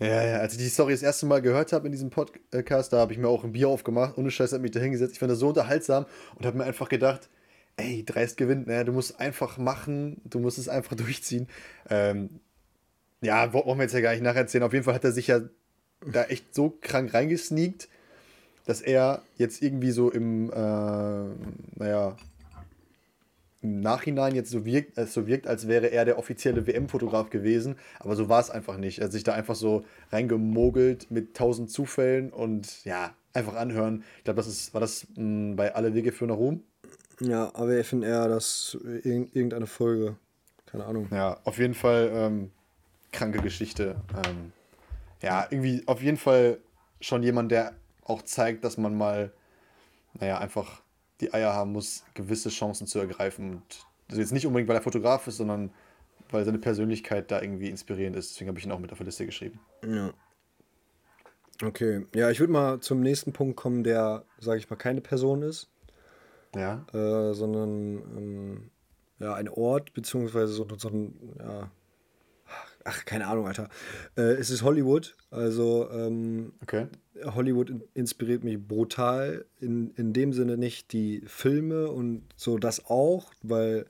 Ja, 0.00 0.24
ja, 0.24 0.36
als 0.38 0.54
ich 0.54 0.58
die 0.58 0.68
Story 0.68 0.92
das 0.92 1.02
erste 1.02 1.26
Mal 1.26 1.40
gehört 1.40 1.72
habe 1.72 1.86
in 1.86 1.92
diesem 1.92 2.10
Podcast, 2.10 2.92
da 2.92 2.98
habe 2.98 3.12
ich 3.12 3.18
mir 3.18 3.28
auch 3.28 3.44
ein 3.44 3.52
Bier 3.52 3.68
aufgemacht, 3.68 4.18
ohne 4.18 4.30
Scheiß 4.30 4.52
hat 4.52 4.60
mich 4.60 4.72
da 4.72 4.80
hingesetzt. 4.80 5.12
Ich 5.12 5.18
fand 5.20 5.30
das 5.30 5.38
so 5.38 5.48
unterhaltsam 5.48 6.06
und 6.34 6.44
habe 6.44 6.58
mir 6.58 6.64
einfach 6.64 6.88
gedacht, 6.88 7.28
ey, 7.76 8.04
dreist 8.04 8.36
gewinnt, 8.36 8.66
ne? 8.66 8.84
Du 8.84 8.92
musst 8.92 9.20
einfach 9.20 9.56
machen, 9.56 10.20
du 10.24 10.40
musst 10.40 10.58
es 10.58 10.68
einfach 10.68 10.96
durchziehen. 10.96 11.48
Ähm, 11.90 12.40
ja, 13.20 13.52
wollen 13.52 13.78
wir 13.78 13.84
jetzt 13.84 13.94
ja 13.94 14.00
gar 14.00 14.12
nicht 14.12 14.22
nacherzählen. 14.22 14.64
Auf 14.64 14.72
jeden 14.72 14.84
Fall 14.84 14.94
hat 14.94 15.04
er 15.04 15.12
sich 15.12 15.28
ja 15.28 15.40
da 16.06 16.24
echt 16.24 16.54
so 16.54 16.76
krank 16.80 17.14
reingesneakt, 17.14 17.88
dass 18.66 18.80
er 18.80 19.22
jetzt 19.36 19.62
irgendwie 19.62 19.92
so 19.92 20.10
im, 20.10 20.50
äh, 20.50 20.56
naja, 21.76 22.16
im 23.64 23.80
Nachhinein 23.80 24.34
jetzt 24.34 24.50
so 24.50 24.64
wirkt, 24.66 24.98
es 24.98 25.14
so 25.14 25.26
wirkt, 25.26 25.46
als 25.46 25.66
wäre 25.66 25.86
er 25.86 26.04
der 26.04 26.18
offizielle 26.18 26.66
WM-Fotograf 26.66 27.30
gewesen, 27.30 27.76
aber 27.98 28.14
so 28.14 28.28
war 28.28 28.40
es 28.40 28.50
einfach 28.50 28.76
nicht. 28.76 28.98
Er 28.98 29.06
hat 29.06 29.12
sich 29.12 29.24
da 29.24 29.32
einfach 29.32 29.54
so 29.54 29.84
reingemogelt 30.12 31.10
mit 31.10 31.34
tausend 31.34 31.70
Zufällen 31.70 32.30
und 32.30 32.84
ja, 32.84 33.14
einfach 33.32 33.54
anhören. 33.54 34.04
Ich 34.18 34.24
glaube, 34.24 34.36
das 34.36 34.46
ist, 34.46 34.74
war 34.74 34.80
das 34.82 35.06
mh, 35.16 35.16
hm, 35.16 35.56
bei 35.56 35.74
Alle 35.74 35.94
Wege 35.94 36.12
für 36.12 36.26
nach 36.26 36.36
Ruhm? 36.36 36.62
Ja, 37.20 37.50
aber 37.54 37.74
eher, 37.74 38.28
dass 38.28 38.76
irgendeine 39.02 39.66
Folge, 39.66 40.16
keine 40.66 40.84
Ahnung. 40.84 41.08
Ja, 41.10 41.40
auf 41.44 41.58
jeden 41.58 41.74
Fall 41.74 42.10
ähm, 42.12 42.50
kranke 43.12 43.40
Geschichte. 43.40 43.96
Ähm, 44.26 44.52
ja, 45.22 45.46
irgendwie 45.48 45.82
auf 45.86 46.02
jeden 46.02 46.18
Fall 46.18 46.58
schon 47.00 47.22
jemand, 47.22 47.50
der 47.50 47.72
auch 48.04 48.22
zeigt, 48.22 48.62
dass 48.64 48.76
man 48.76 48.94
mal, 48.94 49.32
naja, 50.20 50.38
einfach 50.38 50.83
die 51.20 51.32
Eier 51.32 51.52
haben 51.52 51.72
muss, 51.72 52.04
gewisse 52.14 52.48
Chancen 52.48 52.86
zu 52.86 52.98
ergreifen. 52.98 53.54
Und 53.54 53.86
also 54.08 54.20
jetzt 54.20 54.32
nicht 54.32 54.46
unbedingt, 54.46 54.68
weil 54.68 54.76
er 54.76 54.82
Fotograf 54.82 55.26
ist, 55.26 55.36
sondern 55.36 55.70
weil 56.30 56.44
seine 56.44 56.58
Persönlichkeit 56.58 57.30
da 57.30 57.40
irgendwie 57.40 57.70
inspirierend 57.70 58.16
ist. 58.16 58.32
Deswegen 58.32 58.48
habe 58.48 58.58
ich 58.58 58.64
ihn 58.64 58.72
auch 58.72 58.78
mit 58.78 58.92
auf 58.92 58.98
der 58.98 59.06
Liste 59.06 59.26
geschrieben. 59.26 59.60
Ja. 59.86 60.12
Okay. 61.62 62.06
Ja, 62.14 62.30
ich 62.30 62.40
würde 62.40 62.52
mal 62.52 62.80
zum 62.80 63.00
nächsten 63.00 63.32
Punkt 63.32 63.56
kommen, 63.56 63.84
der, 63.84 64.24
sage 64.38 64.58
ich 64.58 64.68
mal, 64.68 64.76
keine 64.76 65.00
Person 65.00 65.42
ist. 65.42 65.70
Ja. 66.54 66.84
Äh, 66.92 67.34
sondern 67.34 67.96
ähm, 68.16 68.70
ja, 69.18 69.34
ein 69.34 69.48
Ort, 69.48 69.92
beziehungsweise 69.92 70.52
so, 70.52 70.66
so 70.76 70.88
ein, 70.88 71.36
ja, 71.38 71.70
ach, 72.84 73.04
keine 73.04 73.26
Ahnung, 73.26 73.46
Alter. 73.46 73.68
Äh, 74.16 74.34
es 74.34 74.50
ist 74.50 74.62
Hollywood. 74.62 75.16
Also 75.30 75.88
ähm, 75.90 76.52
okay. 76.62 76.86
Hollywood 77.24 77.72
inspiriert 77.94 78.44
mich 78.44 78.58
brutal. 78.58 79.44
In, 79.60 79.90
in 79.96 80.12
dem 80.12 80.32
Sinne 80.32 80.56
nicht 80.56 80.92
die 80.92 81.22
Filme 81.26 81.90
und 81.90 82.22
so 82.36 82.58
das 82.58 82.86
auch, 82.86 83.32
weil 83.42 83.86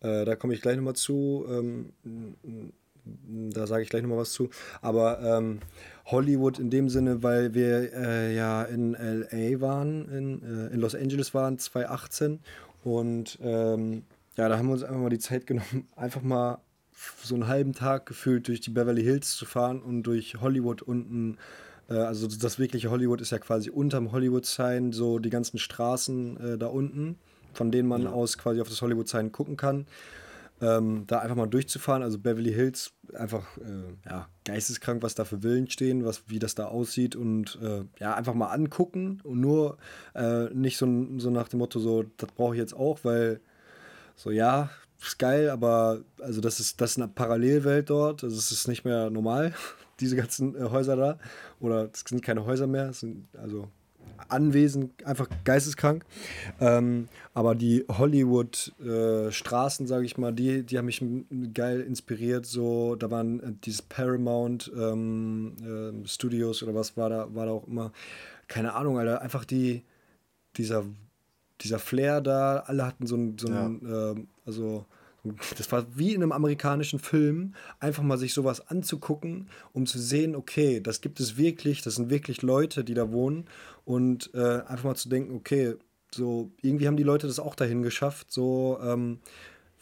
äh, 0.00 0.24
da 0.24 0.36
komme 0.36 0.54
ich 0.54 0.60
gleich 0.60 0.76
nochmal 0.76 0.96
zu. 0.96 1.46
Ähm, 1.48 1.92
da 3.50 3.66
sage 3.66 3.82
ich 3.82 3.90
gleich 3.90 4.02
nochmal 4.02 4.18
was 4.18 4.32
zu. 4.32 4.50
Aber 4.80 5.20
ähm, 5.20 5.60
Hollywood 6.06 6.58
in 6.58 6.70
dem 6.70 6.88
Sinne, 6.88 7.22
weil 7.22 7.54
wir 7.54 7.92
äh, 7.92 8.34
ja 8.34 8.62
in 8.62 8.92
LA 8.92 9.60
waren, 9.60 10.08
in, 10.08 10.42
äh, 10.42 10.74
in 10.74 10.80
Los 10.80 10.94
Angeles 10.94 11.34
waren, 11.34 11.58
2018. 11.58 12.40
Und 12.82 13.38
ähm, 13.42 14.04
ja, 14.36 14.48
da 14.48 14.58
haben 14.58 14.66
wir 14.66 14.72
uns 14.74 14.82
einfach 14.82 15.00
mal 15.00 15.10
die 15.10 15.18
Zeit 15.18 15.46
genommen, 15.46 15.88
einfach 15.96 16.22
mal 16.22 16.58
so 17.22 17.34
einen 17.34 17.48
halben 17.48 17.72
Tag 17.72 18.06
gefühlt 18.06 18.48
durch 18.48 18.60
die 18.60 18.70
Beverly 18.70 19.02
Hills 19.02 19.36
zu 19.36 19.46
fahren 19.46 19.82
und 19.82 20.04
durch 20.04 20.36
Hollywood 20.40 20.82
unten. 20.82 21.38
Äh, 21.88 21.94
also 21.94 22.26
das 22.26 22.58
wirkliche 22.58 22.90
Hollywood 22.90 23.20
ist 23.20 23.30
ja 23.30 23.38
quasi 23.38 23.70
unterm 23.70 24.12
Hollywood-Sign, 24.12 24.92
so 24.92 25.18
die 25.18 25.30
ganzen 25.30 25.58
Straßen 25.58 26.54
äh, 26.54 26.58
da 26.58 26.66
unten, 26.66 27.18
von 27.52 27.70
denen 27.70 27.88
man 27.88 28.02
ja. 28.02 28.10
aus 28.10 28.38
quasi 28.38 28.60
auf 28.60 28.68
das 28.68 28.80
Hollywood-Sign 28.80 29.32
gucken 29.32 29.56
kann. 29.56 29.86
Ähm, 30.60 31.04
da 31.08 31.18
einfach 31.18 31.34
mal 31.34 31.48
durchzufahren, 31.48 32.04
also 32.04 32.18
Beverly 32.18 32.52
Hills, 32.52 32.92
einfach 33.12 33.44
äh, 33.58 34.08
ja, 34.08 34.28
geisteskrank, 34.44 35.02
was 35.02 35.16
da 35.16 35.24
für 35.24 35.40
Villen 35.42 35.68
stehen, 35.68 36.04
was, 36.04 36.22
wie 36.28 36.38
das 36.38 36.54
da 36.54 36.66
aussieht 36.66 37.16
und 37.16 37.58
äh, 37.60 37.82
ja, 37.98 38.14
einfach 38.14 38.34
mal 38.34 38.52
angucken 38.52 39.20
und 39.24 39.40
nur 39.40 39.78
äh, 40.14 40.44
nicht 40.54 40.78
so, 40.78 40.86
so 41.18 41.30
nach 41.30 41.48
dem 41.48 41.58
Motto, 41.58 41.80
so, 41.80 42.04
das 42.18 42.30
brauche 42.30 42.54
ich 42.54 42.60
jetzt 42.60 42.74
auch, 42.74 43.00
weil 43.02 43.40
so, 44.14 44.30
ja, 44.30 44.70
ist 45.08 45.18
geil, 45.18 45.50
aber 45.50 46.00
also 46.20 46.40
das 46.40 46.60
ist, 46.60 46.80
das 46.80 46.92
ist 46.92 46.98
eine 46.98 47.08
Parallelwelt 47.08 47.90
dort. 47.90 48.24
Also 48.24 48.36
es 48.36 48.50
ist 48.50 48.68
nicht 48.68 48.84
mehr 48.84 49.10
normal, 49.10 49.54
diese 50.00 50.16
ganzen 50.16 50.54
äh, 50.56 50.70
Häuser 50.70 50.96
da. 50.96 51.18
Oder 51.60 51.90
es 51.92 52.04
sind 52.06 52.22
keine 52.22 52.44
Häuser 52.44 52.66
mehr, 52.66 52.90
es 52.90 53.00
sind 53.00 53.26
also 53.40 53.68
Anwesen, 54.28 54.90
einfach 55.04 55.28
geisteskrank. 55.44 56.04
Ähm, 56.60 57.08
aber 57.34 57.54
die 57.54 57.84
Hollywood-Straßen, 57.88 59.84
äh, 59.84 59.88
sage 59.88 60.06
ich 60.06 60.18
mal, 60.18 60.32
die, 60.32 60.62
die 60.62 60.78
haben 60.78 60.86
mich 60.86 61.04
geil 61.52 61.80
inspiriert. 61.80 62.46
So, 62.46 62.94
da 62.96 63.10
waren 63.10 63.40
äh, 63.40 63.52
dieses 63.64 63.82
Paramount 63.82 64.72
ähm, 64.76 65.56
äh, 66.04 66.08
Studios 66.08 66.62
oder 66.62 66.74
was 66.74 66.96
war 66.96 67.10
da, 67.10 67.34
war 67.34 67.46
da 67.46 67.52
auch 67.52 67.66
immer. 67.66 67.92
Keine 68.48 68.74
Ahnung, 68.74 68.98
Alter. 68.98 69.20
Einfach 69.20 69.44
die, 69.44 69.82
dieser, 70.56 70.84
dieser 71.60 71.78
Flair 71.78 72.20
da, 72.20 72.58
alle 72.66 72.86
hatten 72.86 73.06
so 73.06 73.16
ein, 73.16 73.38
so 73.38 73.48
ein 73.48 73.80
ja. 73.82 74.12
äh, 74.12 74.14
also 74.46 74.86
das 75.56 75.72
war 75.72 75.86
wie 75.96 76.12
in 76.12 76.22
einem 76.22 76.32
amerikanischen 76.32 76.98
Film, 76.98 77.54
einfach 77.80 78.02
mal 78.02 78.18
sich 78.18 78.34
sowas 78.34 78.68
anzugucken, 78.68 79.48
um 79.72 79.86
zu 79.86 79.98
sehen, 79.98 80.36
okay, 80.36 80.80
das 80.80 81.00
gibt 81.00 81.18
es 81.18 81.38
wirklich, 81.38 81.80
das 81.80 81.94
sind 81.94 82.10
wirklich 82.10 82.42
Leute, 82.42 82.84
die 82.84 82.94
da 82.94 83.10
wohnen. 83.10 83.46
Und 83.86 84.30
äh, 84.34 84.60
einfach 84.66 84.84
mal 84.84 84.94
zu 84.96 85.08
denken, 85.08 85.34
okay, 85.34 85.76
so 86.10 86.50
irgendwie 86.60 86.86
haben 86.86 86.96
die 86.96 87.02
Leute 87.02 87.26
das 87.26 87.38
auch 87.38 87.54
dahin 87.54 87.82
geschafft, 87.82 88.30
so 88.30 88.78
ähm, 88.82 89.18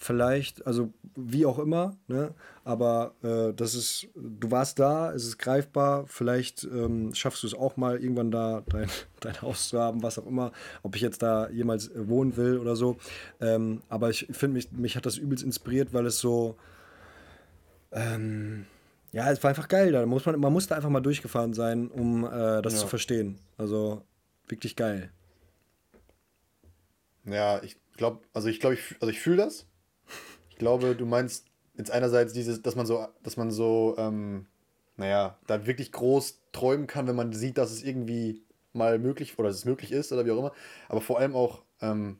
vielleicht, 0.03 0.67
also 0.67 0.93
wie 1.15 1.47
auch 1.47 1.59
immer, 1.59 1.97
ne? 2.09 2.35
aber 2.65 3.15
äh, 3.23 3.55
das 3.55 3.75
ist, 3.75 4.09
du 4.15 4.51
warst 4.51 4.79
da, 4.79 5.13
es 5.13 5.25
ist 5.25 5.39
greifbar, 5.39 6.07
vielleicht 6.09 6.65
ähm, 6.65 7.15
schaffst 7.15 7.43
du 7.45 7.47
es 7.47 7.55
auch 7.55 7.77
mal 7.77 8.03
irgendwann 8.03 8.33
da 8.33 8.63
dein, 8.69 8.89
dein 9.21 9.41
Haus 9.43 9.69
zu 9.69 9.81
haben, 9.81 10.03
was 10.03 10.19
auch 10.19 10.27
immer, 10.27 10.53
ob 10.83 10.97
ich 10.97 11.03
jetzt 11.03 11.23
da 11.23 11.49
jemals 11.51 11.91
wohnen 11.95 12.37
will 12.37 12.59
oder 12.59 12.75
so. 12.75 12.97
Ähm, 13.41 13.83
aber 13.89 14.11
ich 14.11 14.27
finde, 14.33 14.55
mich, 14.55 14.73
mich 14.73 14.97
hat 14.97 15.07
das 15.07 15.19
übelst 15.19 15.45
inspiriert, 15.45 15.93
weil 15.93 16.07
es 16.07 16.19
so, 16.19 16.57
ähm, 17.93 18.67
ja, 19.13 19.31
es 19.31 19.43
war 19.43 19.51
einfach 19.51 19.69
geil. 19.69 19.93
Da 19.93 20.05
muss 20.07 20.27
man, 20.27 20.41
man 20.41 20.53
musste 20.53 20.75
einfach 20.75 20.91
mal 20.91 21.01
durchgefahren 21.01 21.55
sein, 21.55 21.89
um 21.89 22.25
äh, 22.25 22.61
das 22.63 22.73
ja. 22.75 22.81
zu 22.81 22.87
verstehen. 22.89 23.39
Also 23.57 24.03
wirklich 24.49 24.75
geil. 24.75 25.13
Ja, 27.25 27.63
ich 27.63 27.77
glaube, 27.97 28.23
also 28.33 28.49
ich 28.49 28.59
glaube, 28.59 28.75
ich, 28.75 28.97
also 29.01 29.11
ich 29.11 29.21
fühle 29.21 29.37
das. 29.37 29.67
Ich 30.53 30.59
glaube, 30.59 30.95
du 30.95 31.07
meinst 31.07 31.47
jetzt 31.79 31.91
einerseits 31.91 32.35
dieses, 32.35 32.61
dass 32.61 32.77
man 32.77 32.85
so, 32.85 33.07
dass 33.23 33.39
man 33.39 33.51
so, 33.51 33.95
ähm, 33.97 34.47
naja, 34.97 35.39
da 35.47 35.67
wirklich 35.67 35.93
groß 35.93 36.43
träumen 36.53 36.87
kann, 36.87 37.07
wenn 37.07 37.17
man 37.17 37.33
sieht, 37.33 37.57
dass 37.57 37.73
es 37.73 37.83
irgendwie 37.83 38.45
mal 38.75 38.99
möglich 38.99 39.39
oder 39.39 39.49
dass 39.49 39.57
es 39.57 39.65
möglich 39.65 39.93
ist 39.93 40.13
oder 40.13 40.27
wie 40.27 40.31
auch 40.31 40.39
immer. 40.39 40.53
Aber 40.89 41.01
vor 41.01 41.19
allem 41.19 41.35
auch 41.35 41.63
ähm, 41.81 42.19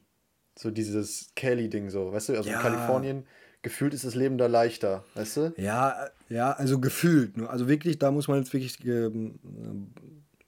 so 0.59 0.71
dieses 0.71 1.31
Kelly-Ding 1.37 1.91
so, 1.91 2.11
weißt 2.11 2.31
du, 2.31 2.37
also 2.37 2.49
ja. 2.49 2.57
in 2.57 2.63
Kalifornien 2.63 3.27
gefühlt 3.61 3.93
ist 3.93 4.05
das 4.05 4.15
Leben 4.15 4.39
da 4.39 4.47
leichter, 4.47 5.05
weißt 5.15 5.37
du? 5.37 5.55
Ja, 5.59 6.09
ja, 6.31 6.53
also 6.53 6.81
gefühlt. 6.81 7.39
Also 7.47 7.69
wirklich, 7.69 7.99
da 7.99 8.11
muss 8.11 8.29
man 8.29 8.39
jetzt 8.39 8.53
wirklich 8.55 8.83
ähm, 8.87 9.39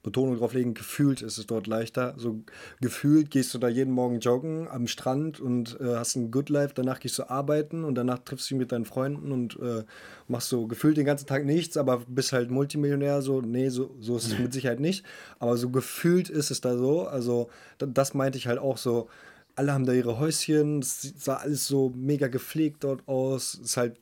Betonung 0.05 0.37
drauf 0.37 0.53
legen, 0.53 0.75
gefühlt 0.75 1.21
ist 1.21 1.37
es 1.37 1.47
dort 1.47 1.65
leichter. 1.67 2.13
So 2.17 2.43
gefühlt 2.79 3.31
gehst 3.31 3.53
du 3.53 3.57
da 3.57 3.67
jeden 3.67 3.91
Morgen 3.91 4.19
joggen 4.19 4.67
am 4.67 4.87
Strand 4.87 5.39
und 5.39 5.79
äh, 5.81 5.95
hast 5.95 6.15
ein 6.15 6.29
Good 6.31 6.49
Life, 6.49 6.73
danach 6.75 6.99
gehst 6.99 7.17
du 7.17 7.29
arbeiten 7.29 7.83
und 7.83 7.95
danach 7.95 8.19
triffst 8.19 8.49
du 8.49 8.53
dich 8.53 8.59
mit 8.59 8.71
deinen 8.71 8.85
Freunden 8.85 9.31
und 9.31 9.59
äh, 9.59 9.83
machst 10.27 10.49
so 10.49 10.67
gefühlt 10.67 10.97
den 10.97 11.05
ganzen 11.05 11.25
Tag 11.25 11.43
nichts, 11.43 11.75
aber 11.75 12.03
bist 12.07 12.33
halt 12.33 12.51
Multimillionär. 12.51 13.21
So, 13.23 13.41
nee, 13.41 13.69
so, 13.69 13.95
so 13.99 14.15
ist 14.15 14.27
es 14.27 14.37
mit 14.39 14.53
Sicherheit 14.53 14.79
nicht. 14.79 15.03
Aber 15.39 15.57
so 15.57 15.69
gefühlt 15.69 16.29
ist 16.29 16.51
es 16.51 16.61
da 16.61 16.77
so. 16.77 17.07
Also, 17.07 17.49
das 17.79 18.13
meinte 18.13 18.37
ich 18.37 18.47
halt 18.47 18.59
auch 18.59 18.77
so. 18.77 19.09
Alle 19.55 19.73
haben 19.73 19.85
da 19.85 19.93
ihre 19.93 20.19
Häuschen, 20.19 20.79
es 20.79 21.13
sah 21.17 21.37
alles 21.37 21.65
so 21.65 21.91
mega 21.95 22.27
gepflegt 22.27 22.83
dort 22.83 23.07
aus. 23.07 23.55
Ist 23.55 23.77
halt, 23.77 23.99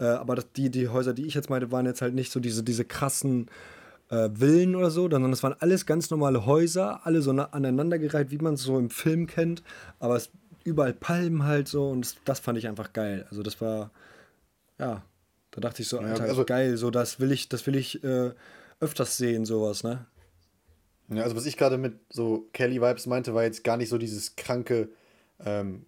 äh, 0.00 0.04
aber 0.04 0.36
die, 0.56 0.70
die 0.70 0.88
Häuser, 0.88 1.12
die 1.12 1.26
ich 1.26 1.34
jetzt 1.34 1.50
meinte, 1.50 1.70
waren 1.70 1.86
jetzt 1.86 2.02
halt 2.02 2.14
nicht 2.14 2.32
so 2.32 2.40
diese, 2.40 2.62
diese 2.62 2.84
krassen 2.84 3.46
äh, 4.10 4.30
Villen 4.30 4.74
oder 4.74 4.90
so, 4.90 5.08
sondern 5.10 5.32
es 5.32 5.42
waren 5.42 5.54
alles 5.60 5.86
ganz 5.86 6.10
normale 6.10 6.46
Häuser, 6.46 7.06
alle 7.06 7.22
so 7.22 7.30
aneinandergereiht, 7.30 8.30
wie 8.30 8.38
man 8.38 8.54
es 8.54 8.62
so 8.62 8.78
im 8.78 8.90
Film 8.90 9.26
kennt, 9.26 9.62
aber 9.98 10.16
es 10.16 10.30
überall 10.64 10.92
Palmen 10.94 11.44
halt 11.44 11.68
so 11.68 11.90
und 11.90 12.02
das, 12.02 12.16
das 12.24 12.40
fand 12.40 12.58
ich 12.58 12.68
einfach 12.68 12.92
geil. 12.92 13.26
Also 13.30 13.42
das 13.42 13.60
war, 13.60 13.90
ja, 14.78 15.02
da 15.50 15.60
dachte 15.60 15.82
ich 15.82 15.88
so, 15.88 15.98
Alter, 15.98 16.24
ja, 16.24 16.30
also, 16.30 16.44
geil, 16.44 16.76
so 16.76 16.90
das 16.90 17.20
will 17.20 17.32
ich, 17.32 17.48
das 17.48 17.66
will 17.66 17.76
ich 17.76 18.02
äh, 18.04 18.32
öfters 18.80 19.16
sehen, 19.16 19.44
sowas, 19.44 19.82
ne? 19.82 20.06
Ja, 21.10 21.22
also 21.22 21.36
was 21.36 21.46
ich 21.46 21.56
gerade 21.56 21.78
mit 21.78 21.94
so 22.10 22.48
Kelly-Vibes 22.52 23.06
meinte, 23.06 23.34
war 23.34 23.42
jetzt 23.42 23.64
gar 23.64 23.78
nicht 23.78 23.88
so 23.88 23.96
dieses 23.96 24.36
kranke 24.36 24.90
ähm, 25.42 25.86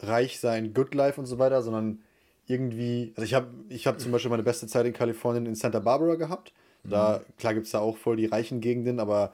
Reichsein, 0.00 0.74
Good 0.74 0.94
Life 0.94 1.18
und 1.18 1.26
so 1.26 1.38
weiter, 1.38 1.62
sondern 1.62 2.02
irgendwie, 2.46 3.12
also 3.16 3.24
ich 3.24 3.32
habe 3.32 3.48
ich 3.70 3.86
hab 3.86 3.98
zum 3.98 4.12
Beispiel 4.12 4.30
meine 4.30 4.42
beste 4.42 4.66
Zeit 4.66 4.84
in 4.84 4.92
Kalifornien 4.92 5.46
in 5.46 5.54
Santa 5.54 5.80
Barbara 5.80 6.16
gehabt 6.16 6.52
da, 6.84 7.22
klar 7.38 7.54
gibt 7.54 7.66
es 7.66 7.72
da 7.72 7.80
auch 7.80 7.96
voll 7.96 8.16
die 8.16 8.26
reichen 8.26 8.60
Gegenden, 8.60 9.00
aber 9.00 9.32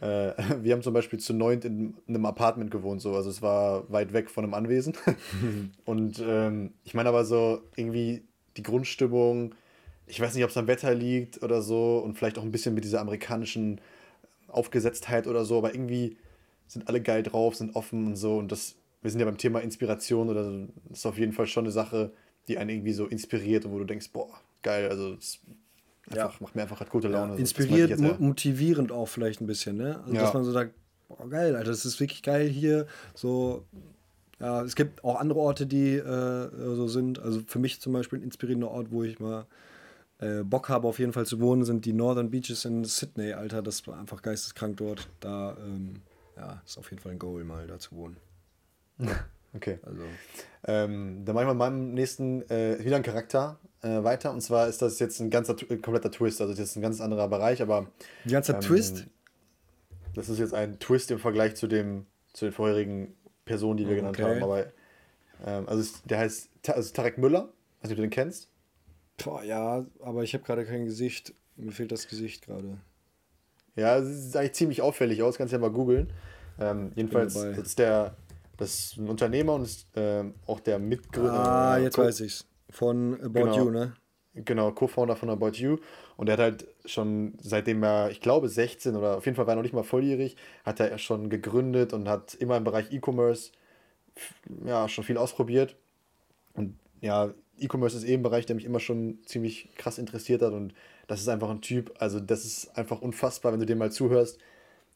äh, 0.00 0.32
wir 0.62 0.72
haben 0.72 0.82
zum 0.82 0.94
Beispiel 0.94 1.18
zu 1.18 1.32
neunt 1.32 1.64
in, 1.64 1.94
in 2.06 2.14
einem 2.14 2.26
Apartment 2.26 2.70
gewohnt, 2.70 3.00
so. 3.00 3.14
Also 3.14 3.30
es 3.30 3.42
war 3.42 3.90
weit 3.90 4.12
weg 4.12 4.30
von 4.30 4.44
einem 4.44 4.54
Anwesen. 4.54 4.94
und 5.84 6.22
ähm, 6.24 6.72
ich 6.84 6.94
meine 6.94 7.08
aber 7.08 7.24
so 7.24 7.62
irgendwie 7.76 8.22
die 8.56 8.62
Grundstimmung, 8.62 9.54
ich 10.06 10.20
weiß 10.20 10.34
nicht, 10.34 10.44
ob 10.44 10.50
es 10.50 10.56
am 10.56 10.66
Wetter 10.66 10.94
liegt 10.94 11.42
oder 11.42 11.62
so 11.62 11.98
und 11.98 12.18
vielleicht 12.18 12.38
auch 12.38 12.42
ein 12.42 12.52
bisschen 12.52 12.74
mit 12.74 12.84
dieser 12.84 13.00
amerikanischen 13.00 13.80
Aufgesetztheit 14.48 15.26
oder 15.26 15.44
so, 15.44 15.58
aber 15.58 15.74
irgendwie 15.74 16.16
sind 16.66 16.88
alle 16.88 17.00
geil 17.00 17.22
drauf, 17.22 17.54
sind 17.54 17.76
offen 17.76 18.06
und 18.08 18.16
so. 18.16 18.36
Und 18.36 18.52
das, 18.52 18.74
wir 19.00 19.10
sind 19.10 19.20
ja 19.20 19.26
beim 19.26 19.38
Thema 19.38 19.60
Inspiration 19.60 20.28
oder 20.28 20.44
das 20.44 20.98
ist 20.98 21.06
auf 21.06 21.18
jeden 21.18 21.32
Fall 21.32 21.46
schon 21.46 21.64
eine 21.64 21.72
Sache, 21.72 22.12
die 22.48 22.58
einen 22.58 22.70
irgendwie 22.70 22.92
so 22.92 23.06
inspiriert 23.06 23.64
und 23.64 23.72
wo 23.72 23.78
du 23.78 23.84
denkst, 23.84 24.10
boah, 24.12 24.28
geil, 24.62 24.88
also 24.88 25.14
das 25.14 25.38
Einfach, 26.12 26.34
ja. 26.34 26.38
Macht 26.40 26.54
mir 26.54 26.62
einfach 26.62 26.80
halt 26.80 26.90
gute 26.90 27.08
Laune. 27.08 27.34
Ja, 27.34 27.38
inspiriert, 27.38 27.98
mo 27.98 28.14
motivierend 28.18 28.92
auch 28.92 29.06
vielleicht 29.06 29.40
ein 29.40 29.46
bisschen, 29.46 29.76
ne? 29.76 30.00
Also. 30.04 30.14
Dass 30.14 30.34
man 30.34 30.44
so 30.44 30.52
sagt, 30.52 30.74
boah, 31.08 31.28
geil, 31.28 31.56
Alter, 31.56 31.70
das 31.70 31.84
ist 31.84 32.00
wirklich 32.00 32.22
geil 32.22 32.48
hier. 32.48 32.86
So, 33.14 33.64
ja, 34.40 34.62
es 34.62 34.74
gibt 34.74 35.04
auch 35.04 35.20
andere 35.20 35.38
Orte, 35.38 35.66
die 35.66 35.94
äh, 35.94 36.50
so 36.74 36.88
sind. 36.88 37.18
Also 37.18 37.40
für 37.46 37.58
mich 37.58 37.80
zum 37.80 37.92
Beispiel 37.92 38.18
ein 38.18 38.22
inspirierender 38.22 38.70
Ort, 38.70 38.90
wo 38.90 39.02
ich 39.04 39.20
mal 39.20 39.46
äh, 40.18 40.42
Bock 40.42 40.68
habe, 40.68 40.88
auf 40.88 40.98
jeden 40.98 41.12
Fall 41.12 41.26
zu 41.26 41.40
wohnen, 41.40 41.64
sind 41.64 41.84
die 41.84 41.92
Northern 41.92 42.30
Beaches 42.30 42.64
in 42.64 42.84
Sydney, 42.84 43.32
Alter. 43.32 43.62
Das 43.62 43.86
war 43.86 43.98
einfach 43.98 44.22
geisteskrank 44.22 44.76
dort. 44.76 45.08
Da, 45.20 45.56
ähm, 45.64 45.94
ja, 46.36 46.62
ist 46.66 46.78
auf 46.78 46.90
jeden 46.90 47.02
Fall 47.02 47.12
ein 47.12 47.18
Goal, 47.18 47.44
mal 47.44 47.66
da 47.66 47.78
zu 47.78 47.94
wohnen. 47.96 48.16
okay. 49.54 49.78
Also. 49.82 50.02
Ähm, 50.64 51.24
dann 51.24 51.34
machen 51.34 51.48
wir 51.48 51.54
meinem 51.54 51.94
nächsten 51.94 52.48
äh, 52.50 52.78
wieder 52.84 52.96
einen 52.96 53.04
Charakter 53.04 53.58
äh, 53.82 54.02
weiter. 54.04 54.32
Und 54.32 54.40
zwar 54.40 54.68
ist 54.68 54.82
das 54.82 54.98
jetzt 54.98 55.20
ein 55.20 55.30
ganzer, 55.30 55.56
äh, 55.68 55.76
kompletter 55.76 56.10
Twist. 56.10 56.40
Also, 56.40 56.52
das 56.52 56.60
ist 56.60 56.76
ein 56.76 56.82
ganz 56.82 57.00
anderer 57.00 57.28
Bereich, 57.28 57.60
aber. 57.62 57.88
Ein 58.24 58.30
ganzer 58.30 58.54
ähm, 58.54 58.60
Twist? 58.60 59.06
Das 60.14 60.28
ist 60.28 60.38
jetzt 60.38 60.54
ein 60.54 60.78
Twist 60.78 61.10
im 61.10 61.18
Vergleich 61.18 61.56
zu, 61.56 61.66
dem, 61.66 62.06
zu 62.32 62.46
den 62.46 62.52
vorherigen 62.52 63.14
Personen, 63.44 63.78
die 63.78 63.88
wir 63.88 63.96
genannt 63.96 64.18
okay. 64.18 64.28
haben. 64.28 64.42
Aber, 64.42 64.66
ähm, 65.44 65.68
also, 65.68 65.98
der 66.04 66.18
heißt 66.18 66.50
also 66.68 66.92
Tarek 66.92 67.18
Müller. 67.18 67.48
Weiß 67.80 67.90
nicht, 67.90 67.92
ob 67.92 67.96
du 67.96 68.02
den 68.02 68.10
kennst. 68.10 68.48
Boah, 69.22 69.42
ja, 69.42 69.84
aber 70.00 70.22
ich 70.22 70.34
habe 70.34 70.44
gerade 70.44 70.64
kein 70.64 70.84
Gesicht. 70.84 71.34
Mir 71.56 71.72
fehlt 71.72 71.92
das 71.92 72.08
Gesicht 72.08 72.46
gerade. 72.46 72.78
Ja, 73.76 73.98
es 73.98 74.26
sieht 74.26 74.36
eigentlich 74.36 74.52
ziemlich 74.52 74.82
auffällig 74.82 75.22
aus, 75.22 75.36
kannst 75.36 75.52
du 75.52 75.56
ja 75.56 75.60
mal 75.60 75.70
googeln. 75.70 76.12
Ähm, 76.60 76.92
jedenfalls 76.94 77.34
ist 77.36 77.78
der 77.78 78.16
das 78.56 78.74
ist 78.74 78.96
ein 78.98 79.08
Unternehmer 79.08 79.54
und 79.54 79.62
ist 79.62 79.86
äh, 79.96 80.24
auch 80.46 80.60
der 80.60 80.78
Mitgründer. 80.78 81.32
Ah, 81.32 81.78
jetzt 81.78 81.98
weiß 81.98 82.20
ich's. 82.20 82.46
Von 82.70 83.20
About 83.20 83.32
genau, 83.32 83.56
You, 83.58 83.70
ne? 83.70 83.94
Genau, 84.34 84.72
Co-Founder 84.72 85.16
von 85.16 85.28
About 85.30 85.52
You. 85.52 85.76
Und 86.16 86.28
er 86.28 86.34
hat 86.34 86.40
halt 86.40 86.66
schon, 86.86 87.34
seitdem 87.40 87.82
er, 87.82 88.10
ich 88.10 88.20
glaube, 88.20 88.48
16 88.48 88.96
oder 88.96 89.18
auf 89.18 89.26
jeden 89.26 89.36
Fall 89.36 89.46
war 89.46 89.54
er 89.54 89.56
noch 89.56 89.62
nicht 89.62 89.74
mal 89.74 89.82
volljährig, 89.82 90.36
hat 90.64 90.80
er 90.80 90.96
schon 90.98 91.28
gegründet 91.28 91.92
und 91.92 92.08
hat 92.08 92.34
immer 92.34 92.56
im 92.56 92.64
Bereich 92.64 92.92
E-Commerce 92.92 93.52
ja, 94.64 94.88
schon 94.88 95.04
viel 95.04 95.18
ausprobiert. 95.18 95.76
Und 96.54 96.78
ja, 97.00 97.34
E-Commerce 97.58 97.96
ist 97.96 98.04
eben 98.04 98.20
ein 98.20 98.22
Bereich, 98.22 98.46
der 98.46 98.56
mich 98.56 98.64
immer 98.64 98.80
schon 98.80 99.18
ziemlich 99.26 99.70
krass 99.76 99.98
interessiert 99.98 100.42
hat. 100.42 100.52
Und 100.52 100.74
das 101.08 101.20
ist 101.20 101.28
einfach 101.28 101.50
ein 101.50 101.60
Typ, 101.60 101.92
also 101.98 102.20
das 102.20 102.44
ist 102.44 102.76
einfach 102.76 103.02
unfassbar, 103.02 103.52
wenn 103.52 103.60
du 103.60 103.66
dem 103.66 103.78
mal 103.78 103.92
zuhörst, 103.92 104.38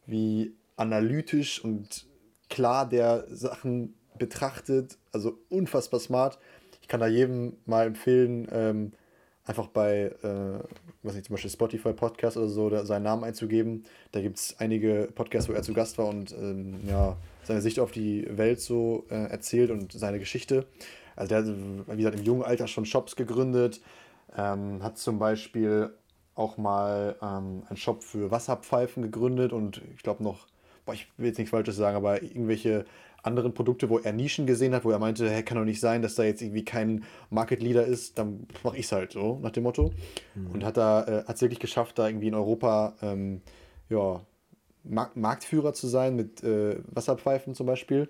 wie 0.06 0.54
analytisch 0.76 1.62
und 1.62 2.06
klar 2.48 2.88
der 2.88 3.26
Sachen 3.28 3.94
betrachtet. 4.18 4.98
Also 5.12 5.38
unfassbar 5.48 6.00
smart 6.00 6.38
ich 6.86 6.88
kann 6.88 7.00
da 7.00 7.08
jedem 7.08 7.56
mal 7.66 7.84
empfehlen, 7.84 8.46
ähm, 8.52 8.92
einfach 9.44 9.66
bei, 9.66 10.14
äh, 10.22 10.60
was 11.02 11.14
nicht, 11.14 11.26
zum 11.26 11.34
Beispiel 11.34 11.50
Spotify 11.50 11.92
Podcast 11.92 12.36
oder 12.36 12.46
so, 12.46 12.70
da, 12.70 12.86
seinen 12.86 13.02
Namen 13.02 13.24
einzugeben. 13.24 13.82
Da 14.12 14.20
gibt 14.20 14.36
es 14.36 14.54
einige 14.60 15.08
Podcasts, 15.12 15.48
wo 15.48 15.52
er 15.52 15.64
zu 15.64 15.72
Gast 15.72 15.98
war 15.98 16.06
und 16.06 16.30
ähm, 16.30 16.78
ja, 16.86 17.16
seine 17.42 17.60
Sicht 17.60 17.80
auf 17.80 17.90
die 17.90 18.28
Welt 18.30 18.60
so 18.60 19.04
äh, 19.10 19.16
erzählt 19.16 19.72
und 19.72 19.90
seine 19.90 20.20
Geschichte. 20.20 20.64
Also 21.16 21.30
der 21.30 21.38
hat, 21.38 21.46
wie 21.88 21.96
gesagt, 21.96 22.20
im 22.20 22.24
jungen 22.24 22.44
Alter 22.44 22.68
schon 22.68 22.84
Shops 22.84 23.16
gegründet, 23.16 23.80
ähm, 24.36 24.80
hat 24.84 24.96
zum 24.96 25.18
Beispiel 25.18 25.90
auch 26.36 26.56
mal 26.56 27.16
ähm, 27.20 27.64
einen 27.68 27.76
Shop 27.76 28.04
für 28.04 28.30
Wasserpfeifen 28.30 29.02
gegründet 29.02 29.52
und 29.52 29.82
ich 29.96 30.04
glaube 30.04 30.22
noch, 30.22 30.46
boah, 30.86 30.94
ich 30.94 31.06
will 31.18 31.26
jetzt 31.26 31.38
nichts 31.38 31.50
Falsches 31.50 31.76
sagen, 31.76 31.96
aber 31.96 32.22
irgendwelche 32.22 32.86
anderen 33.22 33.52
Produkte, 33.52 33.90
wo 33.90 33.98
er 33.98 34.12
Nischen 34.12 34.46
gesehen 34.46 34.74
hat, 34.74 34.84
wo 34.84 34.90
er 34.90 34.98
meinte, 34.98 35.28
hey, 35.28 35.42
kann 35.42 35.58
doch 35.58 35.64
nicht 35.64 35.80
sein, 35.80 36.00
dass 36.00 36.14
da 36.14 36.22
jetzt 36.22 36.40
irgendwie 36.40 36.64
kein 36.64 37.04
Market 37.28 37.60
Leader 37.60 37.84
ist, 37.84 38.18
dann 38.18 38.46
mache 38.62 38.76
ich 38.76 38.86
es 38.86 38.92
halt 38.92 39.12
so, 39.12 39.38
nach 39.42 39.50
dem 39.50 39.64
Motto. 39.64 39.92
Mhm. 40.34 40.52
Und 40.52 40.64
hat 40.64 40.76
da, 40.76 41.02
äh, 41.02 41.24
hat 41.24 41.36
es 41.36 41.42
wirklich 41.42 41.58
geschafft, 41.58 41.98
da 41.98 42.06
irgendwie 42.06 42.28
in 42.28 42.34
Europa 42.34 42.94
ähm, 43.02 43.42
ja, 43.88 44.20
Mark 44.84 45.16
Marktführer 45.16 45.74
zu 45.74 45.88
sein 45.88 46.14
mit 46.14 46.42
äh, 46.44 46.78
Wasserpfeifen 46.86 47.54
zum 47.54 47.66
Beispiel. 47.66 48.08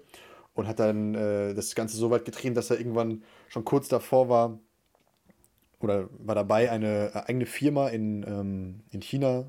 Und 0.54 0.68
hat 0.68 0.78
dann 0.78 1.14
äh, 1.14 1.54
das 1.54 1.74
Ganze 1.74 1.96
so 1.96 2.10
weit 2.10 2.24
getrieben, 2.24 2.54
dass 2.54 2.70
er 2.70 2.78
irgendwann 2.78 3.22
schon 3.48 3.64
kurz 3.64 3.88
davor 3.88 4.28
war, 4.28 4.58
oder 5.80 6.08
war 6.18 6.34
dabei, 6.34 6.70
eine 6.70 7.12
äh, 7.14 7.18
eigene 7.26 7.46
Firma 7.46 7.88
in, 7.88 8.22
ähm, 8.26 8.80
in 8.90 9.00
China 9.00 9.44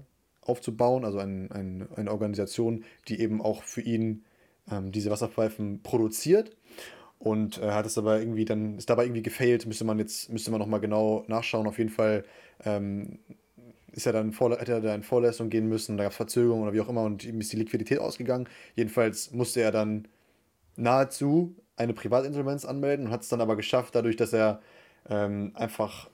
aufzubauen, 0.48 1.06
also 1.06 1.20
ein, 1.20 1.52
ein, 1.52 1.88
eine 1.96 2.12
Organisation, 2.12 2.84
die 3.08 3.20
eben 3.20 3.42
auch 3.42 3.64
für 3.64 3.82
ihn 3.82 4.24
ähm, 4.72 4.92
diese 4.92 5.12
Wasserpfeifen 5.12 5.82
produziert. 5.84 6.56
Und 7.20 7.58
äh, 7.60 7.72
hat 7.72 7.86
es 7.86 7.98
aber 7.98 8.20
irgendwie 8.20 8.46
dann, 8.46 8.78
ist 8.78 8.90
dabei 8.90 9.06
irgendwie 9.06 9.24
gefailt, 9.24 9.66
müsste 9.66 9.86
man 9.86 9.98
jetzt, 9.98 10.30
müsste 10.30 10.52
man 10.52 10.60
nochmal 10.60 10.80
genau 10.80 11.24
nachschauen. 11.28 11.68
Auf 11.68 11.80
jeden 11.80 11.90
Fall 11.90 12.24
ähm, 12.64 13.20
ist 13.92 14.06
er 14.06 14.14
dann 14.14 14.32
vor, 14.32 14.52
hätte 14.52 14.74
er 14.74 14.82
da 14.82 14.94
in 14.94 15.02
Vorlesung 15.02 15.50
gehen 15.50 15.68
müssen, 15.68 15.98
da 15.98 16.04
gab 16.04 16.12
es 16.12 16.18
Verzögerungen 16.18 16.64
oder 16.64 16.74
wie 16.74 16.82
auch 16.82 16.90
immer 16.90 17.04
und 17.04 17.24
ihm 17.24 17.40
ist 17.42 17.52
die 17.52 17.58
Liquidität 17.58 17.98
ausgegangen. 17.98 18.48
Jedenfalls 18.76 19.32
musste 19.32 19.62
er 19.62 19.72
dann 19.72 20.08
nahezu 20.76 21.56
eine 21.76 21.94
Privatinsolvenz 21.94 22.66
anmelden 22.66 23.08
und 23.08 23.12
hat 23.12 23.24
es 23.24 23.30
dann 23.30 23.42
aber 23.42 23.56
geschafft, 23.56 23.96
dadurch, 23.96 24.16
dass 24.16 24.34
er 24.34 24.62
ähm, 25.10 25.52
einfach 25.56 26.10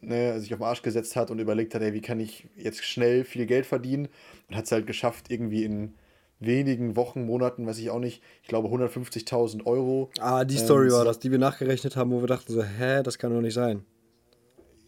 ne, 0.00 0.40
sich 0.40 0.52
auf 0.52 0.60
den 0.60 0.66
Arsch 0.66 0.82
gesetzt 0.82 1.16
hat 1.16 1.30
und 1.30 1.38
überlegt 1.38 1.74
hat, 1.74 1.82
ey, 1.82 1.92
wie 1.92 2.00
kann 2.00 2.20
ich 2.20 2.46
jetzt 2.56 2.84
schnell 2.84 3.24
viel 3.24 3.46
Geld 3.46 3.66
verdienen 3.66 4.08
und 4.48 4.56
hat 4.56 4.64
es 4.64 4.72
halt 4.72 4.86
geschafft, 4.86 5.30
irgendwie 5.30 5.64
in 5.64 5.94
wenigen 6.40 6.96
Wochen, 6.96 7.26
Monaten, 7.26 7.66
weiß 7.66 7.78
ich 7.78 7.90
auch 7.90 7.98
nicht, 7.98 8.22
ich 8.42 8.48
glaube 8.48 8.68
150.000 8.68 9.66
Euro. 9.66 10.10
Ah, 10.18 10.44
die 10.44 10.56
Story 10.56 10.86
ähm, 10.86 10.92
war 10.92 11.04
das, 11.04 11.18
die 11.18 11.30
wir 11.30 11.38
nachgerechnet 11.38 11.96
haben, 11.96 12.10
wo 12.10 12.20
wir 12.20 12.26
dachten 12.26 12.52
so, 12.52 12.62
hä, 12.62 13.02
das 13.02 13.18
kann 13.18 13.32
doch 13.32 13.42
nicht 13.42 13.54
sein. 13.54 13.84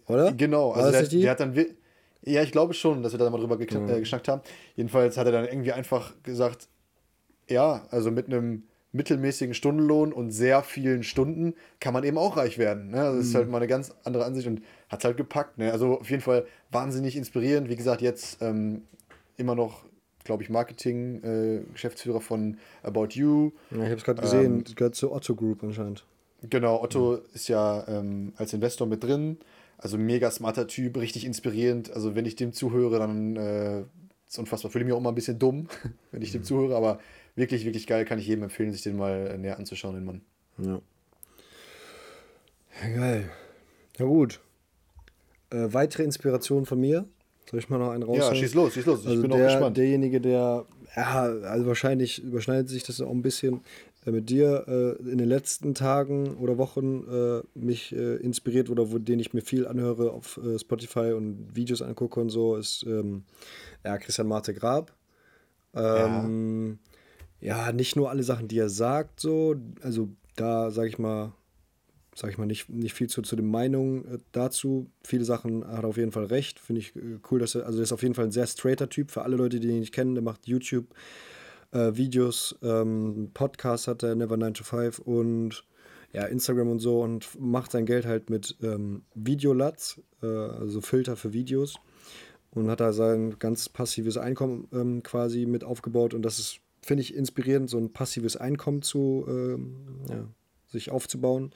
Oder? 0.07 0.33
Genau, 0.33 0.73
also 0.73 0.91
der, 0.91 1.07
der, 1.07 1.31
hat 1.31 1.41
dann, 1.41 1.55
ja, 2.25 2.43
ich 2.43 2.53
glaube 2.53 2.75
schon, 2.75 3.03
dass 3.03 3.13
wir 3.13 3.19
da 3.19 3.31
mal 3.31 3.39
drüber 3.39 3.57
mhm. 3.57 3.89
äh, 3.89 4.01
geschnackt 4.01 4.29
haben. 4.29 4.43
Jedenfalls 4.77 5.17
hat 5.17 5.27
er 5.27 5.33
dann 5.33 5.45
irgendwie 5.45 5.73
einfach 5.73 6.15
gesagt, 6.23 6.69
ja, 7.49 7.87
also 7.91 8.11
mit 8.11 8.27
einem 8.27 8.65
mittelmäßigen 8.93 9.55
Stundenlohn 9.55 10.13
und 10.13 10.31
sehr 10.31 10.63
vielen 10.63 11.03
Stunden 11.03 11.55
kann 11.81 11.95
man 11.95 12.05
eben 12.05 12.19
auch 12.19 12.37
reich 12.37 12.59
werden. 12.59 12.91
Ne? 12.91 12.97
Das 12.97 13.17
ist 13.17 13.33
mhm. 13.33 13.39
halt 13.39 13.51
mal 13.51 13.57
eine 13.59 13.67
ganz 13.67 13.95
andere 14.05 14.25
Ansicht 14.25 14.47
und 14.47 14.63
hat 14.89 15.01
es 15.01 15.05
halt 15.05 15.17
gepackt. 15.17 15.59
Ne? 15.59 15.73
Also 15.73 15.99
auf 15.99 16.11
jeden 16.11 16.23
Fall 16.23 16.47
wahnsinnig 16.71 17.17
inspirierend. 17.17 17.69
Wie 17.69 17.77
gesagt, 17.77 18.03
jetzt 18.03 18.43
ähm, 18.43 18.83
immer 19.37 19.55
noch 19.55 19.85
glaube 20.25 20.43
ich, 20.43 20.51
Marketing-Geschäftsführer 20.51 22.19
äh, 22.19 22.23
von 22.23 22.57
About 22.83 23.09
You. 23.11 23.53
Ja, 23.71 23.79
ich 23.79 23.83
habe 23.85 23.95
es 23.95 24.05
gerade 24.05 24.23
gesehen, 24.23 24.65
ähm, 24.67 24.75
gehört 24.75 24.95
zur 24.95 25.13
Otto 25.13 25.35
Group 25.35 25.63
anscheinend. 25.63 26.05
Genau, 26.49 26.83
Otto 26.83 27.13
mhm. 27.13 27.19
ist 27.35 27.49
ja 27.49 27.87
ähm, 27.89 28.33
als 28.37 28.53
Investor 28.53 28.87
mit 28.87 29.03
drin. 29.03 29.39
Also 29.79 29.99
mega 29.99 30.31
smarter 30.31 30.67
Typ, 30.67 30.97
richtig 30.97 31.25
inspirierend. 31.25 31.93
Also 31.93 32.15
wenn 32.15 32.25
ich 32.25 32.37
dem 32.37 32.53
zuhöre, 32.53 32.99
dann 32.99 33.37
äh, 33.37 33.81
ist 34.29 34.39
unfassbar. 34.39 34.71
Fühle 34.71 34.85
mich 34.85 34.95
auch 34.95 34.99
immer 34.99 35.11
ein 35.11 35.17
bisschen 35.17 35.39
dumm, 35.39 35.69
wenn 36.13 36.23
ich 36.23 36.31
mhm. 36.31 36.39
dem 36.39 36.45
zuhöre, 36.45 36.77
aber 36.77 36.99
wirklich, 37.35 37.65
wirklich 37.65 37.87
geil, 37.87 38.05
kann 38.05 38.19
ich 38.19 38.27
jedem 38.27 38.45
empfehlen, 38.45 38.73
sich 38.73 38.83
den 38.83 38.97
mal 38.97 39.29
äh, 39.29 39.39
näher 39.39 39.59
anzuschauen, 39.59 39.95
den 39.95 40.05
Mann. 40.05 40.21
Ja. 40.59 40.81
ja 42.83 42.97
geil. 42.97 43.31
Ja 43.99 44.07
gut. 44.07 44.41
Äh, 45.51 45.73
weitere 45.73 46.05
Inspiration 46.05 46.67
von 46.67 46.81
mir. 46.81 47.07
Soll 47.51 47.59
ich 47.59 47.69
mal 47.69 47.79
noch 47.79 47.91
einen 47.91 48.03
raus? 48.03 48.19
Ja, 48.19 48.35
schieß 48.35 48.55
los, 48.55 48.75
schieß 48.75 48.87
los. 48.87 49.01
Ich 49.03 49.09
also 49.09 49.23
bin 49.23 49.31
der, 49.31 49.41
auch 49.41 49.51
gespannt. 49.53 49.77
Derjenige, 49.77 50.21
der, 50.21 50.65
ja, 50.97 51.23
also 51.23 51.67
wahrscheinlich 51.67 52.23
überschneidet 52.23 52.69
sich 52.69 52.85
das 52.85 53.01
auch 53.01 53.11
ein 53.11 53.23
bisschen 53.23 53.61
mit 54.05 54.31
dir 54.31 54.65
äh, 54.67 55.11
in 55.11 55.19
den 55.19 55.29
letzten 55.29 55.75
Tagen 55.75 56.35
oder 56.37 56.59
Wochen 56.59 57.05
äh, 57.09 57.43
mich 57.55 57.95
äh, 57.95 58.17
inspiriert 58.17 58.69
oder 58.69 58.91
wo, 58.91 58.99
den 58.99 59.21
ich 59.21 59.33
mir 59.33 59.43
viel 59.43 59.67
anhöre 59.67 60.11
auf 60.11 60.41
äh, 60.43 60.59
Spotify 60.59 61.13
und 61.13 61.55
Videos 61.55 61.83
angucke 61.83 62.19
und 62.19 62.31
so, 62.31 62.57
ist 62.57 62.85
ähm, 62.85 63.25
ja, 63.85 63.99
Christian 63.99 64.27
Marte 64.27 64.55
Grab. 64.55 64.93
Ähm, 65.75 66.79
ja. 66.85 66.92
Ja, 67.43 67.73
nicht 67.73 67.97
nur 67.97 68.09
alle 68.09 68.23
Sachen, 68.23 68.49
die 68.49 68.59
er 68.59 68.69
sagt, 68.69 69.21
so, 69.21 69.57
also 69.83 70.09
da 70.37 70.71
sage 70.71 70.89
ich 70.89 70.99
mal, 70.99 71.33
sage 72.15 72.33
ich 72.33 72.39
mal, 72.39 72.47
nicht, 72.47 72.69
nicht 72.69 72.95
viel 72.95 73.09
zu, 73.09 73.21
zu 73.23 73.37
den 73.37 73.51
Meinungen 73.51 74.05
äh, 74.07 74.19
dazu. 74.31 74.91
Viele 75.03 75.25
Sachen 75.25 75.67
hat 75.67 75.83
er 75.83 75.89
auf 75.89 75.97
jeden 75.97 76.13
Fall 76.13 76.27
recht. 76.27 76.61
Finde 76.61 76.81
ich 76.81 76.95
äh, 76.95 77.19
cool, 77.31 77.41
dass 77.41 77.55
er, 77.55 77.67
also 77.67 77.79
er 77.79 77.83
ist 77.83 77.93
auf 77.93 78.03
jeden 78.03 78.15
Fall 78.15 78.27
ein 78.27 78.33
sehr 78.33 78.47
straighter 78.47 78.89
Typ. 78.89 79.11
Für 79.11 79.23
alle 79.23 79.37
Leute, 79.37 79.61
die 79.61 79.69
ihn 79.69 79.81
nicht 79.81 79.93
kennen, 79.93 80.15
der 80.15 80.23
macht 80.23 80.47
YouTube, 80.47 80.87
äh, 81.73 81.97
Videos, 81.97 82.57
ähm, 82.63 83.31
Podcast 83.35 83.89
hat 83.89 84.03
er, 84.03 84.15
Never 84.15 84.37
9 84.37 84.55
to 84.55 84.65
5 84.65 85.01
und 85.01 85.65
ja, 86.13 86.27
Instagram 86.27 86.69
und 86.71 86.79
so 86.79 87.01
und 87.01 87.41
macht 87.41 87.73
sein 87.73 87.87
Geld 87.87 88.07
halt 88.07 88.31
mit 88.31 88.57
ähm, 88.63 89.03
Videolats, 89.15 90.01
äh, 90.23 90.27
also 90.27 90.81
Filter 90.81 91.17
für 91.17 91.33
Videos. 91.33 91.75
Und 92.55 92.71
hat 92.71 92.81
da 92.81 92.93
sein 92.93 93.39
ganz 93.39 93.71
passives 93.71 94.19
Einkommen 94.19 94.69
ähm, 94.75 95.03
quasi 95.03 95.47
mit 95.47 95.65
aufgebaut 95.65 96.13
und 96.13 96.21
das 96.21 96.39
ist, 96.39 96.61
finde 96.83 97.03
ich, 97.03 97.15
inspirierend, 97.15 97.71
so 97.71 97.79
ein 97.79 97.93
passives 97.93 98.37
Einkommen 98.37 98.83
zu, 98.83 99.25
ähm, 99.29 99.77
ja, 100.09 100.29
sich 100.73 100.91
aufzubauen. 100.91 101.53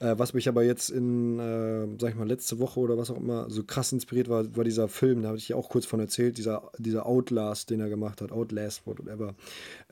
Äh, 0.00 0.14
was 0.18 0.34
mich 0.34 0.48
aber 0.48 0.62
jetzt 0.64 0.90
in, 0.90 1.38
äh, 1.38 1.86
sag 1.98 2.10
ich 2.10 2.16
mal, 2.16 2.28
letzte 2.28 2.58
Woche 2.58 2.80
oder 2.80 2.98
was 2.98 3.10
auch 3.10 3.16
immer 3.16 3.48
so 3.48 3.64
krass 3.64 3.92
inspiriert 3.92 4.28
war, 4.28 4.56
war 4.56 4.64
dieser 4.64 4.88
Film, 4.88 5.22
da 5.22 5.28
habe 5.28 5.38
ich 5.38 5.48
ja 5.48 5.56
auch 5.56 5.68
kurz 5.68 5.86
von 5.86 6.00
erzählt, 6.00 6.36
dieser, 6.36 6.70
dieser 6.78 7.06
Outlast, 7.06 7.70
den 7.70 7.80
er 7.80 7.88
gemacht 7.88 8.20
hat, 8.20 8.32
Outlast, 8.32 8.86
whatever. 8.86 9.34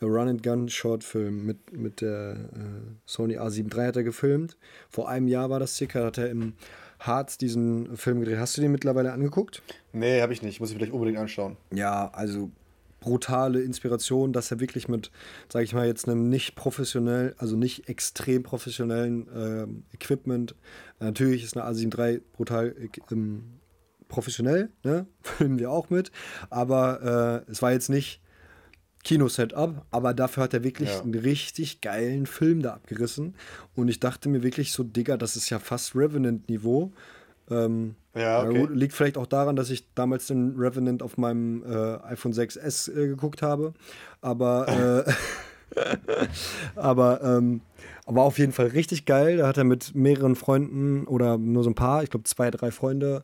A 0.01 0.05
Run-and-Gun-Short-Film 0.05 1.47
mit, 1.47 1.73
mit 1.73 2.01
der 2.01 2.33
äh, 2.33 2.92
Sony 3.07 3.38
A7 3.38 3.75
III 3.75 3.87
hat 3.87 3.97
er 3.97 4.05
gefilmt. 4.05 4.57
Vor 4.90 5.09
einem 5.09 5.29
Jahr 5.29 5.51
war 5.51 5.61
das 5.61 5.77
circa, 5.77 6.05
hat 6.05 6.18
er 6.18 6.31
im 6.31 6.55
Harz 6.99 7.38
diesen 7.38 7.97
Film 7.97 8.20
gedreht. 8.20 8.38
Hast 8.38 8.57
du 8.57 8.61
den 8.62 8.73
mittlerweile 8.73 9.12
angeguckt? 9.12 9.62
Nee, 9.92 10.23
habe 10.23 10.33
ich 10.33 10.42
nicht. 10.42 10.61
Muss 10.61 10.70
ich 10.70 10.77
vielleicht 10.77 10.92
unbedingt 10.92 11.18
anschauen. 11.18 11.57
Ja, 11.73 12.11
also 12.12 12.51
brutale 13.05 13.61
Inspiration, 13.61 14.33
dass 14.33 14.51
er 14.51 14.61
wirklich 14.61 14.88
mit, 14.88 15.11
sage 15.53 15.67
ich 15.67 15.75
mal, 15.75 15.87
jetzt 15.87 16.09
einem 16.09 16.31
nicht 16.31 16.55
professionell, 16.55 17.35
also 17.37 17.55
nicht 17.55 17.87
extrem 17.87 18.43
professionellen 18.43 19.29
äh, 19.29 19.95
Equipment, 19.95 20.55
natürlich 21.01 21.45
ist 21.45 21.55
eine 21.55 21.69
A7 21.71 21.99
III 21.99 22.23
brutal 22.33 22.75
ähm, 23.12 23.61
professionell, 24.09 24.71
ne? 24.85 25.07
filmen 25.23 25.59
wir 25.59 25.71
auch 25.71 25.90
mit, 25.90 26.12
aber 26.49 27.45
äh, 27.47 27.51
es 27.51 27.61
war 27.61 27.73
jetzt 27.73 27.90
nicht 27.90 28.23
Kino-Setup, 29.05 29.85
aber 29.90 30.14
dafür 30.14 30.45
hat 30.45 30.55
er 30.55 30.64
wirklich 30.64 30.88
ja. 30.88 31.03
einen 31.03 31.14
richtig 31.14 31.83
geilen 31.83 32.25
Film 32.25 32.62
da 32.62 32.73
abgerissen 32.73 33.35
und 33.75 33.88
ich 33.88 34.01
dachte 34.01 34.31
mir 34.31 34.43
wirklich 34.43 34.73
so, 34.73 34.83
Digga, 34.83 35.19
das 35.19 35.37
ist 35.37 35.51
ja 35.51 35.59
fast 35.59 35.95
Revenant-Niveau. 35.95 36.90
Ähm, 37.50 37.94
ja, 38.14 38.42
okay. 38.42 38.59
gut, 38.61 38.70
liegt 38.70 38.94
vielleicht 38.94 39.18
auch 39.18 39.26
daran, 39.26 39.57
dass 39.57 39.70
ich 39.70 39.92
damals 39.94 40.26
den 40.26 40.54
Revenant 40.57 41.02
auf 41.02 41.18
meinem 41.18 41.62
äh, 41.64 41.96
iPhone 42.04 42.33
6S 42.33 42.90
äh, 42.90 43.09
geguckt 43.09 43.42
habe. 43.42 43.74
Aber, 44.20 45.04
äh, 45.76 45.78
aber, 46.76 47.20
ähm, 47.22 47.61
war 48.07 48.24
auf 48.24 48.38
jeden 48.38 48.52
Fall 48.52 48.66
richtig 48.66 49.07
geil. 49.07 49.38
Da 49.38 49.46
hat 49.46 49.57
er 49.57 49.64
mit 49.64 49.94
mehreren 49.94 50.37
Freunden 50.37 51.07
oder 51.07 51.38
nur 51.38 51.64
so 51.64 51.70
ein 51.70 51.74
paar, 51.74 52.02
ich 52.02 52.11
glaube 52.11 52.24
zwei, 52.24 52.50
drei 52.50 52.70
Freunde, 52.70 53.22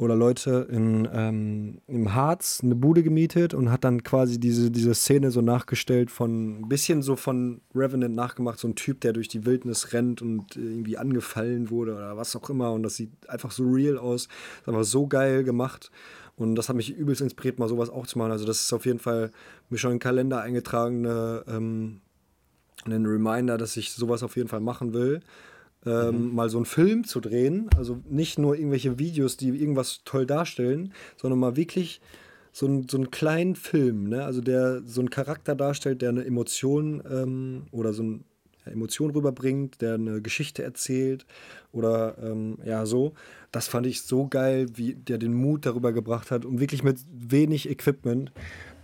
oder 0.00 0.16
Leute 0.16 0.66
in, 0.70 1.06
ähm, 1.12 1.82
im 1.86 2.14
Harz 2.14 2.60
eine 2.62 2.74
Bude 2.74 3.02
gemietet 3.02 3.52
und 3.52 3.70
hat 3.70 3.84
dann 3.84 4.02
quasi 4.02 4.40
diese, 4.40 4.70
diese 4.70 4.94
Szene 4.94 5.30
so 5.30 5.42
nachgestellt 5.42 6.10
von 6.10 6.60
ein 6.60 6.68
bisschen 6.70 7.02
so 7.02 7.16
von 7.16 7.60
Revenant 7.74 8.14
nachgemacht, 8.14 8.58
so 8.58 8.66
ein 8.66 8.76
Typ, 8.76 9.02
der 9.02 9.12
durch 9.12 9.28
die 9.28 9.44
Wildnis 9.44 9.92
rennt 9.92 10.22
und 10.22 10.56
irgendwie 10.56 10.96
angefallen 10.96 11.68
wurde 11.68 11.94
oder 11.94 12.16
was 12.16 12.34
auch 12.34 12.48
immer 12.48 12.72
und 12.72 12.82
das 12.82 12.96
sieht 12.96 13.10
einfach 13.28 13.50
so 13.50 13.64
real 13.64 13.98
aus, 13.98 14.28
ist 14.60 14.68
einfach 14.68 14.84
so 14.84 15.06
geil 15.06 15.44
gemacht 15.44 15.90
und 16.36 16.54
das 16.54 16.70
hat 16.70 16.76
mich 16.76 16.96
übelst 16.96 17.20
inspiriert, 17.20 17.58
mal 17.58 17.68
sowas 17.68 17.90
auch 17.90 18.06
zu 18.06 18.16
machen. 18.16 18.32
Also 18.32 18.46
das 18.46 18.62
ist 18.62 18.72
auf 18.72 18.86
jeden 18.86 19.00
Fall 19.00 19.30
mir 19.68 19.76
schon 19.76 19.90
in 19.90 19.96
den 19.96 20.02
Kalender 20.02 20.40
eingetragene 20.40 21.44
ähm, 21.46 22.00
ein 22.86 23.04
Reminder, 23.04 23.58
dass 23.58 23.76
ich 23.76 23.92
sowas 23.92 24.22
auf 24.22 24.36
jeden 24.36 24.48
Fall 24.48 24.60
machen 24.60 24.94
will 24.94 25.20
ähm, 25.86 26.28
mhm. 26.28 26.34
mal 26.34 26.48
so 26.48 26.58
einen 26.58 26.66
Film 26.66 27.04
zu 27.04 27.20
drehen. 27.20 27.70
Also 27.76 28.00
nicht 28.08 28.38
nur 28.38 28.56
irgendwelche 28.56 28.98
Videos, 28.98 29.36
die 29.36 29.48
irgendwas 29.48 30.02
toll 30.04 30.26
darstellen, 30.26 30.92
sondern 31.16 31.38
mal 31.38 31.56
wirklich 31.56 32.00
so, 32.52 32.66
ein, 32.66 32.88
so 32.88 32.96
einen 32.96 33.10
kleinen 33.10 33.54
Film, 33.54 34.08
ne? 34.08 34.24
also 34.24 34.40
der 34.40 34.82
so 34.84 35.00
einen 35.00 35.10
Charakter 35.10 35.54
darstellt, 35.54 36.02
der 36.02 36.10
eine 36.10 36.24
Emotion 36.24 37.02
ähm, 37.08 37.66
oder 37.70 37.92
so 37.92 38.02
eine 38.02 38.20
Emotion 38.64 39.10
rüberbringt, 39.10 39.80
der 39.80 39.94
eine 39.94 40.20
Geschichte 40.20 40.62
erzählt 40.62 41.26
oder 41.72 42.16
ähm, 42.22 42.58
ja 42.64 42.86
so. 42.86 43.14
Das 43.52 43.68
fand 43.68 43.86
ich 43.86 44.02
so 44.02 44.28
geil, 44.28 44.66
wie 44.74 44.94
der 44.94 45.18
den 45.18 45.34
Mut 45.34 45.66
darüber 45.66 45.92
gebracht 45.92 46.30
hat 46.30 46.44
und 46.44 46.60
wirklich 46.60 46.82
mit 46.82 46.98
wenig 47.12 47.68
Equipment. 47.68 48.32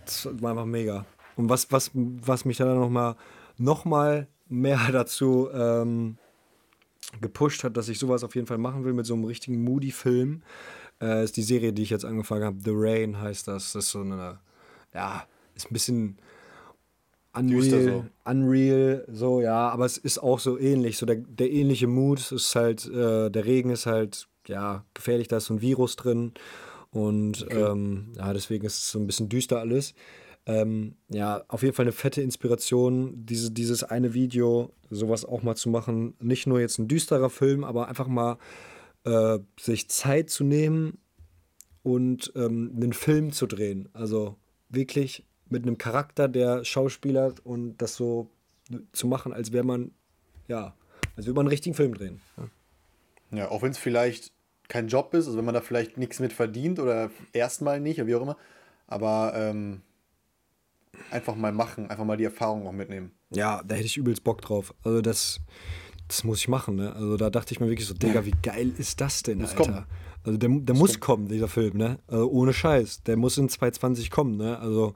Das 0.05 0.27
war 0.41 0.51
einfach 0.51 0.65
mega. 0.65 1.05
Und 1.35 1.49
was, 1.49 1.71
was, 1.71 1.91
was 1.93 2.45
mich 2.45 2.57
dann 2.57 2.79
nochmal 2.79 3.15
noch 3.57 3.85
mal 3.85 4.27
mehr 4.47 4.79
dazu 4.91 5.49
ähm, 5.53 6.17
gepusht 7.21 7.63
hat, 7.63 7.77
dass 7.77 7.89
ich 7.89 7.99
sowas 7.99 8.23
auf 8.23 8.35
jeden 8.35 8.47
Fall 8.47 8.57
machen 8.57 8.83
will 8.83 8.93
mit 8.93 9.05
so 9.05 9.13
einem 9.13 9.23
richtigen 9.23 9.63
Moody-Film, 9.63 10.41
äh, 11.01 11.23
ist 11.23 11.37
die 11.37 11.43
Serie, 11.43 11.73
die 11.73 11.83
ich 11.83 11.89
jetzt 11.89 12.05
angefangen 12.05 12.43
habe. 12.43 12.57
The 12.63 12.71
Rain 12.73 13.19
heißt 13.19 13.47
das. 13.47 13.73
Das 13.73 13.85
ist 13.85 13.91
so 13.91 14.01
eine, 14.01 14.39
ja, 14.93 15.25
ist 15.55 15.71
ein 15.71 15.73
bisschen 15.73 16.17
Unreal, 17.33 17.83
so. 17.83 18.05
Unreal, 18.25 19.05
so, 19.11 19.41
ja, 19.41 19.69
aber 19.69 19.85
es 19.85 19.97
ist 19.97 20.17
auch 20.17 20.39
so 20.39 20.57
ähnlich. 20.57 20.97
So 20.97 21.05
der, 21.05 21.17
der 21.17 21.51
ähnliche 21.51 21.87
Mut 21.87 22.31
ist 22.31 22.55
halt, 22.55 22.87
äh, 22.87 23.29
der 23.29 23.45
Regen 23.45 23.69
ist 23.69 23.85
halt, 23.85 24.27
ja, 24.47 24.83
gefährlich, 24.93 25.27
da 25.27 25.37
ist 25.37 25.45
so 25.45 25.53
ein 25.53 25.61
Virus 25.61 25.95
drin. 25.95 26.33
Und 26.91 27.43
okay. 27.43 27.61
ähm, 27.61 28.13
ja, 28.17 28.33
deswegen 28.33 28.65
ist 28.65 28.77
es 28.77 28.91
so 28.91 28.99
ein 28.99 29.07
bisschen 29.07 29.29
düster 29.29 29.59
alles. 29.59 29.93
Ähm, 30.47 30.95
ja, 31.09 31.43
auf 31.49 31.61
jeden 31.61 31.75
Fall 31.75 31.83
eine 31.83 31.91
fette 31.91 32.21
Inspiration, 32.21 33.25
diese, 33.25 33.51
dieses 33.51 33.83
eine 33.83 34.13
Video, 34.13 34.71
sowas 34.89 35.25
auch 35.25 35.43
mal 35.43 35.55
zu 35.55 35.69
machen. 35.69 36.15
Nicht 36.21 36.47
nur 36.47 36.61
jetzt 36.61 36.79
ein 36.79 36.87
düsterer 36.87 37.29
Film, 37.29 37.65
aber 37.65 37.89
einfach 37.89 38.07
mal 38.07 38.37
äh, 39.03 39.39
sich 39.59 39.89
Zeit 39.89 40.29
zu 40.29 40.45
nehmen 40.45 40.99
und 41.83 42.31
ähm, 42.35 42.71
einen 42.75 42.93
Film 42.93 43.33
zu 43.33 43.45
drehen. 43.45 43.89
Also 43.91 44.37
wirklich 44.69 45.25
mit 45.49 45.63
einem 45.63 45.77
Charakter, 45.77 46.29
der 46.29 46.63
Schauspieler 46.63 47.33
und 47.43 47.77
das 47.77 47.95
so 47.95 48.29
zu 48.93 49.07
machen, 49.07 49.33
als 49.33 49.51
wäre 49.51 49.65
man, 49.65 49.91
ja, 50.47 50.75
als 51.17 51.25
würde 51.25 51.35
man 51.35 51.45
einen 51.45 51.51
richtigen 51.51 51.75
Film 51.75 51.93
drehen. 51.93 52.21
Ja, 53.31 53.49
auch 53.49 53.63
wenn 53.63 53.71
es 53.71 53.77
vielleicht 53.77 54.31
kein 54.69 54.87
Job 54.87 55.13
ist, 55.13 55.27
also 55.27 55.37
wenn 55.37 55.45
man 55.45 55.53
da 55.53 55.61
vielleicht 55.61 55.97
nichts 55.97 56.19
mit 56.19 56.31
verdient 56.31 56.79
oder 56.79 57.11
erstmal 57.33 57.81
nicht 57.81 57.99
oder 57.99 58.07
wie 58.07 58.15
auch 58.15 58.21
immer, 58.21 58.37
aber 58.87 59.33
ähm, 59.35 59.81
einfach 61.11 61.35
mal 61.35 61.51
machen, 61.51 61.89
einfach 61.89 62.05
mal 62.05 62.17
die 62.17 62.25
Erfahrung 62.25 62.67
auch 62.67 62.71
mitnehmen. 62.71 63.11
Ja, 63.31 63.61
da 63.63 63.75
hätte 63.75 63.85
ich 63.85 63.97
übelst 63.97 64.23
Bock 64.23 64.41
drauf. 64.41 64.73
Also 64.83 65.01
das, 65.01 65.39
das 66.07 66.23
muss 66.23 66.39
ich 66.39 66.47
machen, 66.47 66.75
ne? 66.75 66.93
Also 66.93 67.17
da 67.17 67.29
dachte 67.29 67.53
ich 67.53 67.59
mir 67.59 67.69
wirklich 67.69 67.87
so, 67.87 67.93
Digga, 67.93 68.25
wie 68.25 68.33
geil 68.43 68.71
ist 68.77 69.01
das 69.01 69.23
denn, 69.23 69.39
muss 69.39 69.51
Alter? 69.51 69.63
Kommen. 69.63 69.85
Also 70.23 70.37
der, 70.37 70.49
der 70.49 70.75
muss 70.75 70.99
kommen. 70.99 71.25
kommen, 71.25 71.27
dieser 71.29 71.47
Film, 71.47 71.77
ne? 71.77 71.99
Also 72.07 72.29
ohne 72.29 72.53
Scheiß. 72.53 73.03
Der 73.03 73.17
muss 73.17 73.37
in 73.37 73.49
2020 73.49 74.11
kommen, 74.11 74.37
ne? 74.37 74.59
Also 74.59 74.93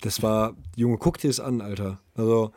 das 0.00 0.22
war, 0.22 0.56
Junge, 0.76 0.98
guck 0.98 1.18
dir 1.18 1.28
das 1.28 1.40
an, 1.40 1.60
Alter. 1.60 2.00
Also 2.14 2.52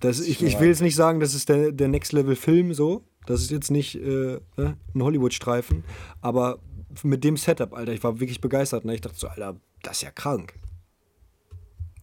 das, 0.00 0.20
ich, 0.20 0.42
ich 0.42 0.60
will 0.60 0.68
jetzt 0.68 0.82
nicht 0.82 0.96
sagen, 0.96 1.20
das 1.20 1.34
ist 1.34 1.48
der, 1.48 1.72
der 1.72 1.88
Next-Level-Film 1.88 2.74
so. 2.74 3.04
Das 3.26 3.40
ist 3.40 3.50
jetzt 3.50 3.70
nicht 3.70 3.96
äh, 3.96 4.38
ne, 4.56 4.76
ein 4.94 5.02
Hollywood-Streifen. 5.02 5.84
Aber 6.20 6.58
mit 7.02 7.24
dem 7.24 7.36
Setup, 7.36 7.72
Alter, 7.72 7.92
ich 7.92 8.04
war 8.04 8.20
wirklich 8.20 8.40
begeistert. 8.40 8.84
Ne? 8.84 8.94
Ich 8.94 9.00
dachte 9.00 9.18
so, 9.18 9.28
Alter, 9.28 9.56
das 9.82 9.98
ist 9.98 10.02
ja 10.02 10.10
krank. 10.10 10.54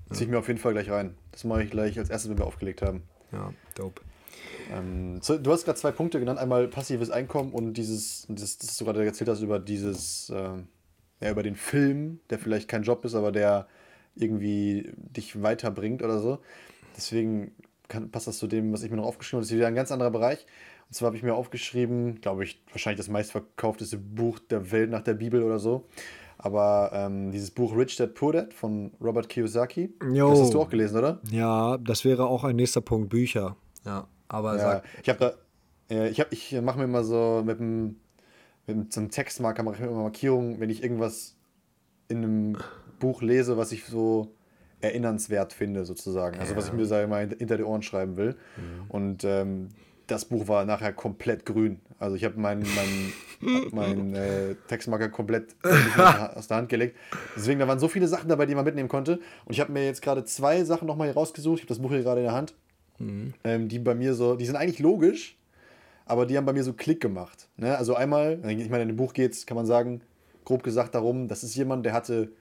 Ja. 0.10 0.16
Zieh 0.16 0.24
ich 0.26 0.30
mir 0.30 0.40
auf 0.40 0.48
jeden 0.48 0.60
Fall 0.60 0.74
gleich 0.74 0.90
rein. 0.90 1.16
Das 1.32 1.44
mache 1.44 1.64
ich 1.64 1.72
gleich 1.72 1.98
als 1.98 2.10
erstes, 2.10 2.30
wenn 2.30 2.38
wir 2.38 2.46
aufgelegt 2.46 2.82
haben. 2.82 3.04
Ja, 3.32 3.54
dope. 3.76 4.02
Ähm, 4.72 5.22
so, 5.22 5.38
du 5.38 5.52
hast 5.52 5.66
gerade 5.66 5.80
zwei 5.80 5.92
Punkte 5.92 6.20
genannt. 6.20 6.40
Einmal 6.40 6.68
passives 6.68 7.10
Einkommen 7.10 7.52
und 7.52 7.74
dieses, 7.74 8.26
das, 8.30 8.58
das 8.58 8.78
du 8.78 8.86
gerade 8.86 9.06
erzählt 9.06 9.30
hast 9.30 9.42
über 9.42 9.60
dieses, 9.60 10.30
äh, 10.30 10.58
ja, 11.20 11.32
über 11.32 11.44
den 11.44 11.56
Film, 11.56 12.20
der 12.30 12.40
vielleicht 12.40 12.68
kein 12.68 12.84
Job 12.84 13.06
ist, 13.06 13.16
aber 13.16 13.32
der 13.32 13.68
irgendwie 14.16 14.92
dich 14.96 15.42
weiterbringt 15.42 16.04
oder 16.04 16.20
so. 16.20 16.40
Deswegen 16.96 17.52
kann, 17.88 18.12
passt 18.12 18.28
das 18.28 18.38
zu 18.38 18.48
dem, 18.48 18.72
was 18.74 18.84
ich 18.84 18.92
mir 18.92 18.98
noch 18.98 19.06
aufgeschrieben 19.06 19.40
habe. 19.40 19.44
Das 19.44 19.52
ist 19.52 19.58
wieder 19.58 19.68
ein 19.68 19.76
ganz 19.76 19.92
anderer 19.92 20.12
Bereich. 20.12 20.46
Und 20.88 20.96
zwar 20.96 21.08
habe 21.08 21.18
ich 21.18 21.24
mir 21.24 21.34
aufgeschrieben, 21.34 22.22
glaube 22.22 22.44
ich, 22.44 22.62
wahrscheinlich 22.72 22.98
das 22.98 23.10
meistverkaufteste 23.10 23.98
Buch 23.98 24.40
der 24.40 24.72
Welt 24.72 24.92
nach 24.92 25.02
der 25.02 25.16
Bibel 25.16 25.42
oder 25.42 25.60
so. 25.60 25.88
Aber 26.38 26.92
ähm, 26.94 27.32
dieses 27.32 27.52
Buch 27.52 27.76
Rich 27.76 27.96
Dad 27.98 28.14
Poor 28.16 28.34
Dad 28.34 28.54
von 28.54 28.92
Robert 29.02 29.30
Kiyosaki, 29.30 29.94
jo. 30.12 30.30
das 30.30 30.42
hast 30.42 30.54
du 30.54 30.62
auch 30.62 30.70
gelesen, 30.70 30.98
oder? 30.98 31.20
Ja, 31.32 31.78
das 31.78 32.04
wäre 32.06 32.26
auch 32.26 32.44
ein 32.44 32.56
nächster 32.56 32.82
Punkt, 32.82 33.10
Bücher. 33.10 33.56
Ja, 33.86 34.08
aber 34.28 34.54
ja, 34.56 34.60
sag. 34.60 34.84
Ich 35.02 35.10
habe 35.10 35.20
da, 35.20 35.96
äh, 35.96 36.10
ich, 36.10 36.20
hab, 36.20 36.32
ich 36.32 36.60
mache 36.62 36.78
mir 36.78 36.86
immer 36.86 37.04
so 37.04 37.44
mit 37.46 37.60
einem, 37.60 37.98
mit 38.68 38.94
so 38.94 39.00
einem 39.00 39.10
Textmarker 39.10 39.64
mache 39.64 39.76
ich 39.76 39.82
mir 39.82 39.88
immer 39.88 40.04
Markierungen, 40.04 40.60
wenn 40.60 40.70
ich 40.70 40.84
irgendwas 40.84 41.36
in 42.08 42.18
einem 42.18 42.58
Buch 43.00 43.22
lese, 43.22 43.58
was 43.58 43.72
ich 43.72 43.86
so 43.86 44.34
erinnernswert 44.82 45.54
finde, 45.54 45.86
sozusagen. 45.86 46.40
Also, 46.40 46.54
ja. 46.54 46.58
was 46.58 46.68
ich 46.68 46.74
mir, 46.74 46.86
sage 46.86 47.08
mal, 47.08 47.28
hinter 47.38 47.58
die 47.58 47.64
Ohren 47.64 47.82
schreiben 47.82 48.18
will. 48.18 48.36
Mhm. 48.58 48.90
Und 48.90 49.24
ähm, 49.24 49.70
das 50.08 50.26
Buch 50.26 50.48
war 50.48 50.66
nachher 50.66 50.94
komplett 50.94 51.46
grün. 51.46 51.80
Also, 52.00 52.16
ich 52.16 52.24
habe 52.24 52.40
meinen 52.40 52.66
mein, 52.76 53.72
mein, 53.72 54.16
äh, 54.16 54.56
Textmarker 54.68 55.10
komplett 55.10 55.56
aus 56.36 56.48
der 56.48 56.58
Hand 56.58 56.70
gelegt. 56.70 56.98
Deswegen, 57.36 57.60
da 57.60 57.68
waren 57.68 57.80
so 57.80 57.88
viele 57.88 58.08
Sachen 58.08 58.30
dabei, 58.30 58.46
die 58.46 58.56
man 58.56 58.66
mitnehmen 58.66 58.90
konnte. 58.90 59.20
Und 59.46 59.54
ich 59.54 59.60
habe 59.60 59.72
mir 59.72 59.86
jetzt 59.86 60.02
gerade 60.02 60.26
zwei 60.26 60.64
Sachen 60.64 60.88
nochmal 60.88 61.08
hier 61.08 61.16
rausgesucht. 61.16 61.58
Ich 61.58 61.62
habe 61.64 61.70
das 61.70 61.80
Buch 61.80 61.92
hier 61.92 62.04
gerade 62.04 62.22
in 62.22 62.26
der 62.26 62.36
Hand. 62.36 62.54
Mhm. 63.00 63.34
Ähm, 63.44 63.70
die 63.70 63.80
bei 63.80 63.96
mir 63.96 64.14
so, 64.14 64.36
die 64.36 64.46
sind 64.46 64.56
eigentlich 64.56 64.80
logisch, 64.80 65.38
aber 66.06 66.26
die 66.26 66.38
haben 66.38 66.46
bei 66.46 66.54
mir 66.54 66.64
so 66.64 66.74
Klick 66.74 67.02
gemacht. 67.02 67.48
Ne? 67.58 67.78
Also, 67.78 67.96
einmal, 67.96 68.40
ich 68.48 68.70
meine, 68.70 68.84
in 68.84 68.90
dem 68.90 68.98
Buch 68.98 69.14
geht 69.14 69.34
es, 69.34 69.46
kann 69.46 69.56
man 69.56 69.66
sagen, 69.66 70.02
grob 70.46 70.64
gesagt 70.64 70.96
darum, 70.96 71.28
das 71.28 71.44
ist 71.44 71.56
jemand, 71.56 71.86
der 71.86 71.94
hatte 71.94 72.32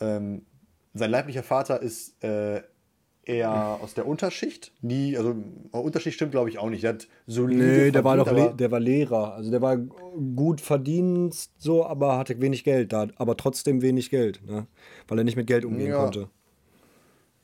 ähm, 0.00 0.42
sein 0.94 1.10
leiblicher 1.10 1.42
Vater 1.42 1.80
ist 1.80 2.22
äh, 2.22 2.62
eher 3.24 3.78
aus 3.80 3.94
der 3.94 4.06
Unterschicht. 4.06 4.72
Nie, 4.82 5.16
also 5.16 5.34
Unterschicht 5.70 6.16
stimmt 6.16 6.32
glaube 6.32 6.50
ich 6.50 6.58
auch 6.58 6.70
nicht. 6.70 6.82
Der 6.82 6.94
hat 6.94 7.08
solide 7.26 7.62
Nee, 7.62 7.90
der 7.90 8.04
war 8.04 8.16
doch 8.16 8.56
der 8.56 8.70
war 8.70 8.80
Lehrer. 8.80 9.34
Also 9.34 9.50
der 9.50 9.62
war 9.62 9.76
gut 9.76 10.60
verdient 10.60 11.48
so, 11.58 11.86
aber 11.86 12.18
hatte 12.18 12.40
wenig 12.40 12.64
Geld 12.64 12.92
da, 12.92 13.08
aber 13.16 13.36
trotzdem 13.36 13.82
wenig 13.82 14.10
Geld, 14.10 14.44
ne? 14.46 14.66
Weil 15.08 15.18
er 15.18 15.24
nicht 15.24 15.36
mit 15.36 15.46
Geld 15.46 15.64
umgehen 15.64 15.90
ja. 15.90 15.98
konnte. 15.98 16.28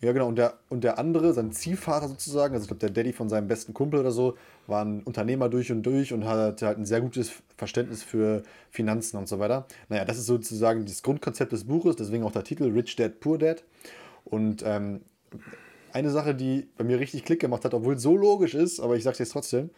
Ja, 0.01 0.13
genau. 0.13 0.29
Und 0.29 0.37
der, 0.39 0.55
und 0.69 0.85
der 0.85 0.99
andere, 0.99 1.33
sein 1.33 1.51
Ziehvater 1.51 2.09
sozusagen, 2.09 2.55
also 2.55 2.65
ich 2.65 2.69
glaube, 2.69 2.79
der 2.79 2.91
Daddy 2.91 3.13
von 3.13 3.29
seinem 3.29 3.49
besten 3.49 3.75
Kumpel 3.75 3.99
oder 3.99 4.13
so, 4.13 4.37
war 4.69 4.85
ein 4.85 5.03
Unternehmer 5.03 5.49
durch 5.49 5.73
und 5.73 5.83
durch 5.83 6.13
und 6.13 6.25
hatte 6.25 6.67
halt 6.67 6.79
ein 6.79 6.87
sehr 6.87 7.01
gutes 7.01 7.33
Verständnis 7.57 8.05
für 8.05 8.45
Finanzen 8.71 9.17
und 9.17 9.27
so 9.27 9.41
weiter. 9.41 9.67
Naja, 9.89 10.05
das 10.05 10.19
ist 10.19 10.27
sozusagen 10.27 10.85
das 10.85 11.03
Grundkonzept 11.03 11.51
des 11.51 11.65
Buches, 11.65 11.97
deswegen 11.97 12.23
auch 12.23 12.31
der 12.31 12.45
Titel 12.45 12.71
Rich 12.71 12.95
Dad, 12.95 13.19
Poor 13.19 13.39
Dad. 13.39 13.65
Und 14.25 14.63
ähm, 14.65 15.01
eine 15.93 16.11
Sache, 16.11 16.35
die 16.35 16.69
bei 16.77 16.85
mir 16.85 16.99
richtig 17.01 17.25
Klick 17.25 17.41
gemacht 17.41 17.65
hat, 17.65 17.75
obwohl 17.75 17.95
es 17.95 18.03
so 18.03 18.17
logisch 18.17 18.55
ist, 18.55 18.81
aber 18.81 18.97
ich 18.97 19.05
sage 19.05 19.15
es 19.15 19.19
jetzt 19.19 19.33
trotzdem, 19.33 19.71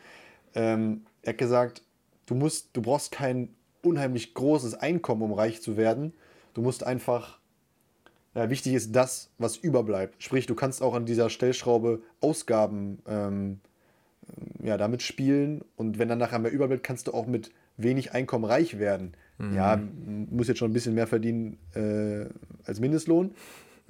ähm, 0.55 1.03
er 1.23 1.35
hat 1.35 1.39
gesagt, 1.39 1.83
du, 2.27 2.35
musst, 2.35 2.71
du 2.73 2.83
brauchst 2.83 3.13
kein 3.13 3.51
unheimlich 3.83 4.35
großes 4.35 4.75
Einkommen, 4.75 5.23
um 5.23 5.33
reich 5.33 5.63
zu 5.63 5.77
werden. 5.77 6.13
Du 6.55 6.63
musst 6.63 6.85
einfach 6.85 7.41
ja, 8.35 8.49
wichtig 8.49 8.75
ist 8.75 8.95
das, 8.95 9.31
was 9.39 9.57
überbleibt. 9.57 10.23
Sprich, 10.23 10.47
du 10.47 10.55
kannst 10.55 10.83
auch 10.83 10.95
an 10.95 11.05
dieser 11.05 11.31
Stellschraube 11.31 12.01
Ausgaben 12.21 13.01
ähm, 13.07 13.61
ja, 14.63 14.77
damit 14.77 15.03
spielen 15.03 15.63
und 15.77 15.99
wenn 15.99 16.09
dann 16.09 16.19
nachher 16.19 16.39
mehr 16.39 16.53
überbleibt, 16.53 16.85
kannst 16.85 17.09
du 17.09 17.15
auch 17.15 17.27
mit 17.27 17.51
wenig 17.77 18.13
Einkommen 18.13 18.45
reich 18.45 18.79
werden. 18.79 19.15
Mhm. 19.39 19.55
Ja, 19.55 19.81
muss 20.31 20.49
jetzt 20.49 20.59
schon 20.59 20.71
ein 20.71 20.75
bisschen 20.75 20.95
mehr 20.95 21.09
verdienen 21.09 21.59
äh, 21.75 22.27
als 22.65 22.79
Mindestlohn. 22.79 23.35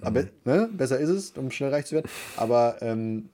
Mhm. 0.00 0.06
Aber 0.06 0.24
ne, 0.44 0.70
besser 0.72 0.98
ist 0.98 1.08
es, 1.08 1.30
um 1.32 1.50
schnell 1.50 1.70
reich 1.70 1.86
zu 1.86 1.94
werden. 1.94 2.10
Aber 2.36 2.76
ähm, 2.80 3.30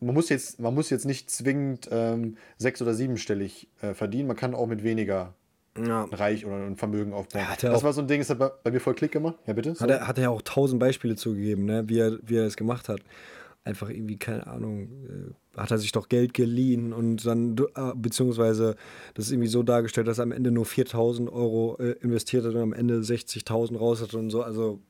man, 0.00 0.14
muss 0.14 0.28
jetzt, 0.28 0.60
man 0.60 0.74
muss 0.74 0.90
jetzt 0.90 1.04
nicht 1.04 1.30
zwingend 1.30 1.88
ähm, 1.90 2.36
sechs- 2.56 2.82
oder 2.82 2.94
siebenstellig 2.94 3.68
äh, 3.80 3.94
verdienen. 3.94 4.28
Man 4.28 4.36
kann 4.36 4.54
auch 4.54 4.66
mit 4.66 4.82
weniger 4.82 5.34
ja. 5.76 6.04
reich 6.04 6.46
oder 6.46 6.56
ein 6.56 6.76
Vermögen 6.76 7.12
aufbauen. 7.12 7.42
Ja, 7.42 7.70
das 7.70 7.82
war 7.82 7.92
so 7.92 8.00
ein 8.00 8.08
Ding, 8.08 8.20
das 8.20 8.30
hat 8.30 8.62
bei 8.62 8.70
mir 8.70 8.80
voll 8.80 8.94
Klick 8.94 9.12
gemacht. 9.12 9.36
Ja, 9.46 9.52
bitte? 9.52 9.74
Hat 9.78 9.90
er, 9.90 10.06
hat 10.06 10.18
er 10.18 10.24
ja 10.24 10.30
auch 10.30 10.42
tausend 10.42 10.80
Beispiele 10.80 11.16
zugegeben, 11.16 11.64
ne? 11.64 11.88
wie, 11.88 11.98
er, 11.98 12.18
wie 12.22 12.36
er 12.36 12.44
das 12.44 12.56
gemacht 12.56 12.88
hat. 12.88 13.00
Einfach 13.64 13.90
irgendwie, 13.90 14.16
keine 14.16 14.46
Ahnung, 14.46 14.88
äh, 15.54 15.60
hat 15.60 15.70
er 15.70 15.78
sich 15.78 15.92
doch 15.92 16.08
Geld 16.08 16.32
geliehen 16.32 16.92
und 16.92 17.26
dann, 17.26 17.56
äh, 17.74 17.92
beziehungsweise 17.94 18.76
das 19.14 19.26
ist 19.26 19.32
irgendwie 19.32 19.48
so 19.48 19.62
dargestellt, 19.62 20.06
dass 20.06 20.18
er 20.18 20.22
am 20.22 20.32
Ende 20.32 20.50
nur 20.50 20.64
4000 20.64 21.30
Euro 21.30 21.76
äh, 21.78 21.92
investiert 22.00 22.44
hat 22.44 22.54
und 22.54 22.62
am 22.62 22.72
Ende 22.72 23.00
60.000 23.00 23.76
raus 23.76 24.00
hat 24.00 24.14
und 24.14 24.30
so. 24.30 24.42
Also, 24.42 24.80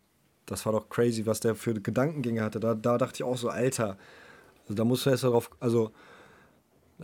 das 0.50 0.66
war 0.66 0.72
doch 0.72 0.88
crazy, 0.88 1.26
was 1.26 1.40
der 1.40 1.54
für 1.54 1.74
Gedankengänge 1.74 2.42
hatte. 2.42 2.60
Da, 2.60 2.74
da 2.74 2.98
dachte 2.98 3.16
ich 3.16 3.24
auch 3.24 3.36
so, 3.36 3.48
Alter, 3.48 3.96
also 4.64 4.74
da 4.74 4.84
musst 4.84 5.06
du 5.06 5.10
erst 5.10 5.24
darauf, 5.24 5.50
also, 5.60 5.90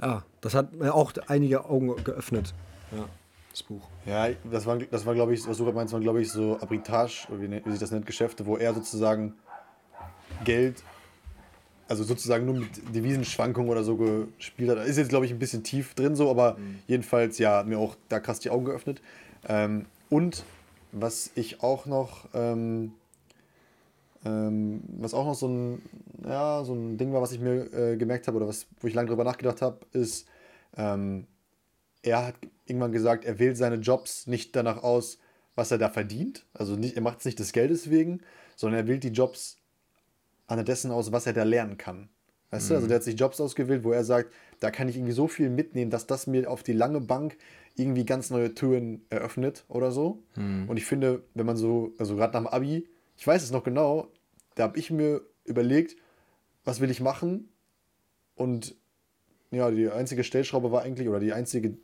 ja, 0.00 0.24
das 0.40 0.54
hat 0.54 0.74
mir 0.74 0.94
auch 0.94 1.12
einige 1.28 1.64
Augen 1.64 1.94
geöffnet. 2.04 2.54
Ja 2.90 3.06
das 3.54 3.62
Buch. 3.62 3.88
Ja, 4.04 4.28
das 4.50 4.66
war, 4.66 4.78
das 4.78 5.06
war 5.06 5.14
glaube 5.14 5.32
ich, 5.34 5.46
was 5.46 5.56
du 5.56 5.64
gerade 5.64 5.76
meinst, 5.76 5.92
waren, 5.92 6.02
glaube 6.02 6.20
ich, 6.20 6.30
so 6.30 6.58
Arbitrage, 6.60 7.12
wie, 7.38 7.48
ne, 7.48 7.62
wie 7.64 7.70
sich 7.70 7.80
das 7.80 7.90
nennt, 7.90 8.04
Geschäfte, 8.04 8.44
wo 8.46 8.56
er 8.56 8.74
sozusagen 8.74 9.34
Geld, 10.44 10.82
also 11.86 12.02
sozusagen 12.02 12.46
nur 12.46 12.56
mit 12.56 12.94
Devisenschwankungen 12.94 13.70
oder 13.70 13.84
so 13.84 13.96
gespielt 13.96 14.70
hat. 14.70 14.86
Ist 14.86 14.98
jetzt, 14.98 15.08
glaube 15.08 15.26
ich, 15.26 15.32
ein 15.32 15.38
bisschen 15.38 15.62
tief 15.62 15.94
drin 15.94 16.16
so, 16.16 16.30
aber 16.30 16.54
mhm. 16.54 16.78
jedenfalls, 16.88 17.38
ja, 17.38 17.58
hat 17.58 17.66
mir 17.66 17.78
auch 17.78 17.96
da 18.08 18.18
krass 18.18 18.40
die 18.40 18.50
Augen 18.50 18.64
geöffnet. 18.64 19.00
Ähm, 19.46 19.86
und 20.10 20.44
was 20.90 21.30
ich 21.34 21.62
auch 21.62 21.86
noch, 21.86 22.28
ähm, 22.34 22.92
ähm, 24.24 24.82
was 24.98 25.14
auch 25.14 25.26
noch 25.26 25.34
so 25.34 25.48
ein, 25.48 25.82
ja, 26.24 26.64
so 26.64 26.74
ein 26.74 26.96
Ding 26.96 27.12
war, 27.12 27.22
was 27.22 27.32
ich 27.32 27.40
mir 27.40 27.72
äh, 27.72 27.96
gemerkt 27.96 28.26
habe 28.26 28.38
oder 28.38 28.48
was, 28.48 28.66
wo 28.80 28.86
ich 28.86 28.94
lange 28.94 29.08
drüber 29.08 29.24
nachgedacht 29.24 29.62
habe, 29.62 29.80
ist, 29.92 30.26
ähm, 30.76 31.26
er 32.02 32.26
hat 32.26 32.34
irgendwann 32.66 32.92
gesagt, 32.92 33.24
er 33.24 33.38
wählt 33.38 33.56
seine 33.56 33.76
Jobs 33.76 34.26
nicht 34.26 34.54
danach 34.56 34.82
aus, 34.82 35.18
was 35.54 35.70
er 35.70 35.78
da 35.78 35.88
verdient. 35.88 36.46
Also 36.52 36.76
nicht, 36.76 36.96
er 36.96 37.02
macht 37.02 37.20
es 37.20 37.24
nicht 37.24 37.38
des 37.38 37.52
Geldes 37.52 37.90
wegen, 37.90 38.20
sondern 38.56 38.80
er 38.80 38.86
wählt 38.86 39.04
die 39.04 39.08
Jobs 39.08 39.56
anhand 40.46 40.68
dessen 40.68 40.90
aus, 40.90 41.12
was 41.12 41.26
er 41.26 41.32
da 41.32 41.42
lernen 41.42 41.78
kann. 41.78 42.08
Weißt 42.50 42.66
mhm. 42.66 42.68
du, 42.68 42.74
also 42.74 42.84
mhm. 42.84 42.88
der 42.88 42.96
hat 42.96 43.04
sich 43.04 43.18
Jobs 43.18 43.40
ausgewählt, 43.40 43.84
wo 43.84 43.92
er 43.92 44.04
sagt, 44.04 44.32
da 44.60 44.70
kann 44.70 44.88
ich 44.88 44.96
irgendwie 44.96 45.12
so 45.12 45.28
viel 45.28 45.50
mitnehmen, 45.50 45.90
dass 45.90 46.06
das 46.06 46.26
mir 46.26 46.50
auf 46.50 46.62
die 46.62 46.72
lange 46.72 47.00
Bank 47.00 47.36
irgendwie 47.76 48.04
ganz 48.04 48.30
neue 48.30 48.54
Türen 48.54 49.04
eröffnet 49.10 49.64
oder 49.68 49.90
so. 49.90 50.22
Mhm. 50.36 50.68
Und 50.68 50.76
ich 50.76 50.86
finde, 50.86 51.24
wenn 51.34 51.46
man 51.46 51.56
so, 51.56 51.92
also 51.98 52.16
gerade 52.16 52.32
nach 52.34 52.50
dem 52.50 52.54
Abi, 52.54 52.88
ich 53.16 53.26
weiß 53.26 53.42
es 53.42 53.50
noch 53.50 53.64
genau, 53.64 54.08
da 54.54 54.64
habe 54.64 54.78
ich 54.78 54.90
mir 54.90 55.22
überlegt, 55.44 55.96
was 56.64 56.80
will 56.80 56.90
ich 56.90 57.00
machen? 57.00 57.48
Und 58.34 58.74
ja, 59.50 59.70
die 59.70 59.90
einzige 59.90 60.24
Stellschraube 60.24 60.72
war 60.72 60.82
eigentlich, 60.82 61.08
oder 61.08 61.20
die 61.20 61.32
einzige 61.32 61.76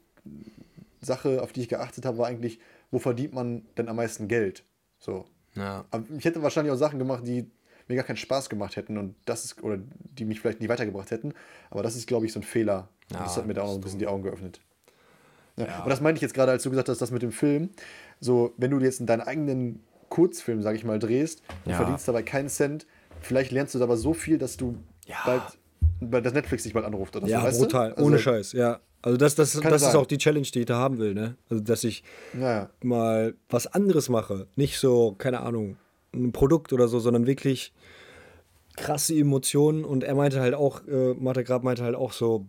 Sache, 1.01 1.43
auf 1.43 1.53
die 1.53 1.63
ich 1.63 1.69
geachtet 1.69 2.05
habe, 2.05 2.19
war 2.19 2.27
eigentlich, 2.27 2.59
wo 2.91 2.99
verdient 2.99 3.33
man 3.33 3.67
denn 3.77 3.89
am 3.89 3.97
meisten 3.97 4.29
Geld? 4.29 4.65
So. 4.99 5.25
Ja. 5.55 5.85
Aber 5.91 6.05
ich 6.17 6.25
hätte 6.25 6.43
wahrscheinlich 6.43 6.73
auch 6.73 6.79
Sachen 6.79 6.99
gemacht, 6.99 7.27
die 7.27 7.51
mir 7.89 7.97
gar 7.97 8.05
keinen 8.05 8.17
Spaß 8.17 8.49
gemacht 8.49 8.77
hätten 8.77 8.99
und 8.99 9.17
das 9.25 9.45
ist, 9.45 9.63
oder 9.63 9.79
die 9.79 10.25
mich 10.25 10.41
vielleicht 10.41 10.61
nicht 10.61 10.69
weitergebracht 10.69 11.11
hätten. 11.11 11.35
Aber 11.71 11.83
das 11.83 11.97
ist, 11.97 12.07
glaube 12.07 12.27
ich, 12.27 12.33
so 12.33 12.41
ein 12.41 12.45
Fehler. 12.45 12.89
Ja, 13.13 13.25
das 13.25 13.37
hat 13.37 13.47
mir 13.47 13.55
da 13.55 13.63
auch 13.63 13.69
noch 13.69 13.75
ein 13.75 13.81
bisschen 13.81 13.99
die 13.99 14.07
Augen 14.07 14.23
geöffnet. 14.23 14.61
Ja. 15.57 15.83
Und 15.83 15.91
das 15.91 16.01
meinte 16.01 16.19
ich 16.19 16.23
jetzt 16.23 16.35
gerade, 16.35 16.53
als 16.53 16.63
du 16.63 16.71
gesagt 16.71 16.89
hast, 16.89 17.01
das 17.01 17.11
mit 17.11 17.23
dem 17.23 17.33
Film. 17.33 17.71
So, 18.21 18.55
wenn 18.57 18.71
du 18.71 18.79
jetzt 18.79 19.01
in 19.01 19.07
deinen 19.07 19.23
eigenen 19.23 19.83
Kurzfilm, 20.11 20.61
sag 20.61 20.77
ich 20.77 20.85
mal, 20.85 20.99
drehst 20.99 21.41
und 21.65 21.71
Ja. 21.71 21.77
verdienst 21.79 22.07
dabei 22.07 22.23
keinen 22.23 22.51
Cent, 22.51 22.87
vielleicht 23.21 23.51
lernst 23.53 23.75
du 23.75 23.79
dabei 23.79 23.97
so 23.97 24.13
viel, 24.13 24.37
dass 24.37 24.59
du 24.59 24.77
Ja. 25.07 25.17
bald, 25.25 25.43
bald 26.01 26.27
das 26.27 26.35
Netflix 26.35 26.65
dich 26.65 26.75
bald 26.75 26.85
anruft 26.85 27.17
oder 27.17 27.27
Ja, 27.27 27.41
so. 27.41 27.47
Weißt 27.47 27.59
brutal, 27.61 27.89
Du? 27.91 27.97
Also, 27.97 28.07
ohne 28.07 28.19
Scheiß, 28.19 28.53
ja. 28.53 28.81
Also 29.03 29.17
das, 29.17 29.35
das, 29.35 29.59
das 29.59 29.83
ist 29.83 29.95
auch 29.95 30.05
die 30.07 30.19
Challenge, 30.19 30.47
die 30.47 30.61
ich 30.61 30.67
da 30.67 30.77
haben 30.77 30.99
will, 30.99 31.15
ne? 31.15 31.37
Also 31.49 31.63
dass 31.63 31.85
ich 31.85 32.05
Ja, 32.35 32.69
mal 32.83 33.35
was 33.49 33.67
anderes 33.67 34.11
mache. 34.11 34.47
Nicht 34.57 34.79
so, 34.79 35.15
keine 35.17 35.41
Ahnung, 35.41 35.79
ein 36.13 36.33
Produkt 36.33 36.75
oder 36.75 36.87
so, 36.87 36.99
sondern 36.99 37.27
wirklich 37.27 37.73
krasse 38.77 39.15
Emotionen. 39.15 39.85
Und 39.85 40.05
er 40.05 40.15
meinte 40.15 40.41
halt 40.41 40.55
auch, 40.55 40.87
äh, 40.87 41.15
Martha 41.15 41.43
Grab 41.43 41.63
meinte 41.63 41.83
halt 41.83 41.95
auch 41.95 42.13
so, 42.13 42.47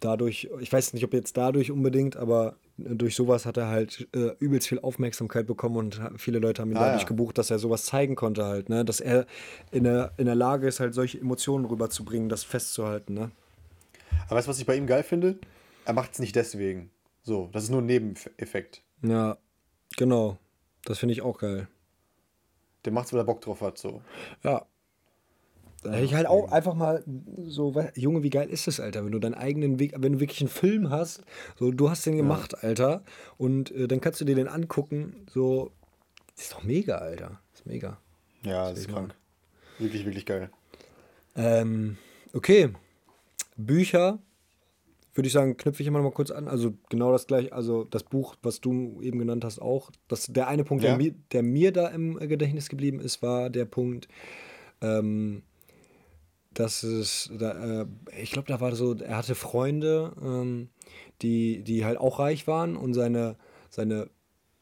dadurch, 0.00 0.50
ich 0.60 0.72
weiß 0.72 0.92
nicht, 0.92 1.04
ob 1.04 1.14
jetzt 1.14 1.36
dadurch 1.36 1.70
unbedingt, 1.70 2.16
aber 2.16 2.56
durch 2.78 3.14
sowas 3.16 3.46
hat 3.46 3.56
er 3.56 3.68
halt 3.68 4.08
äh, 4.14 4.32
übelst 4.38 4.68
viel 4.68 4.78
Aufmerksamkeit 4.80 5.46
bekommen 5.46 5.76
und 5.76 6.00
viele 6.18 6.38
Leute 6.38 6.62
haben 6.62 6.70
ihn 6.70 6.76
Ah, 6.76 6.86
dadurch 6.86 7.02
ja. 7.02 7.08
gebucht, 7.08 7.38
dass 7.38 7.50
er 7.50 7.58
sowas 7.58 7.84
zeigen 7.86 8.14
konnte 8.16 8.44
halt, 8.44 8.68
ne? 8.68 8.84
Dass 8.84 9.00
er 9.00 9.26
in 9.70 9.84
der, 9.84 10.12
in 10.18 10.26
der 10.26 10.34
Lage 10.34 10.66
ist, 10.68 10.80
halt 10.80 10.92
solche 10.94 11.18
Emotionen 11.18 11.64
rüberzubringen, 11.64 12.28
das 12.28 12.44
festzuhalten, 12.44 13.14
ne? 13.14 13.30
Aber 14.26 14.36
weißt 14.36 14.46
du, 14.46 14.50
was 14.50 14.58
ich 14.58 14.66
bei 14.66 14.76
ihm 14.76 14.86
geil 14.86 15.02
finde? 15.02 15.38
Er 15.84 15.92
macht 15.92 16.12
es 16.12 16.18
nicht 16.18 16.36
deswegen. 16.36 16.90
So, 17.22 17.48
das 17.52 17.64
ist 17.64 17.70
nur 17.70 17.80
ein 17.82 17.86
Nebeneffekt. 17.86 18.82
Ja, 19.02 19.36
genau. 19.96 20.38
Das 20.84 20.98
finde 20.98 21.12
ich 21.14 21.22
auch 21.22 21.38
geil. 21.38 21.68
Der 22.84 22.92
macht's, 22.92 23.12
weil 23.12 23.20
er 23.20 23.24
Bock 23.24 23.40
drauf 23.40 23.60
hat. 23.62 23.78
So. 23.78 24.02
Ja. 24.44 24.64
Da 25.82 25.92
hätte 25.92 26.04
ich 26.04 26.14
halt 26.14 26.26
auch 26.26 26.50
einfach 26.50 26.74
mal 26.74 27.04
so, 27.44 27.74
Junge, 27.94 28.22
wie 28.22 28.30
geil 28.30 28.48
ist 28.50 28.66
das, 28.66 28.80
Alter, 28.80 29.04
wenn 29.04 29.12
du 29.12 29.18
deinen 29.18 29.34
eigenen 29.34 29.78
Weg, 29.78 29.94
wenn 29.96 30.14
du 30.14 30.20
wirklich 30.20 30.40
einen 30.40 30.48
Film 30.48 30.90
hast, 30.90 31.22
so, 31.58 31.70
du 31.70 31.90
hast 31.90 32.04
den 32.06 32.16
gemacht, 32.16 32.64
Alter, 32.64 33.02
und 33.36 33.70
äh, 33.70 33.86
dann 33.86 34.00
kannst 34.00 34.20
du 34.20 34.24
dir 34.24 34.34
den 34.34 34.48
angucken, 34.48 35.26
so, 35.30 35.70
ist 36.36 36.52
doch 36.52 36.64
mega, 36.64 36.96
Alter, 36.96 37.40
ist 37.54 37.66
mega. 37.66 37.98
Ja, 38.42 38.70
das 38.70 38.80
ist 38.80 38.88
krank. 38.88 39.14
Wirklich, 39.78 40.04
wirklich 40.04 40.26
geil. 40.26 40.50
Ähm, 41.36 41.98
okay, 42.32 42.70
Bücher, 43.56 44.18
würde 45.14 45.26
ich 45.28 45.32
sagen, 45.32 45.56
knüpfe 45.56 45.82
ich 45.82 45.86
immer 45.86 45.98
noch 45.98 46.06
mal 46.06 46.12
kurz 46.14 46.30
an, 46.30 46.48
also 46.48 46.74
genau 46.90 47.12
das 47.12 47.26
gleiche, 47.26 47.52
also 47.52 47.84
das 47.84 48.02
Buch, 48.02 48.34
was 48.42 48.60
du 48.60 49.00
eben 49.02 49.18
genannt 49.18 49.44
hast, 49.44 49.60
auch, 49.60 49.90
das, 50.08 50.26
der 50.26 50.48
eine 50.48 50.64
Punkt, 50.64 50.82
Ja. 50.84 50.90
der, 50.90 50.98
mir, 50.98 51.14
der 51.32 51.42
mir 51.42 51.72
da 51.72 51.88
im 51.88 52.18
Gedächtnis 52.18 52.68
geblieben 52.68 53.00
ist, 53.00 53.22
war 53.22 53.50
der 53.50 53.66
Punkt, 53.66 54.08
ähm, 54.80 55.42
dass 56.58 56.82
es, 56.82 57.30
da, 57.38 57.82
äh, 57.82 57.86
ich 58.20 58.32
glaube, 58.32 58.48
da 58.48 58.60
war 58.60 58.74
so, 58.74 58.94
er 58.94 59.18
hatte 59.18 59.34
Freunde, 59.34 60.12
ähm, 60.22 60.68
die, 61.22 61.62
die 61.62 61.84
halt 61.84 61.98
auch 61.98 62.18
reich 62.18 62.46
waren 62.46 62.76
und 62.76 62.94
seine, 62.94 63.36
seine 63.68 64.08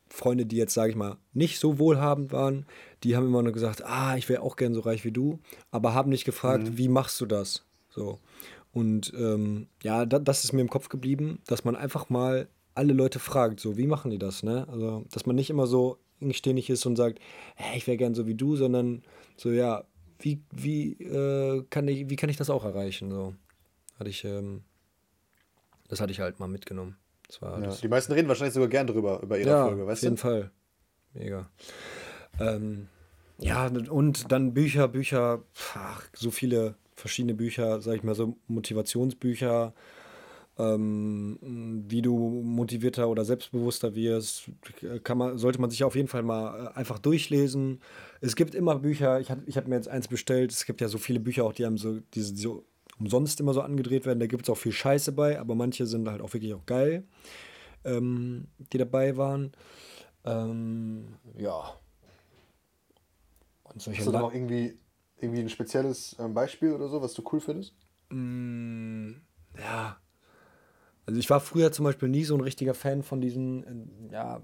Freunde, 0.08 0.46
die 0.46 0.56
jetzt, 0.56 0.74
sage 0.74 0.90
ich 0.90 0.96
mal, 0.96 1.16
nicht 1.32 1.58
so 1.58 1.78
wohlhabend 1.78 2.32
waren, 2.32 2.66
die 3.02 3.16
haben 3.16 3.26
immer 3.26 3.42
nur 3.42 3.52
gesagt, 3.52 3.84
ah, 3.84 4.16
ich 4.16 4.28
wäre 4.28 4.42
auch 4.42 4.56
gern 4.56 4.74
so 4.74 4.80
reich 4.80 5.04
wie 5.04 5.12
du, 5.12 5.38
aber 5.70 5.94
haben 5.94 6.10
nicht 6.10 6.24
gefragt, 6.24 6.76
wie 6.76 6.88
machst 6.88 7.20
du 7.20 7.26
das? 7.26 7.64
So. 7.88 8.18
Und 8.72 9.12
ähm, 9.16 9.68
ja, 9.82 10.04
da, 10.04 10.18
das 10.18 10.44
ist 10.44 10.52
mir 10.52 10.60
im 10.60 10.70
Kopf 10.70 10.88
geblieben, 10.88 11.40
dass 11.46 11.64
man 11.64 11.76
einfach 11.76 12.10
mal 12.10 12.48
alle 12.74 12.92
Leute 12.92 13.20
fragt, 13.20 13.60
so, 13.60 13.76
wie 13.76 13.86
machen 13.86 14.10
die 14.10 14.18
das, 14.18 14.42
ne? 14.42 14.66
Also, 14.68 15.04
dass 15.12 15.26
man 15.26 15.36
nicht 15.36 15.50
immer 15.50 15.68
so 15.68 15.98
engstirnig 16.20 16.70
ist 16.70 16.84
und 16.86 16.96
sagt, 16.96 17.20
hey, 17.54 17.76
ich 17.76 17.86
wäre 17.86 17.96
gern 17.96 18.14
so 18.14 18.26
wie 18.26 18.34
du, 18.34 18.56
sondern 18.56 19.02
so, 19.36 19.50
ja, 19.50 19.84
wie, 20.24 20.42
wie, 20.50 20.92
äh, 21.02 21.64
kann 21.68 21.86
ich, 21.86 22.08
wie 22.08 22.16
kann 22.16 22.30
ich 22.30 22.38
das 22.38 22.48
auch 22.48 22.64
erreichen? 22.64 23.10
So, 23.10 23.34
hatte 23.98 24.08
ich, 24.08 24.24
ähm, 24.24 24.64
das 25.88 26.00
hatte 26.00 26.12
ich 26.12 26.20
halt 26.20 26.40
mal 26.40 26.48
mitgenommen. 26.48 26.96
Ja. 27.40 27.74
Die 27.82 27.88
meisten 27.88 28.12
reden 28.12 28.28
wahrscheinlich 28.28 28.54
sogar 28.54 28.68
gern 28.68 28.86
drüber, 28.86 29.20
über 29.22 29.38
ihre 29.38 29.50
Ja, 29.50 29.66
Folge, 29.66 29.82
auf 29.82 29.88
weißt 29.88 30.02
jeden 30.02 30.16
du? 30.16 30.22
Fall. 30.22 30.50
Mega. 31.12 31.50
Ähm, 32.40 32.88
ja, 33.38 33.66
und 33.66 34.32
dann 34.32 34.54
Bücher, 34.54 34.88
Bücher, 34.88 35.42
ach, 35.74 36.08
so 36.14 36.30
viele 36.30 36.76
verschiedene 36.96 37.34
Bücher, 37.34 37.80
sag 37.80 37.96
ich 37.96 38.02
mal 38.02 38.14
so 38.14 38.38
Motivationsbücher, 38.46 39.74
ähm, 40.58 41.84
wie 41.88 42.02
du 42.02 42.16
motivierter 42.16 43.08
oder 43.08 43.24
selbstbewusster 43.24 43.94
wirst, 43.94 44.50
kann 45.02 45.18
man, 45.18 45.38
sollte 45.38 45.60
man 45.60 45.70
sich 45.70 45.82
auf 45.82 45.96
jeden 45.96 46.08
Fall 46.08 46.22
mal 46.22 46.66
äh, 46.66 46.78
einfach 46.78 46.98
durchlesen. 46.98 47.80
Es 48.20 48.36
gibt 48.36 48.54
immer 48.54 48.78
Bücher, 48.78 49.20
ich 49.20 49.30
habe 49.30 49.42
ich 49.46 49.56
hab 49.56 49.66
mir 49.66 49.74
jetzt 49.74 49.88
eins 49.88 50.06
bestellt, 50.06 50.52
es 50.52 50.64
gibt 50.64 50.80
ja 50.80 50.88
so 50.88 50.98
viele 50.98 51.18
Bücher 51.18 51.44
auch, 51.44 51.52
die 51.52 51.66
haben 51.66 51.76
so, 51.76 51.98
die 52.14 52.20
so 52.20 52.64
umsonst 53.00 53.40
immer 53.40 53.52
so 53.52 53.62
angedreht 53.62 54.06
werden, 54.06 54.20
da 54.20 54.26
gibt 54.26 54.44
es 54.44 54.50
auch 54.50 54.56
viel 54.56 54.72
Scheiße 54.72 55.12
bei, 55.12 55.40
aber 55.40 55.56
manche 55.56 55.86
sind 55.86 56.08
halt 56.08 56.22
auch 56.22 56.32
wirklich 56.32 56.54
auch 56.54 56.66
geil, 56.66 57.04
ähm, 57.84 58.46
die 58.72 58.78
dabei 58.78 59.16
waren. 59.16 59.52
Ähm, 60.24 61.16
ja. 61.36 61.74
Und 63.64 63.82
solche 63.82 63.98
Hast 63.98 64.06
du 64.06 64.12
da 64.12 64.20
noch 64.20 64.32
irgendwie, 64.32 64.78
irgendwie 65.18 65.40
ein 65.40 65.48
spezielles 65.48 66.14
ähm, 66.20 66.32
Beispiel 66.32 66.72
oder 66.72 66.88
so, 66.88 67.02
was 67.02 67.14
du 67.14 67.24
cool 67.32 67.40
findest? 67.40 67.74
Mm, 68.10 69.14
ja. 69.58 69.98
Also 71.06 71.20
ich 71.20 71.28
war 71.28 71.40
früher 71.40 71.70
zum 71.70 71.84
Beispiel 71.84 72.08
nie 72.08 72.24
so 72.24 72.34
ein 72.34 72.40
richtiger 72.40 72.74
Fan 72.74 73.02
von 73.02 73.20
diesen, 73.20 74.08
äh, 74.10 74.14
ja, 74.14 74.40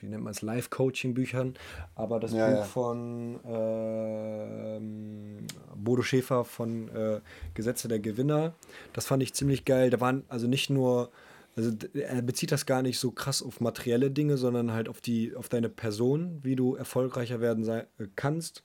wie 0.00 0.06
nennt 0.06 0.22
man 0.22 0.32
es, 0.32 0.42
Live-Coaching-Büchern. 0.42 1.54
Aber 1.96 2.20
das 2.20 2.32
Ja, 2.32 2.48
Buch 2.48 2.58
ja. 2.58 2.64
von 2.64 3.40
ähm, 3.44 5.46
Bodo 5.76 6.02
Schäfer 6.02 6.44
von 6.44 6.88
äh, 6.88 7.20
Gesetze 7.54 7.88
der 7.88 7.98
Gewinner, 7.98 8.54
das 8.92 9.06
fand 9.06 9.22
ich 9.22 9.34
ziemlich 9.34 9.64
geil. 9.64 9.90
Da 9.90 10.00
waren 10.00 10.24
also 10.28 10.46
nicht 10.46 10.70
nur, 10.70 11.10
also 11.56 11.72
er 11.94 12.22
bezieht 12.22 12.52
das 12.52 12.66
gar 12.66 12.82
nicht 12.82 12.98
so 12.98 13.10
krass 13.10 13.42
auf 13.42 13.60
materielle 13.60 14.10
Dinge, 14.10 14.36
sondern 14.36 14.72
halt 14.72 14.88
auf 14.88 15.00
die, 15.00 15.34
auf 15.34 15.48
deine 15.48 15.68
Person, 15.68 16.38
wie 16.42 16.56
du 16.56 16.76
erfolgreicher 16.76 17.40
werden 17.40 17.64
sei, 17.64 17.80
äh, 17.98 18.06
kannst. 18.16 18.62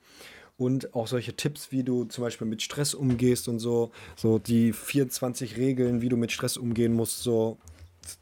Und 0.59 0.93
auch 0.93 1.07
solche 1.07 1.33
Tipps, 1.35 1.71
wie 1.71 1.83
du 1.83 2.03
zum 2.03 2.23
Beispiel 2.23 2.45
mit 2.45 2.61
Stress 2.61 2.93
umgehst 2.93 3.47
und 3.47 3.59
so, 3.59 3.91
so 4.17 4.39
die 4.39 4.73
24 4.73 5.55
Regeln, 5.55 6.01
wie 6.01 6.09
du 6.09 6.17
mit 6.17 6.33
Stress 6.33 6.57
umgehen 6.57 6.93
musst, 6.93 7.23
so, 7.23 7.57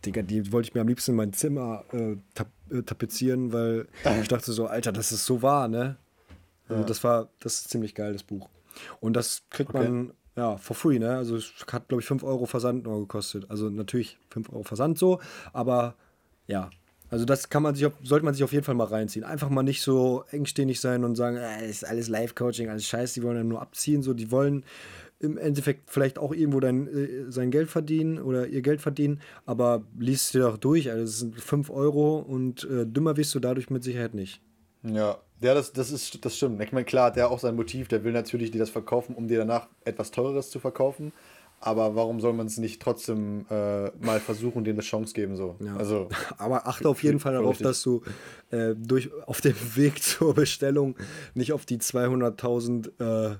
Digga, 0.06 0.22
die 0.22 0.52
wollte 0.52 0.70
ich 0.70 0.76
mir 0.76 0.82
am 0.82 0.88
liebsten 0.88 1.12
in 1.12 1.18
mein 1.18 1.34
Zimmer 1.34 1.84
äh, 1.92 2.16
tap 2.36 2.48
äh, 2.70 2.84
tapezieren, 2.84 3.54
weil 3.54 3.88
ich 4.22 4.28
dachte 4.28 4.52
so, 4.52 4.68
Alter, 4.68 4.92
das 4.92 5.12
ist 5.12 5.26
so 5.26 5.42
wahr, 5.42 5.68
ne? 5.68 5.98
Also 6.70 6.84
das 6.84 7.04
war, 7.04 7.30
das 7.40 7.56
ist 7.62 7.70
ziemlich 7.70 7.96
geil, 7.96 8.14
das 8.14 8.24
Buch. 8.24 8.50
Und 9.00 9.14
das 9.14 9.42
kriegt 9.50 9.74
Okay. 9.74 9.90
man, 9.90 10.14
ja, 10.36 10.58
for 10.58 10.76
free, 10.76 11.00
ne? 11.00 11.16
Also 11.18 11.38
es 11.38 11.52
hat, 11.72 11.88
glaube 11.88 12.02
ich, 12.02 12.08
5 12.08 12.24
Euro 12.24 12.46
Versand 12.46 12.84
nur 12.84 13.00
gekostet. 13.00 13.50
Also 13.50 13.70
natürlich 13.70 14.20
5 14.30 14.50
Euro 14.52 14.64
Versand 14.64 15.00
so, 15.00 15.20
aber 15.54 15.96
ja. 16.46 16.70
Also 17.10 17.26
das 17.26 17.50
kann 17.50 17.64
man 17.64 17.76
sich, 17.76 17.88
sollte 18.04 18.26
man 18.26 18.34
sich 18.34 18.44
auf 18.44 18.52
jeden 18.52 18.66
Fall 18.66 18.76
mal 18.76 18.86
reinziehen. 18.86 19.24
Einfach 19.24 19.50
mal 19.50 19.64
nicht 19.64 19.82
so 19.82 20.26
engstirnig 20.32 20.80
sein 20.80 21.04
und 21.04 21.16
sagen, 21.16 21.38
äh, 21.38 21.70
ist 21.70 21.86
alles 21.86 22.10
Live-Coaching, 22.10 22.70
alles 22.70 22.86
scheiße, 22.86 23.20
die 23.20 23.24
wollen 23.24 23.38
ja 23.38 23.44
nur 23.44 23.62
abziehen. 23.62 24.04
So, 24.04 24.14
die 24.14 24.32
wollen 24.32 24.64
im 25.20 25.38
Endeffekt 25.38 25.90
vielleicht 25.90 26.20
auch 26.20 26.34
irgendwo 26.34 26.60
dein, 26.60 26.88
äh, 26.88 27.32
sein 27.32 27.50
Geld 27.50 27.70
verdienen 27.70 28.20
oder 28.20 28.48
ihr 28.48 28.62
Geld 28.62 28.82
verdienen, 28.82 29.22
aber 29.46 29.84
liest 29.98 30.34
dir 30.34 30.42
doch 30.42 30.58
durch. 30.58 30.92
Also 30.92 31.04
es 31.04 31.20
sind 31.20 31.40
5 31.40 31.70
Euro 31.70 32.20
und 32.20 32.66
äh, 32.66 32.86
dümmer 32.86 33.18
wirst 33.18 33.34
du 33.34 33.40
dadurch 33.40 33.70
mit 33.70 33.84
Sicherheit 33.84 34.14
nicht. 34.14 34.42
Ja. 34.84 35.18
Ja, 35.40 35.54
das, 35.54 35.72
das, 35.72 35.92
ist, 35.92 36.26
das 36.26 36.36
stimmt. 36.36 36.60
Ich 36.64 36.72
meine, 36.72 36.86
klar, 36.86 37.12
der 37.12 37.26
hat 37.26 37.32
auch 37.32 37.38
sein 37.38 37.56
Motiv, 37.56 37.88
der 37.88 38.04
will 38.04 38.12
natürlich 38.12 38.50
dir 38.50 38.58
das 38.58 38.72
verkaufen, 38.72 39.14
um 39.14 39.28
dir 39.28 39.38
danach 39.38 39.68
etwas 39.86 40.10
Teureres 40.10 40.50
zu 40.50 40.60
verkaufen. 40.60 41.14
Aber 41.60 41.96
warum 41.96 42.20
soll 42.20 42.34
man 42.34 42.48
es 42.48 42.58
nicht 42.58 42.82
trotzdem 42.82 43.46
äh, 43.50 43.90
mal 44.00 44.20
versuchen, 44.20 44.64
dem 44.64 44.76
eine 44.76 44.84
Chance 44.84 45.14
geben? 45.14 45.36
So? 45.36 45.56
Ja. 45.60 45.76
Also, 45.76 46.08
Aber 46.38 46.68
achte 46.68 46.88
auf 46.88 47.02
jeden 47.02 47.20
Fall 47.20 47.34
darauf, 47.34 47.58
dass 47.58 47.82
du 47.82 48.04
äh, 48.52 48.76
durch, 48.76 49.10
auf 49.26 49.42
dem 49.42 49.56
Weg 49.76 50.02
zur 50.04 50.36
Bestellung 50.36 50.96
nicht 51.34 51.54
auf 51.54 51.66
die 51.66 51.80
200.000 51.80 53.32
äh, 53.32 53.36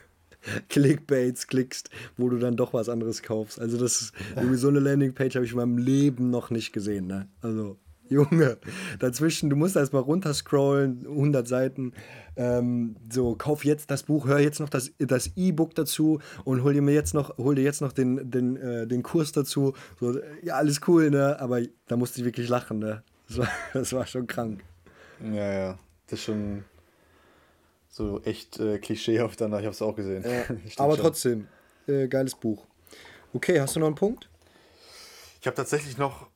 Clickbaits 0.68 1.46
klickst, 1.46 1.90
wo 2.16 2.28
du 2.28 2.38
dann 2.38 2.56
doch 2.56 2.72
was 2.72 2.88
anderes 2.88 3.22
kaufst. 3.22 3.60
Also 3.60 3.78
das 3.78 4.00
ist 4.00 4.14
irgendwie 4.34 4.56
so 4.56 4.68
eine 4.68 4.80
Landingpage 4.80 5.36
habe 5.36 5.44
ich 5.44 5.52
in 5.52 5.58
meinem 5.58 5.78
Leben 5.78 6.30
noch 6.30 6.50
nicht 6.50 6.72
gesehen. 6.72 7.06
Ne? 7.06 7.28
Also 7.42 7.78
Junge, 8.12 8.58
dazwischen, 8.98 9.50
du 9.50 9.56
musst 9.56 9.76
erst 9.76 9.92
mal 9.92 10.00
runterscrollen, 10.00 11.06
100 11.06 11.48
Seiten. 11.48 11.92
Ähm, 12.36 12.96
so, 13.10 13.34
kauf 13.34 13.64
jetzt 13.64 13.90
das 13.90 14.04
Buch, 14.04 14.26
hör 14.26 14.38
jetzt 14.38 14.60
noch 14.60 14.68
das 14.68 14.92
das 14.98 15.32
E-Book 15.36 15.74
dazu 15.74 16.20
und 16.44 16.62
hol 16.62 16.72
dir 16.72 16.82
mir 16.82 16.94
jetzt 16.94 17.14
noch, 17.14 17.36
hol 17.38 17.54
dir 17.54 17.62
jetzt 17.62 17.80
noch 17.80 17.92
den, 17.92 18.30
den, 18.30 18.56
äh, 18.56 18.86
den 18.86 19.02
Kurs 19.02 19.32
dazu. 19.32 19.74
So, 19.98 20.18
ja, 20.42 20.54
alles 20.54 20.80
cool, 20.86 21.10
ne? 21.10 21.38
Aber 21.40 21.60
da 21.88 21.96
musste 21.96 22.20
ich 22.20 22.24
wirklich 22.24 22.48
lachen, 22.48 22.78
ne? 22.78 23.02
Das 23.28 23.38
war, 23.38 23.48
das 23.72 23.92
war 23.92 24.06
schon 24.06 24.26
krank. 24.26 24.62
ja, 25.20 25.52
ja. 25.52 25.78
Das 26.06 26.18
ist 26.18 26.26
schon. 26.26 26.64
so 27.88 28.20
echt 28.22 28.60
äh, 28.60 28.78
klischeehaft 28.78 29.40
danach. 29.40 29.60
Ich 29.60 29.64
habe 29.64 29.74
es 29.74 29.80
auch 29.80 29.96
gesehen. 29.96 30.22
Stimmt 30.44 30.80
aber 30.80 30.94
schon. 30.94 31.02
trotzdem, 31.02 31.48
äh, 31.86 32.06
geiles 32.08 32.34
Buch. 32.34 32.66
Okay, 33.32 33.60
hast 33.60 33.76
du 33.76 33.80
noch 33.80 33.86
einen 33.86 33.96
Punkt? 33.96 34.28
Ich 35.40 35.46
habe 35.46 35.56
tatsächlich 35.56 35.96
noch 35.96 36.28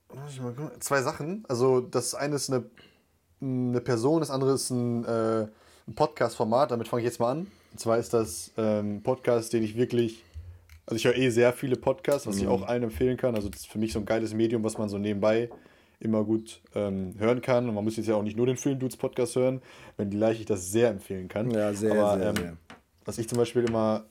zwei 0.81 1.03
Sachen. 1.03 1.45
Also 1.49 1.81
das 1.81 2.15
eine 2.15 2.37
ist 2.37 2.51
eine, 2.51 2.65
eine 3.41 3.81
Person, 3.81 4.21
das 4.21 4.31
andere 4.31 4.53
ist 4.53 4.71
ein, 4.71 5.05
äh, 5.05 5.47
ein 5.87 5.95
Podcast-Format. 5.95 6.71
Damit 6.71 6.89
fange 6.89 7.03
ich 7.03 7.07
jetzt 7.07 7.21
mal 7.21 7.33
an. 7.33 7.47
Und 7.73 7.81
zwar 7.81 7.99
ist 7.99 8.15
das 8.15 8.53
ähm, 8.57 9.03
Podcast, 9.03 9.53
den 9.53 9.63
ich 9.63 9.77
wirklich, 9.77 10.23
also 10.87 10.97
ich 10.97 11.05
höre 11.05 11.17
eh 11.17 11.31
sehr 11.31 11.53
viele 11.53 11.77
Podcasts, 11.77 12.27
was 12.27 12.39
ich 12.39 12.47
auch 12.47 12.63
allen 12.63 12.85
empfehlen 12.85 13.17
kann. 13.17 13.35
Also 13.35 13.49
das 13.49 13.61
ist 13.61 13.69
für 13.69 13.79
mich 13.79 13.93
so 13.93 13.99
ein 13.99 14.07
geiles 14.07 14.33
Medium, 14.33 14.65
was 14.65 14.79
man 14.79 14.89
so 14.89 14.99
nebenbei 14.99 15.51
immer 16.01 16.25
gut 16.25 16.61
ähm, 16.75 17.15
hören 17.19 17.41
kann. 17.41 17.69
Und 17.69 17.75
man 17.75 17.85
muss 17.85 17.97
jetzt 17.97 18.07
ja 18.07 18.15
auch 18.15 18.23
nicht 18.23 18.37
nur 18.37 18.47
den 18.47 18.57
Film 18.57 18.79
Dudes 18.79 18.97
Podcast 18.97 19.37
hören, 19.37 19.63
wenn 19.97 20.11
gleich 20.11 20.41
ich 20.41 20.47
das 20.47 20.71
sehr 20.71 20.89
empfehlen 20.91 21.29
kann. 21.29 21.51
Ja, 21.51 21.73
sehr, 21.73 21.93
Aber, 21.93 22.19
sehr, 22.19 22.29
ähm, 22.29 22.37
sehr. 22.37 22.57
Was 23.05 23.19
ich 23.19 23.29
zum 23.29 23.39
Beispiel 23.39 23.65
immer 23.65 24.05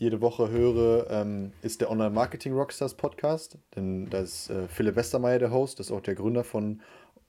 jede 0.00 0.22
Woche 0.22 0.50
höre, 0.50 1.10
ähm, 1.10 1.52
ist 1.60 1.82
der 1.82 1.90
Online 1.90 2.08
Marketing 2.08 2.54
Rockstars 2.54 2.94
Podcast. 2.94 3.58
Denn 3.76 4.08
da 4.08 4.20
ist 4.20 4.48
äh, 4.48 4.66
Philipp 4.66 4.96
Westermeier 4.96 5.38
der 5.38 5.50
Host, 5.50 5.78
das 5.78 5.88
ist 5.88 5.92
auch 5.92 6.00
der 6.00 6.14
Gründer 6.14 6.42
von, 6.42 6.80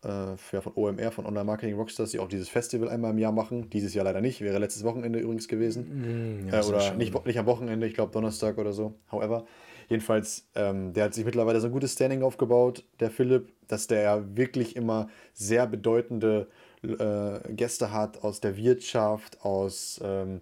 äh, 0.04 0.38
von 0.38 0.74
OMR, 0.76 1.12
von 1.12 1.26
Online 1.26 1.44
Marketing 1.44 1.76
Rockstars, 1.76 2.12
die 2.12 2.20
auch 2.20 2.30
dieses 2.30 2.48
Festival 2.48 2.88
einmal 2.88 3.12
im 3.12 3.18
Jahr 3.18 3.34
machen. 3.34 3.70
Dieses 3.70 3.94
Jahr 3.94 4.06
leider 4.06 4.22
nicht, 4.22 4.40
wäre 4.40 4.58
letztes 4.58 4.86
Wochenende 4.86 5.20
übrigens 5.20 5.50
gewesen. 5.50 6.48
ja, 6.50 6.62
äh, 6.62 6.66
oder 6.66 6.94
nicht, 6.94 7.26
nicht 7.26 7.38
am 7.38 7.46
Wochenende, 7.46 7.86
ich 7.86 7.94
glaube 7.94 8.14
Donnerstag 8.14 8.58
oder 8.58 8.72
so. 8.72 8.94
However, 9.12 9.46
jedenfalls, 9.90 10.48
ähm, 10.56 10.94
der 10.94 11.04
hat 11.04 11.14
sich 11.14 11.26
mittlerweile 11.26 11.60
so 11.60 11.68
ein 11.68 11.74
gutes 11.74 11.92
Standing 11.92 12.24
aufgebaut, 12.24 12.86
der 13.02 13.12
Philipp, 13.12 13.52
dass 13.68 13.88
der 13.88 14.02
ja 14.02 14.38
wirklich 14.38 14.78
immer 14.78 15.10
sehr 15.34 15.68
bedeutende 15.68 16.48
äh, 16.84 17.54
Gäste 17.54 17.92
hat 17.92 18.24
aus 18.24 18.40
der 18.40 18.56
Wirtschaft, 18.56 19.42
aus, 19.44 20.00
ähm, 20.02 20.40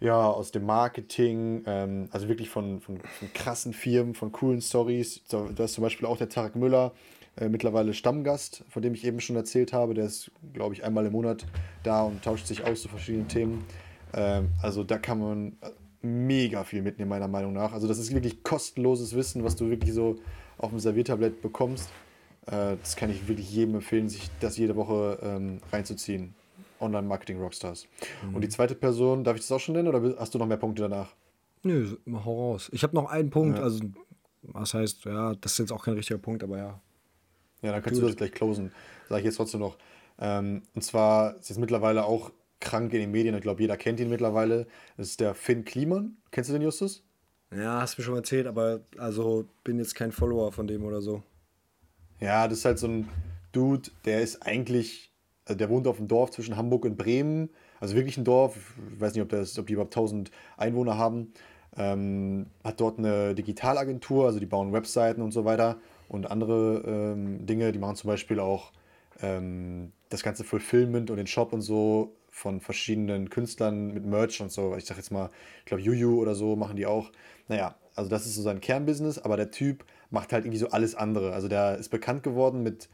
ja, 0.00 0.28
aus 0.28 0.50
dem 0.50 0.66
Marketing, 0.66 1.62
ähm, 1.66 2.08
also 2.10 2.28
wirklich 2.28 2.50
von, 2.50 2.80
von, 2.80 2.98
von 3.00 3.32
krassen 3.32 3.72
Firmen, 3.72 4.14
von 4.14 4.32
coolen 4.32 4.60
Stories. 4.60 5.22
Da 5.28 5.64
ist 5.64 5.74
zum 5.74 5.82
Beispiel 5.82 6.06
auch 6.06 6.18
der 6.18 6.28
Tarek 6.28 6.56
Müller, 6.56 6.92
äh, 7.36 7.48
mittlerweile 7.48 7.94
Stammgast, 7.94 8.64
von 8.68 8.82
dem 8.82 8.94
ich 8.94 9.04
eben 9.04 9.20
schon 9.20 9.36
erzählt 9.36 9.72
habe. 9.72 9.94
Der 9.94 10.06
ist, 10.06 10.30
glaube 10.52 10.74
ich, 10.74 10.84
einmal 10.84 11.06
im 11.06 11.12
Monat 11.12 11.46
da 11.82 12.02
und 12.02 12.22
tauscht 12.22 12.46
sich 12.46 12.64
aus 12.64 12.82
zu 12.82 12.88
verschiedenen 12.88 13.28
Themen. 13.28 13.64
Ähm, 14.14 14.48
also 14.62 14.84
da 14.84 14.98
kann 14.98 15.20
man 15.20 15.56
äh, 15.60 15.70
mega 16.06 16.64
viel 16.64 16.82
mitnehmen, 16.82 17.10
meiner 17.10 17.28
Meinung 17.28 17.52
nach. 17.52 17.72
Also 17.72 17.88
das 17.88 17.98
ist 17.98 18.12
wirklich 18.14 18.42
kostenloses 18.42 19.14
Wissen, 19.14 19.44
was 19.44 19.56
du 19.56 19.68
wirklich 19.70 19.92
so 19.92 20.16
auf 20.58 20.70
dem 20.70 20.78
Serviertablett 20.78 21.42
bekommst. 21.42 21.90
Äh, 22.46 22.76
das 22.80 22.96
kann 22.96 23.10
ich 23.10 23.28
wirklich 23.28 23.50
jedem 23.50 23.76
empfehlen, 23.76 24.08
sich 24.08 24.30
das 24.40 24.56
jede 24.56 24.76
Woche 24.76 25.18
ähm, 25.22 25.60
reinzuziehen. 25.72 26.34
Online 26.80 27.06
Marketing 27.06 27.40
Rockstars. 27.40 27.86
Und 28.32 28.42
die 28.42 28.48
zweite 28.48 28.74
Person, 28.74 29.24
darf 29.24 29.36
ich 29.36 29.42
das 29.42 29.52
auch 29.52 29.60
schon 29.60 29.74
nennen 29.74 29.88
oder 29.88 30.16
hast 30.18 30.34
du 30.34 30.38
noch 30.38 30.46
mehr 30.46 30.56
Punkte 30.56 30.82
danach? 30.82 31.14
Nö, 31.62 31.96
hau 32.24 32.50
raus. 32.52 32.68
Ich 32.72 32.82
habe 32.82 32.94
noch 32.94 33.10
einen 33.10 33.30
Punkt, 33.30 33.58
Ja. 33.58 33.64
also 33.64 33.80
was 34.42 34.74
heißt, 34.74 35.04
ja, 35.06 35.34
das 35.34 35.52
ist 35.52 35.58
jetzt 35.58 35.72
auch 35.72 35.84
kein 35.84 35.94
richtiger 35.94 36.18
Punkt, 36.18 36.44
aber 36.44 36.58
ja. 36.58 36.80
Ja, 37.62 37.72
dann 37.72 37.82
kannst 37.82 38.00
du 38.00 38.06
das 38.06 38.16
gleich 38.16 38.32
closen. 38.32 38.70
Sage 39.08 39.20
ich 39.20 39.24
jetzt 39.26 39.36
trotzdem 39.36 39.60
noch. 39.60 39.76
Ähm, 40.18 40.62
und 40.74 40.82
zwar 40.82 41.36
ist 41.36 41.48
jetzt 41.48 41.58
mittlerweile 41.58 42.04
auch 42.04 42.30
krank 42.60 42.92
in 42.92 43.00
den 43.00 43.10
Medien. 43.10 43.34
Ich 43.34 43.40
glaube, 43.42 43.60
jeder 43.62 43.76
kennt 43.76 43.98
ihn 44.00 44.08
mittlerweile. 44.08 44.66
Das 44.96 45.08
ist 45.08 45.20
der 45.20 45.34
Finn 45.34 45.64
Kliman. 45.64 46.16
Kennst 46.30 46.48
du 46.50 46.52
den, 46.54 46.62
Justus? 46.62 47.02
Ja, 47.52 47.80
hast 47.80 47.98
mir 47.98 48.04
schon 48.04 48.16
erzählt, 48.16 48.46
aber 48.46 48.80
also 48.98 49.46
bin 49.64 49.78
jetzt 49.78 49.94
kein 49.94 50.12
Follower 50.12 50.52
von 50.52 50.66
dem 50.66 50.84
oder 50.84 51.00
so. 51.00 51.22
Ja, 52.20 52.46
das 52.48 52.58
ist 52.58 52.64
halt 52.64 52.78
so 52.78 52.86
ein 52.88 53.08
Dude, 53.52 53.90
der 54.04 54.20
ist 54.20 54.42
eigentlich, 54.46 55.10
also 55.46 55.56
der 55.56 55.70
wohnt 55.70 55.86
auf 55.86 55.96
dem 55.96 56.08
Dorf 56.08 56.32
zwischen 56.32 56.56
Hamburg 56.56 56.84
und 56.84 56.96
Bremen. 56.96 57.50
Also 57.80 57.94
wirklich 57.94 58.18
ein 58.18 58.24
Dorf. 58.24 58.56
Ich 58.92 59.00
weiß 59.00 59.14
nicht, 59.14 59.22
ob, 59.22 59.28
das, 59.28 59.58
ob 59.58 59.66
die 59.66 59.74
überhaupt 59.74 59.96
1000 59.96 60.30
Einwohner 60.56 60.98
haben. 60.98 61.32
Ähm, 61.76 62.46
hat 62.64 62.80
dort 62.80 62.98
eine 62.98 63.34
Digitalagentur, 63.34 64.26
also 64.26 64.40
die 64.40 64.46
bauen 64.46 64.72
Webseiten 64.72 65.22
und 65.22 65.32
so 65.32 65.44
weiter 65.44 65.76
und 66.08 66.30
andere 66.30 66.82
ähm, 66.86 67.46
Dinge. 67.46 67.70
Die 67.72 67.78
machen 67.78 67.96
zum 67.96 68.08
Beispiel 68.08 68.40
auch 68.40 68.72
ähm, 69.20 69.92
das 70.08 70.22
ganze 70.22 70.42
Fulfillment 70.42 71.10
und 71.10 71.16
den 71.16 71.26
Shop 71.26 71.52
und 71.52 71.60
so 71.60 72.16
von 72.30 72.60
verschiedenen 72.60 73.30
Künstlern 73.30 73.94
mit 73.94 74.04
Merch 74.04 74.40
und 74.40 74.50
so. 74.50 74.74
Ich 74.76 74.84
sag 74.84 74.96
jetzt 74.96 75.10
mal, 75.10 75.30
ich 75.60 75.66
glaube, 75.66 75.82
Juju 75.82 76.20
oder 76.20 76.34
so 76.34 76.56
machen 76.56 76.76
die 76.76 76.86
auch. 76.86 77.10
Naja, 77.48 77.76
also 77.94 78.10
das 78.10 78.26
ist 78.26 78.34
so 78.34 78.42
sein 78.42 78.60
Kernbusiness, 78.60 79.18
aber 79.18 79.36
der 79.36 79.50
Typ 79.50 79.84
macht 80.10 80.32
halt 80.32 80.44
irgendwie 80.44 80.58
so 80.58 80.68
alles 80.68 80.94
andere. 80.94 81.32
Also 81.32 81.48
der 81.48 81.78
ist 81.78 81.88
bekannt 81.88 82.22
geworden 82.22 82.62
mit 82.62 82.88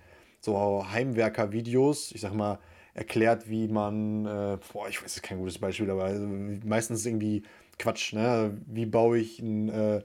so 0.45 0.84
Heimwerker-Videos. 0.90 2.12
Ich 2.12 2.20
sag 2.20 2.34
mal, 2.34 2.59
erklärt, 2.95 3.49
wie 3.49 3.68
man, 3.68 4.26
äh, 4.26 4.59
boah, 4.72 4.88
ich 4.88 4.99
weiß, 4.99 5.05
das 5.05 5.16
ist 5.16 5.22
kein 5.22 5.38
gutes 5.38 5.59
Beispiel, 5.59 5.90
aber 5.90 6.05
also 6.05 6.26
meistens 6.64 7.07
irgendwie 7.07 7.43
Quatsch, 7.78 8.12
ne? 8.12 8.59
Wie 8.66 8.84
baue 8.84 9.18
ich 9.18 9.38
ein 9.40 9.68
äh, 9.70 10.03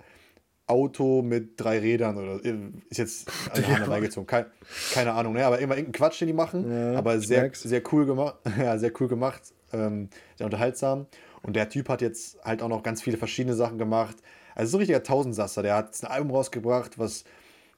Auto 0.68 1.22
mit 1.22 1.60
drei 1.60 1.80
Rädern 1.80 2.18
oder 2.18 2.44
äh, 2.46 2.56
ist 2.90 2.98
jetzt 2.98 3.28
an 3.54 3.62
der 3.62 3.68
Hand 3.68 3.80
herbeigezogen. 3.80 4.28
Kein, 4.28 4.46
keine 4.94 5.14
Ahnung, 5.14 5.34
ne? 5.34 5.46
Aber 5.46 5.60
immer 5.60 5.76
irgendein 5.76 5.98
Quatsch, 6.00 6.22
den 6.22 6.28
die 6.28 6.34
machen, 6.34 6.70
Ja, 6.72 6.98
aber 6.98 7.20
sehr, 7.20 7.42
merk's. 7.42 7.64
sehr 7.64 7.82
cool 7.92 8.06
gemacht, 8.06 8.36
ja, 8.58 8.78
sehr 8.78 8.92
cool 9.02 9.08
gemacht, 9.08 9.42
ähm, 9.74 10.10
sehr 10.38 10.46
unterhaltsam. 10.46 11.08
Und 11.44 11.56
der 11.56 11.70
Typ 11.70 11.90
hat 11.90 12.02
jetzt 12.02 12.38
halt 12.44 12.62
auch 12.62 12.70
noch 12.70 12.84
ganz 12.84 13.02
viele 13.02 13.18
verschiedene 13.18 13.56
Sachen 13.56 13.78
gemacht. 13.78 14.18
Also 14.56 14.72
so 14.72 14.78
ein 14.78 14.80
richtiger 14.80 15.04
Tausendsasser. 15.04 15.62
Der 15.62 15.76
hat 15.76 16.02
ein 16.02 16.08
Album 16.08 16.32
rausgebracht, 16.32 16.98
was 16.98 17.26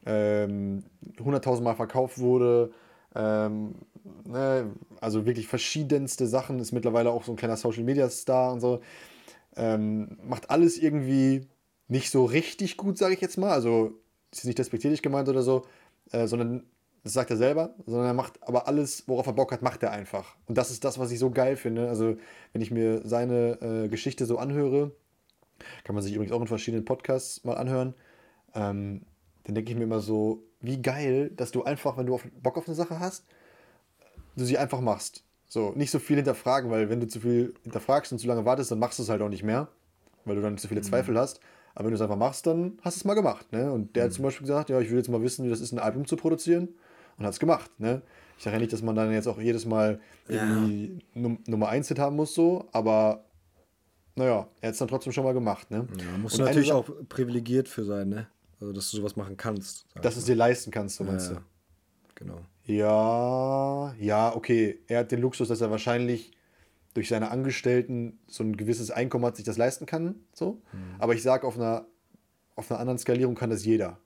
ähm, 0.06 0.84
100.000 1.18 1.62
Mal 1.62 1.76
verkauft 1.76 2.20
wurde. 2.20 2.72
Ähm, 3.16 3.76
ne, 4.26 4.72
also 5.02 5.26
wirklich 5.26 5.48
verschiedenste 5.48 6.28
Sachen. 6.28 6.60
Ist 6.60 6.72
mittlerweile 6.72 7.12
auch 7.12 7.24
so 7.24 7.34
ein 7.34 7.38
kleiner 7.38 7.58
Social 7.58 7.84
Media 7.84 8.10
Star 8.10 8.54
und 8.54 8.62
so. 8.62 8.82
Ähm, 9.56 10.18
macht 10.24 10.50
alles 10.50 10.78
irgendwie 10.78 11.48
nicht 11.88 12.12
so 12.12 12.26
richtig 12.26 12.78
gut, 12.78 12.98
sage 12.98 13.14
ich 13.14 13.22
jetzt 13.22 13.38
mal. 13.38 13.52
Also 13.52 14.00
ist 14.32 14.46
nicht 14.46 14.60
despektierlich 14.60 15.02
gemeint 15.02 15.28
oder 15.28 15.42
so, 15.42 15.66
äh, 16.12 16.28
sondern 16.28 16.64
das 17.04 17.14
sagt 17.14 17.32
er 17.32 17.38
selber, 17.38 17.76
sondern 17.86 18.08
er 18.08 18.14
macht 18.14 18.44
aber 18.44 18.68
alles, 18.68 19.08
worauf 19.08 19.26
er 19.26 19.34
Bock 19.34 19.52
hat, 19.52 19.62
macht 19.62 19.84
er 19.84 19.92
einfach. 19.92 20.36
Und 20.48 20.58
das 20.58 20.70
ist 20.70 20.84
das, 20.84 21.00
was 21.00 21.12
ich 21.12 21.20
so 21.20 21.32
geil 21.32 21.56
finde. 21.56 21.88
Also, 21.90 22.18
wenn 22.52 22.62
ich 22.62 22.72
mir 22.72 23.02
seine 23.06 23.62
äh, 23.62 23.88
Geschichte 23.88 24.26
so 24.26 24.38
anhöre, 24.38 24.92
kann 25.84 25.96
man 25.96 26.04
sich 26.04 26.14
übrigens 26.14 26.34
auch 26.34 26.42
in 26.42 26.48
verschiedenen 26.48 26.86
Podcasts 26.86 27.44
mal 27.44 27.56
anhören, 27.56 27.94
ähm, 28.54 29.04
dann 29.50 29.56
denke 29.56 29.72
ich 29.72 29.78
mir 29.78 29.86
immer 29.86 30.00
so, 30.00 30.44
wie 30.62 30.80
geil, 30.80 31.32
dass 31.36 31.50
du 31.50 31.64
einfach, 31.64 31.98
wenn 31.98 32.06
du 32.06 32.20
Bock 32.44 32.56
auf 32.56 32.68
eine 32.68 32.76
Sache 32.76 33.00
hast, 33.00 33.26
du 34.36 34.46
sie 34.46 34.60
einfach 34.60 34.80
machst. 34.80 35.24
So, 35.48 35.72
nicht 35.72 35.90
so 35.90 35.98
viel 35.98 36.18
hinterfragen, 36.18 36.70
weil 36.70 36.88
wenn 36.92 37.00
du 37.00 37.08
zu 37.08 37.20
viel 37.20 37.56
hinterfragst 37.64 38.12
und 38.12 38.20
zu 38.20 38.28
lange 38.28 38.46
wartest, 38.46 38.70
dann 38.70 38.78
machst 38.78 39.00
du 39.00 39.04
es 39.04 39.10
halt 39.10 39.24
auch 39.24 39.30
nicht 39.30 39.42
mehr, 39.42 39.68
weil 40.26 40.36
du 40.36 40.44
dann 40.44 40.60
zu 40.60 40.68
viele 40.68 40.82
Zweifel 40.82 41.18
hast. 41.18 41.40
Aber 41.74 41.86
wenn 41.86 41.92
du 41.92 41.96
es 41.96 42.02
einfach 42.02 42.16
machst, 42.16 42.46
dann 42.46 42.78
hast 42.84 42.98
du 42.98 43.00
es 43.00 43.06
mal 43.06 43.16
gemacht. 43.16 43.52
Ne? 43.52 43.72
Und 43.72 43.96
der 43.96 44.04
hat 44.04 44.14
zum 44.14 44.24
Beispiel 44.24 44.46
gesagt, 44.46 44.70
ja, 44.70 44.80
ich 44.80 44.92
will 44.92 44.98
jetzt 44.98 45.10
mal 45.10 45.24
wissen, 45.24 45.44
wie 45.46 45.50
das 45.50 45.62
ist, 45.62 45.72
ein 45.72 45.80
Album 45.80 46.06
zu 46.06 46.16
produzieren. 46.16 46.70
Und 47.18 47.26
hat 47.26 47.34
es 47.34 47.40
gemacht. 47.40 47.72
Ne? 47.80 48.04
Ich 48.38 48.44
sage 48.44 48.58
ja 48.58 48.60
nicht, 48.60 48.72
dass 48.72 48.84
man 48.84 48.96
dann 48.96 49.12
jetzt 49.12 49.28
auch 49.28 49.40
jedes 49.40 49.66
Mal 49.66 50.00
irgendwie 50.28 51.00
Num 51.16 51.40
Nummer 51.48 51.70
1 51.70 51.88
Hit 51.88 51.98
haben 51.98 52.16
muss, 52.16 52.36
so, 52.36 52.68
aber 52.72 53.26
naja, 54.16 54.48
er 54.62 54.68
hat 54.68 54.74
es 54.74 54.78
dann 54.78 54.88
trotzdem 54.88 55.12
schon 55.12 55.24
mal 55.24 55.34
gemacht. 55.34 55.72
Ne? 55.72 55.88
Du 55.92 56.36
eine 56.36 56.44
natürlich 56.46 56.72
auch 56.72 56.88
privilegiert 57.10 57.68
für 57.68 57.84
sein, 57.84 58.10
ne? 58.10 58.28
Also, 58.60 58.74
dass 58.74 58.92
du 58.92 58.98
sowas 58.98 59.16
machen 59.16 59.38
kannst. 59.38 59.86
Dass 60.02 60.16
du 60.16 60.20
es 60.20 60.26
dir 60.26 60.36
leisten 60.36 60.72
kannst, 60.72 60.98
so 60.98 61.04
meinst 61.04 61.32
ja, 61.32 61.38
du. 61.38 61.42
Genau. 62.16 62.42
Ja, 62.66 63.96
ja, 64.00 64.36
okay. 64.36 64.80
Er 64.88 65.00
hat 65.00 65.12
den 65.12 65.22
Luxus, 65.22 65.48
dass 65.48 65.62
er 65.62 65.72
wahrscheinlich 65.72 66.32
durch 66.94 67.08
seine 67.08 67.32
Angestellten 67.32 68.20
so 68.28 68.44
ein 68.44 68.58
gewisses 68.58 68.92
Einkommen 68.92 69.26
hat, 69.26 69.38
sich 69.38 69.46
das 69.46 69.58
leisten 69.58 69.86
kann. 69.86 70.16
So. 70.34 70.62
Aber 70.98 71.14
ich 71.14 71.24
sage, 71.24 71.48
auf 71.48 71.56
einer, 71.56 71.86
auf 72.56 72.70
einer 72.70 72.80
anderen 72.80 73.00
Skalierung 73.00 73.36
kann 73.36 73.50
das 73.50 73.64
jeder. 73.64 73.98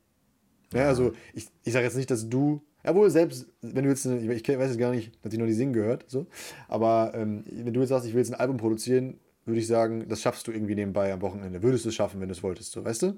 Ja, 0.73 0.87
also 0.87 1.13
ich, 1.33 1.47
ich 1.63 1.73
sage 1.73 1.85
jetzt 1.85 1.95
nicht, 1.95 2.11
dass 2.11 2.29
du, 2.29 2.61
jawohl, 2.83 3.09
selbst 3.09 3.47
wenn 3.61 3.83
du 3.83 3.89
jetzt, 3.89 4.05
eine, 4.05 4.19
ich 4.19 4.47
weiß 4.47 4.69
jetzt 4.69 4.79
gar 4.79 4.91
nicht, 4.91 5.13
dass 5.23 5.33
ich 5.33 5.39
noch 5.39 5.45
nie 5.45 5.53
singen 5.53 5.73
gehört, 5.73 6.05
so, 6.07 6.25
aber 6.67 7.11
ähm, 7.15 7.43
wenn 7.45 7.73
du 7.73 7.79
jetzt 7.79 7.89
sagst, 7.89 8.07
ich 8.07 8.13
will 8.13 8.21
jetzt 8.21 8.33
ein 8.33 8.39
Album 8.39 8.57
produzieren, 8.57 9.19
würde 9.45 9.59
ich 9.59 9.67
sagen, 9.67 10.07
das 10.07 10.21
schaffst 10.21 10.47
du 10.47 10.51
irgendwie 10.51 10.75
nebenbei 10.75 11.13
am 11.13 11.21
Wochenende. 11.21 11.61
Würdest 11.61 11.85
du 11.85 11.89
es 11.89 11.95
schaffen, 11.95 12.21
wenn 12.21 12.29
du 12.29 12.33
es 12.33 12.43
wolltest, 12.43 12.71
so, 12.71 12.83
weißt 12.83 13.03
du? 13.03 13.17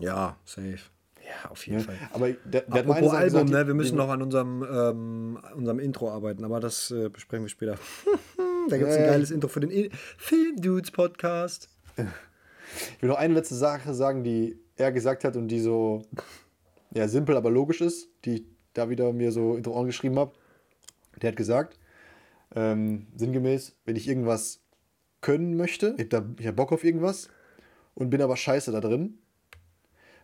Ja, 0.00 0.36
safe. 0.44 0.78
Ja, 1.22 1.50
auf 1.50 1.66
jeden 1.66 1.80
Ja. 1.80 1.84
Fall. 1.84 1.96
Aber 2.12 2.32
der, 2.32 2.62
der 2.62 2.80
Apropos 2.80 3.12
Album, 3.12 3.46
gesagt, 3.46 3.50
ne? 3.50 3.66
Wir 3.66 3.74
müssen 3.74 3.96
noch 3.96 4.08
an 4.08 4.22
unserem, 4.22 4.64
ähm, 4.68 5.38
unserem 5.54 5.78
Intro 5.78 6.10
arbeiten, 6.10 6.44
aber 6.44 6.58
das 6.58 6.90
äh, 6.90 7.08
besprechen 7.08 7.44
wir 7.44 7.48
später. 7.48 7.76
da 8.68 8.76
gibt 8.76 8.90
es 8.90 8.96
ein 8.96 9.04
ja. 9.04 9.10
geiles 9.10 9.30
Intro 9.30 9.48
für 9.48 9.60
den 9.60 9.70
I 9.70 9.90
Film 10.16 10.56
Dudes 10.56 10.90
Podcast. 10.90 11.68
Ich 12.96 13.02
will 13.02 13.10
noch 13.10 13.18
eine 13.18 13.34
letzte 13.34 13.54
Sache 13.54 13.94
sagen, 13.94 14.24
die 14.24 14.58
er 14.76 14.90
gesagt 14.90 15.24
hat 15.24 15.36
und 15.36 15.48
die 15.48 15.60
so 15.60 16.02
ja, 16.94 17.06
simpel, 17.06 17.36
aber 17.36 17.50
logisch 17.50 17.80
ist, 17.80 18.08
die 18.24 18.34
ich 18.34 18.44
da 18.72 18.88
wieder 18.88 19.12
mir 19.12 19.32
so 19.32 19.54
in 19.54 19.62
die 19.62 19.68
Ohren 19.68 19.86
geschrieben 19.86 20.18
habe. 20.18 20.32
Der 21.20 21.28
hat 21.28 21.36
gesagt, 21.36 21.78
ähm, 22.54 23.06
sinngemäß, 23.14 23.76
wenn 23.84 23.96
ich 23.96 24.08
irgendwas 24.08 24.60
können 25.20 25.56
möchte, 25.56 25.94
ich 25.98 26.12
habe 26.14 26.34
hab 26.44 26.56
Bock 26.56 26.72
auf 26.72 26.82
irgendwas 26.82 27.28
und 27.94 28.10
bin 28.10 28.22
aber 28.22 28.36
scheiße 28.36 28.72
da 28.72 28.80
drin, 28.80 29.18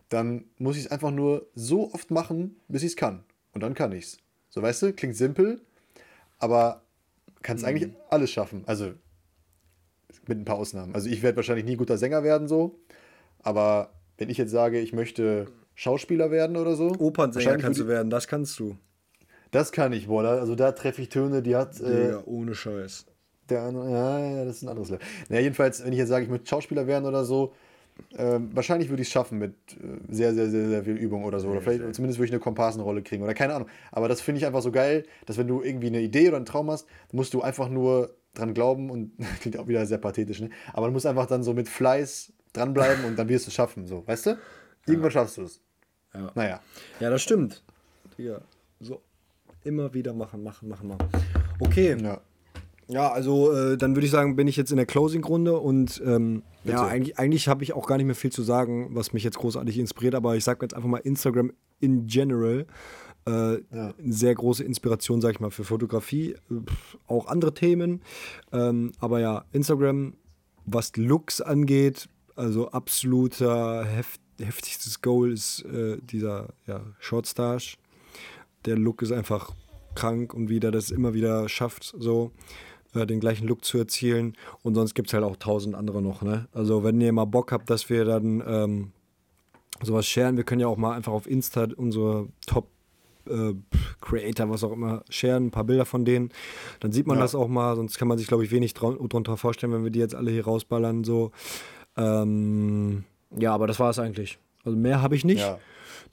dann 0.09 0.45
muss 0.57 0.77
ich 0.77 0.85
es 0.85 0.91
einfach 0.91 1.11
nur 1.11 1.47
so 1.55 1.93
oft 1.93 2.11
machen, 2.11 2.55
bis 2.67 2.83
ich 2.83 2.91
es 2.91 2.95
kann. 2.95 3.23
Und 3.53 3.61
dann 3.61 3.73
kann 3.73 3.91
ich 3.91 4.05
es. 4.05 4.17
So, 4.49 4.61
weißt 4.61 4.83
du, 4.83 4.93
klingt 4.93 5.15
simpel, 5.15 5.61
aber 6.39 6.83
kannst 7.41 7.65
eigentlich 7.65 7.91
alles 8.09 8.31
schaffen. 8.31 8.63
Also, 8.65 8.93
Mit 10.27 10.39
ein 10.39 10.45
paar 10.45 10.57
Ausnahmen. 10.57 10.95
Also 10.95 11.09
ich 11.09 11.21
werde 11.21 11.37
wahrscheinlich 11.37 11.65
nie 11.65 11.75
guter 11.75 11.97
Sänger 11.97 12.23
werden, 12.23 12.47
so. 12.47 12.79
Aber 13.39 13.91
wenn 14.17 14.29
ich 14.29 14.37
jetzt 14.37 14.51
sage, 14.51 14.79
ich 14.79 14.93
möchte 14.93 15.47
Schauspieler 15.75 16.31
werden 16.31 16.57
oder 16.57 16.75
so. 16.75 16.95
Opernsänger 16.97 17.57
kannst 17.57 17.79
du 17.79 17.87
werden, 17.87 18.09
das 18.09 18.27
kannst 18.27 18.59
du. 18.59 18.77
Das 19.51 19.71
kann 19.71 19.93
ich, 19.93 20.07
boah. 20.07 20.23
Also 20.23 20.55
da 20.55 20.71
treffe 20.71 21.01
ich 21.01 21.09
Töne, 21.09 21.41
die 21.41 21.55
hat. 21.55 21.79
Äh, 21.79 22.07
Digga, 22.07 22.23
ohne 22.25 22.55
Scheiß. 22.55 23.05
der 23.49 23.71
ja, 23.71 24.19
ja, 24.19 24.45
das 24.45 24.57
ist 24.57 24.63
ein 24.63 24.69
anderes 24.69 24.89
Level. 24.89 25.05
Naja, 25.29 25.41
jedenfalls, 25.43 25.83
wenn 25.85 25.93
ich 25.93 25.99
jetzt 25.99 26.09
sage, 26.09 26.25
ich 26.25 26.31
möchte 26.31 26.47
Schauspieler 26.47 26.87
werden 26.87 27.05
oder 27.05 27.23
so, 27.23 27.53
ähm, 28.17 28.49
wahrscheinlich 28.53 28.89
würde 28.89 29.01
ich 29.01 29.07
es 29.07 29.11
schaffen 29.11 29.37
mit 29.37 29.53
äh, 29.71 30.13
sehr, 30.13 30.33
sehr, 30.33 30.49
sehr, 30.49 30.67
sehr 30.69 30.83
viel 30.83 30.95
Übung 30.95 31.23
oder 31.23 31.39
so. 31.39 31.49
Oder 31.49 31.61
vielleicht 31.61 31.95
zumindest 31.95 32.19
würde 32.19 32.27
ich 32.27 32.31
eine 32.31 32.39
Komparsenrolle 32.39 33.01
kriegen 33.03 33.23
oder 33.23 33.33
keine 33.33 33.53
Ahnung. 33.55 33.69
Aber 33.91 34.07
das 34.07 34.21
finde 34.21 34.39
ich 34.39 34.45
einfach 34.45 34.61
so 34.61 34.71
geil, 34.71 35.03
dass 35.25 35.37
wenn 35.37 35.47
du 35.47 35.61
irgendwie 35.61 35.87
eine 35.87 36.01
Idee 36.01 36.27
oder 36.27 36.37
einen 36.37 36.45
Traum 36.45 36.71
hast, 36.71 36.87
musst 37.11 37.33
du 37.33 37.41
einfach 37.41 37.69
nur 37.69 38.15
dran 38.33 38.53
glauben 38.53 38.89
und 38.89 39.11
klingt 39.41 39.57
auch 39.57 39.67
wieder 39.67 39.85
sehr 39.85 39.97
pathetisch, 39.97 40.39
ne? 40.39 40.49
Aber 40.73 40.87
du 40.87 40.93
musst 40.93 41.05
einfach 41.05 41.25
dann 41.25 41.43
so 41.43 41.53
mit 41.53 41.67
Fleiß 41.67 42.33
dranbleiben 42.53 43.05
und 43.05 43.17
dann 43.17 43.29
wirst 43.29 43.45
du 43.45 43.49
es 43.49 43.53
schaffen, 43.53 43.85
so, 43.85 44.05
weißt 44.07 44.27
du? 44.27 44.37
Irgendwann 44.85 45.11
schaffst 45.11 45.37
du 45.37 45.43
es. 45.43 45.61
Ja. 46.13 46.31
Naja. 46.33 46.61
Ja, 46.99 47.09
das 47.09 47.21
stimmt. 47.21 47.63
Digga, 48.17 48.41
so. 48.79 49.01
Immer 49.63 49.93
wieder 49.93 50.13
machen, 50.13 50.43
machen, 50.43 50.69
machen, 50.69 50.87
machen. 50.87 51.09
Okay. 51.59 51.97
Ja. 52.01 52.21
Ja, 52.89 53.11
also 53.11 53.51
äh, 53.51 53.77
dann 53.77 53.95
würde 53.95 54.05
ich 54.05 54.11
sagen, 54.11 54.35
bin 54.35 54.47
ich 54.47 54.55
jetzt 54.55 54.71
in 54.71 54.77
der 54.77 54.85
Closing-Runde 54.85 55.59
und 55.59 56.01
ähm, 56.05 56.43
ja, 56.63 56.85
eigentlich, 56.85 57.19
eigentlich 57.19 57.47
habe 57.47 57.63
ich 57.63 57.73
auch 57.73 57.85
gar 57.85 57.97
nicht 57.97 58.05
mehr 58.05 58.15
viel 58.15 58.31
zu 58.31 58.43
sagen, 58.43 58.89
was 58.91 59.11
mich 59.13 59.23
jetzt 59.23 59.37
großartig 59.37 59.77
inspiriert, 59.77 60.15
aber 60.15 60.35
ich 60.37 60.43
sage 60.43 60.59
jetzt 60.61 60.73
einfach 60.73 60.87
mal 60.89 60.99
Instagram 60.99 61.51
in 61.79 62.07
general. 62.07 62.65
Äh, 63.25 63.31
Ja. 63.31 63.93
Eine 63.97 64.13
sehr 64.13 64.33
große 64.33 64.63
Inspiration, 64.63 65.19
sag 65.19 65.33
ich 65.33 65.39
mal, 65.41 65.51
für 65.51 65.65
Fotografie, 65.65 66.35
Pff, 66.49 66.97
auch 67.07 67.27
andere 67.27 67.53
Themen. 67.53 68.01
Ähm, 68.53 68.93
aber 68.99 69.19
ja, 69.19 69.43
Instagram, 69.51 70.13
was 70.65 70.95
Looks 70.95 71.41
angeht, 71.41 72.07
also 72.37 72.71
absoluter 72.71 73.83
heft, 73.83 74.21
heftigstes 74.39 75.01
Goal 75.01 75.33
ist 75.33 75.65
äh, 75.65 75.97
dieser 76.01 76.53
ja, 76.67 76.81
Shortstash. 76.99 77.77
Der 78.65 78.77
Look 78.77 79.01
ist 79.01 79.11
einfach 79.11 79.53
krank 79.95 80.33
und 80.33 80.47
wie 80.47 80.59
der 80.59 80.71
das 80.71 80.91
immer 80.91 81.13
wieder 81.13 81.49
schafft, 81.49 81.93
so 81.97 82.31
äh, 82.93 83.05
den 83.05 83.19
gleichen 83.19 83.47
Look 83.47 83.63
zu 83.65 83.77
erzielen. 83.77 84.35
Und 84.63 84.75
sonst 84.75 84.93
gibt 84.95 85.07
es 85.09 85.13
halt 85.13 85.23
auch 85.23 85.35
tausend 85.37 85.75
andere 85.75 86.01
noch. 86.01 86.21
Ne? 86.21 86.47
Also 86.53 86.83
wenn 86.83 86.99
ihr 87.01 87.11
mal 87.13 87.25
Bock 87.25 87.51
habt, 87.51 87.69
dass 87.69 87.89
wir 87.89 88.05
dann 88.05 88.43
ähm, 88.47 88.91
sowas 89.81 90.07
sharen, 90.07 90.37
wir 90.37 90.43
können 90.43 90.61
ja 90.61 90.67
auch 90.67 90.77
mal 90.77 90.93
einfach 90.95 91.11
auf 91.13 91.27
Insta 91.27 91.67
unsere 91.75 92.27
Top 92.45 92.67
äh, 93.29 93.53
Creator, 94.01 94.49
was 94.49 94.63
auch 94.63 94.71
immer, 94.71 95.03
sharen, 95.09 95.47
ein 95.47 95.51
paar 95.51 95.65
Bilder 95.65 95.85
von 95.85 96.05
denen. 96.05 96.29
Dann 96.79 96.91
sieht 96.91 97.07
man 97.07 97.17
Ja. 97.17 97.23
das 97.23 97.35
auch 97.35 97.47
mal, 97.47 97.75
sonst 97.75 97.97
kann 97.97 98.07
man 98.07 98.17
sich, 98.17 98.27
glaube 98.27 98.43
ich, 98.43 98.51
wenig 98.51 98.73
drunter 98.73 99.37
vorstellen, 99.37 99.73
wenn 99.73 99.83
wir 99.83 99.91
die 99.91 99.99
jetzt 99.99 100.15
alle 100.15 100.31
hier 100.31 100.45
rausballern. 100.45 101.03
So. 101.03 101.31
Ähm, 101.97 103.03
ja, 103.37 103.53
aber 103.53 103.67
das 103.67 103.79
war 103.79 103.89
es 103.89 103.99
eigentlich. 103.99 104.39
Also 104.63 104.77
mehr 104.77 105.01
habe 105.01 105.15
ich 105.15 105.25
nicht. 105.25 105.39
Ja. 105.41 105.59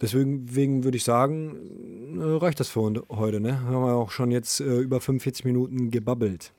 Deswegen 0.01 0.55
wegen 0.55 0.83
würde 0.85 0.97
ich 0.97 1.05
sagen, 1.05 2.19
äh, 2.21 2.25
reicht 2.25 2.59
das 2.59 2.69
für 2.69 2.81
heute. 3.11 3.41
Ne? 3.41 3.61
Haben 3.61 3.73
wir 3.85 3.95
auch 3.95 4.11
schon 4.11 4.31
jetzt 4.31 4.61
äh, 4.61 4.79
über 4.79 5.01
45 5.01 5.45
Minuten 5.45 5.91
gebabbelt. 5.91 6.53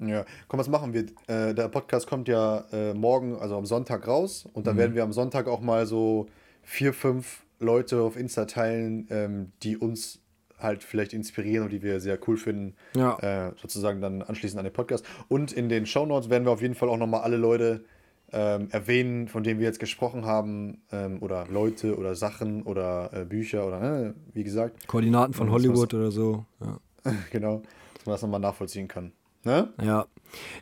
Ja, 0.00 0.24
komm, 0.48 0.60
was 0.60 0.68
machen 0.68 0.92
wir? 0.92 1.06
Äh, 1.26 1.54
der 1.54 1.68
Podcast 1.68 2.06
kommt 2.06 2.28
ja 2.28 2.64
äh, 2.72 2.94
morgen, 2.94 3.36
also 3.36 3.56
am 3.56 3.66
Sonntag 3.66 4.06
raus. 4.06 4.46
Und 4.52 4.66
dann 4.66 4.76
werden 4.76 4.94
wir 4.94 5.02
am 5.02 5.12
Sonntag 5.12 5.48
auch 5.48 5.60
mal 5.60 5.86
so 5.86 6.26
vier, 6.62 6.92
fünf 6.92 7.44
Leute 7.60 8.00
auf 8.00 8.16
Insta 8.16 8.44
teilen, 8.44 9.06
ähm, 9.10 9.52
die 9.62 9.76
uns 9.76 10.20
halt 10.58 10.82
vielleicht 10.82 11.12
inspirieren 11.12 11.64
und 11.64 11.70
die 11.70 11.82
wir 11.82 12.00
sehr 12.00 12.18
cool 12.26 12.36
finden. 12.36 12.74
Ja. 12.94 13.18
Äh, 13.18 13.52
sozusagen 13.60 14.00
dann 14.00 14.22
anschließend 14.22 14.58
an 14.58 14.64
den 14.64 14.72
Podcast. 14.72 15.04
Und 15.28 15.52
in 15.52 15.68
den 15.68 15.86
Shownotes 15.86 16.30
werden 16.30 16.44
wir 16.44 16.52
auf 16.52 16.62
jeden 16.62 16.74
Fall 16.74 16.88
auch 16.88 16.96
nochmal 16.96 17.22
alle 17.22 17.36
Leute 17.36 17.84
ähm, 18.32 18.68
erwähnen, 18.70 19.28
von 19.28 19.44
denen 19.44 19.60
wir 19.60 19.66
jetzt 19.66 19.78
gesprochen 19.78 20.24
haben. 20.24 20.82
Ähm, 20.92 21.22
oder 21.22 21.46
Leute 21.48 21.96
oder 21.96 22.14
Sachen 22.14 22.62
oder 22.62 23.10
äh, 23.12 23.24
Bücher 23.24 23.66
oder, 23.66 23.80
ne, 23.80 24.14
wie 24.32 24.44
gesagt. 24.44 24.86
Koordinaten 24.86 25.34
von 25.34 25.50
Hollywood 25.50 25.94
oder 25.94 26.10
so. 26.10 26.44
Ja. 26.60 26.78
genau, 27.30 27.62
dass 27.94 28.06
man 28.06 28.14
das 28.14 28.22
nochmal 28.22 28.40
nachvollziehen 28.40 28.88
kann. 28.88 29.12
Ne? 29.46 29.72
Ja, 29.82 30.06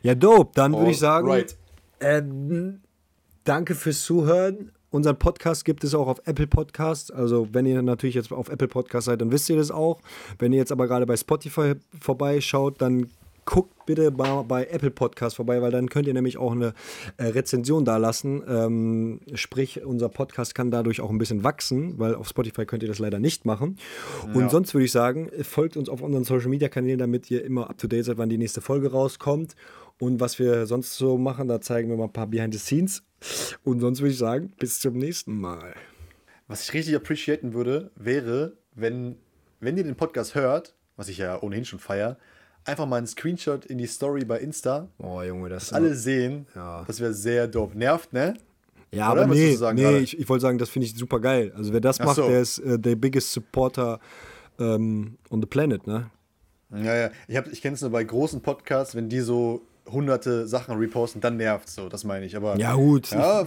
ja 0.03 0.15
dope. 0.15 0.51
Dann 0.53 0.73
würde 0.73 0.91
ich 0.91 0.99
sagen, 0.99 1.27
Alright. 1.27 1.57
ähm, 1.99 2.81
danke 3.43 3.75
fürs 3.75 4.03
Zuhören. 4.03 4.71
Unseren 4.91 5.17
Podcast 5.17 5.65
gibt 5.65 5.83
es 5.83 5.93
auch 5.93 6.07
auf 6.07 6.21
Apple 6.25 6.47
Podcasts. 6.47 7.11
Also, 7.11 7.49
wenn 7.51 7.65
ihr 7.65 7.81
natürlich 7.81 8.15
jetzt 8.15 8.31
auf 8.31 8.47
Apple 8.47 8.69
Podcast 8.69 9.07
seid, 9.07 9.19
dann 9.19 9.31
wisst 9.31 9.49
ihr 9.49 9.57
das 9.57 9.71
auch. 9.71 9.99
Wenn 10.39 10.53
ihr 10.53 10.59
jetzt 10.59 10.71
aber 10.71 10.87
gerade 10.87 11.05
bei 11.05 11.17
Spotify 11.17 11.73
vorbeischaut, 11.99 12.81
dann 12.81 13.09
guckt 13.45 13.85
bitte 13.85 14.09
mal 14.11 14.41
bei 14.43 14.65
Apple 14.65 14.89
Podcast 14.91 15.35
vorbei, 15.35 15.61
weil 15.61 15.71
dann 15.71 15.89
könnt 15.89 16.07
ihr 16.07 16.13
nämlich 16.13 16.37
auch 16.37 16.51
eine 16.53 16.73
äh, 17.17 17.25
Rezension 17.25 17.85
da 17.85 17.97
lassen. 17.97 18.43
Ähm, 18.47 19.19
sprich, 19.35 19.85
unser 19.85 20.09
Podcast 20.09 20.55
kann 20.55 20.71
dadurch 20.71 21.01
auch 21.01 21.09
ein 21.11 21.17
bisschen 21.19 21.43
wachsen, 21.43 21.99
weil 21.99 22.15
auf 22.15 22.27
Spotify 22.27 22.65
könnt 22.65 22.81
ihr 22.83 22.89
das 22.89 22.99
leider 22.99 23.19
nicht 23.19 23.45
machen. 23.45 23.77
Und 24.33 24.41
Ja. 24.41 24.49
sonst 24.49 24.73
würde 24.73 24.85
ich 24.85 24.91
sagen, 24.91 25.29
folgt 25.43 25.77
uns 25.77 25.89
auf 25.89 26.01
unseren 26.01 26.23
Social 26.23 26.49
Media 26.49 26.69
Kanälen, 26.69 26.97
damit 26.99 27.29
ihr 27.29 27.45
immer 27.45 27.69
up 27.69 27.77
to 27.77 27.87
date 27.87 28.05
seid, 28.05 28.17
wann 28.17 28.29
die 28.29 28.37
nächste 28.39 28.61
Folge 28.61 28.91
rauskommt. 28.91 29.55
Und 29.99 30.19
was 30.19 30.39
wir 30.39 30.65
sonst 30.65 30.97
so 30.97 31.17
machen, 31.17 31.47
da 31.47 31.61
zeigen 31.61 31.87
wir 31.89 31.95
mal 31.95 32.05
ein 32.05 32.13
paar 32.13 32.27
Behind 32.27 32.53
the 32.53 32.59
Scenes. 32.59 33.03
Und 33.63 33.79
sonst 33.79 34.01
würde 34.01 34.11
ich 34.11 34.17
sagen, 34.17 34.51
bis 34.59 34.79
zum 34.79 34.97
nächsten 34.97 35.39
Mal. 35.39 35.73
Was 36.47 36.63
ich 36.63 36.73
richtig 36.73 36.95
appreciaten 36.95 37.53
würde, 37.53 37.91
wäre, 37.95 38.57
wenn, 38.73 39.15
wenn 39.59 39.77
ihr 39.77 39.83
den 39.83 39.95
Podcast 39.95 40.35
hört, 40.35 40.75
was 40.97 41.07
ich 41.07 41.17
ja 41.19 41.41
ohnehin 41.41 41.63
schon 41.65 41.79
feier, 41.79 42.17
einfach 42.65 42.85
mal 42.85 42.97
einen 42.97 43.07
Screenshot 43.07 43.65
in 43.65 43.77
die 43.77 43.87
Story 43.87 44.25
bei 44.25 44.39
Insta. 44.39 44.87
Oh, 44.97 45.21
Junge, 45.21 45.49
das 45.49 45.71
Alle 45.73 45.95
sehen. 45.95 46.47
Ja. 46.55 46.83
Das 46.87 46.99
wäre 46.99 47.13
sehr 47.13 47.47
dope. 47.47 47.77
Nervt, 47.77 48.11
ne? 48.13 48.33
Ja, 48.91 49.11
Oder? 49.11 49.21
aber 49.23 49.31
Was 49.31 49.37
nee, 49.37 49.55
sagen 49.55 49.75
nee 49.77 49.83
gerade? 49.83 49.99
ich, 49.99 50.17
ich 50.19 50.29
wollte 50.29 50.41
sagen, 50.43 50.57
das 50.57 50.69
finde 50.69 50.87
ich 50.87 50.95
super 50.95 51.19
geil. 51.19 51.51
Also 51.55 51.73
wer 51.73 51.81
das 51.81 51.99
Ach 51.99 52.05
macht, 52.05 52.15
so. 52.17 52.27
der 52.27 52.41
ist 52.41 52.59
äh, 52.59 52.79
der 52.79 52.95
biggest 52.95 53.31
supporter 53.33 53.99
ähm, 54.59 55.17
on 55.29 55.41
the 55.41 55.47
planet, 55.47 55.85
ne? 55.87 56.09
Ja, 56.71 56.95
ja. 56.95 57.09
Ich, 57.27 57.35
hab- 57.37 57.47
ich 57.51 57.61
kenne 57.61 57.75
es 57.75 57.81
nur 57.81 57.91
bei 57.91 58.03
großen 58.03 58.41
Podcasts, 58.41 58.95
wenn 58.95 59.09
die 59.09 59.19
so 59.19 59.61
hunderte 59.89 60.47
Sachen 60.47 60.77
reposten, 60.77 61.21
dann 61.21 61.37
nervt 61.37 61.69
so, 61.69 61.89
das 61.89 62.03
meine 62.03 62.25
ich. 62.25 62.35
Aber 62.35 62.57
Ja, 62.57 62.75
gut. 62.75 63.11
Ja, 63.11 63.45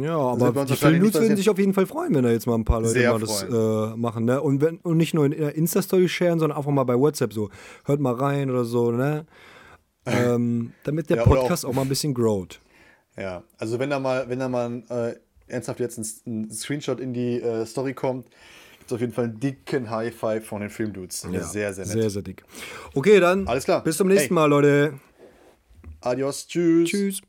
ja 0.00 0.16
aber 0.16 0.50
die 0.50 0.56
wahrscheinlich 0.56 0.78
Film 0.80 0.92
nicht 0.94 1.02
News 1.02 1.14
würden 1.14 1.36
sich 1.36 1.50
auf 1.50 1.58
jeden 1.58 1.74
Fall 1.74 1.86
freuen, 1.86 2.14
wenn 2.14 2.24
da 2.24 2.30
jetzt 2.30 2.46
mal 2.46 2.54
ein 2.54 2.64
paar 2.64 2.82
Leute 2.82 3.08
mal 3.08 3.20
das 3.20 3.42
äh, 3.42 3.96
machen, 3.96 4.24
ne? 4.24 4.40
Und, 4.40 4.60
wenn, 4.60 4.78
und 4.78 4.96
nicht 4.96 5.14
nur 5.14 5.24
in 5.24 5.32
der 5.32 5.54
Insta-Story 5.54 6.08
sharen, 6.08 6.38
sondern 6.38 6.58
einfach 6.58 6.70
mal 6.70 6.84
bei 6.84 6.98
WhatsApp 6.98 7.32
so. 7.32 7.50
Hört 7.84 8.00
mal 8.00 8.14
rein 8.14 8.50
oder 8.50 8.64
so, 8.64 8.90
ne? 8.90 9.26
ähm, 10.06 10.72
damit 10.84 11.10
der 11.10 11.18
Ja, 11.18 11.24
Podcast 11.24 11.64
auch, 11.66 11.72
mal 11.72 11.82
ein 11.82 11.88
bisschen 11.88 12.14
growt. 12.14 12.60
Ja, 13.16 13.42
also 13.58 13.78
wenn 13.78 13.90
da 13.90 13.98
mal, 13.98 14.28
wenn 14.28 14.38
da 14.38 14.48
mal 14.48 14.82
äh, 14.90 15.14
ernsthaft 15.52 15.80
jetzt 15.80 15.98
ein, 15.98 16.46
ein 16.46 16.50
Screenshot 16.50 17.00
in 17.00 17.12
die 17.12 17.40
äh, 17.40 17.66
Story 17.66 17.94
kommt, 17.94 18.26
gibt 18.78 18.86
es 18.86 18.92
auf 18.92 19.00
jeden 19.00 19.12
Fall 19.12 19.24
einen 19.24 19.40
dicken 19.40 19.90
High 19.90 20.14
Five 20.14 20.46
von 20.46 20.60
den 20.60 20.70
Filmdudes. 20.70 21.26
Ja. 21.30 21.42
Sehr, 21.42 21.74
sehr 21.74 21.84
nett. 21.84 21.92
Sehr, 21.94 22.10
sehr 22.10 22.22
dick. 22.22 22.44
Okay, 22.94 23.20
dann 23.20 23.46
Alles 23.48 23.64
klar. 23.64 23.82
bis 23.82 23.96
zum 23.96 24.08
nächsten 24.08 24.28
Hey. 24.28 24.34
Mal, 24.34 24.46
Leute. 24.46 24.94
Adios, 26.00 26.46
tschüss. 26.46 26.90
Tschüss. 26.90 27.22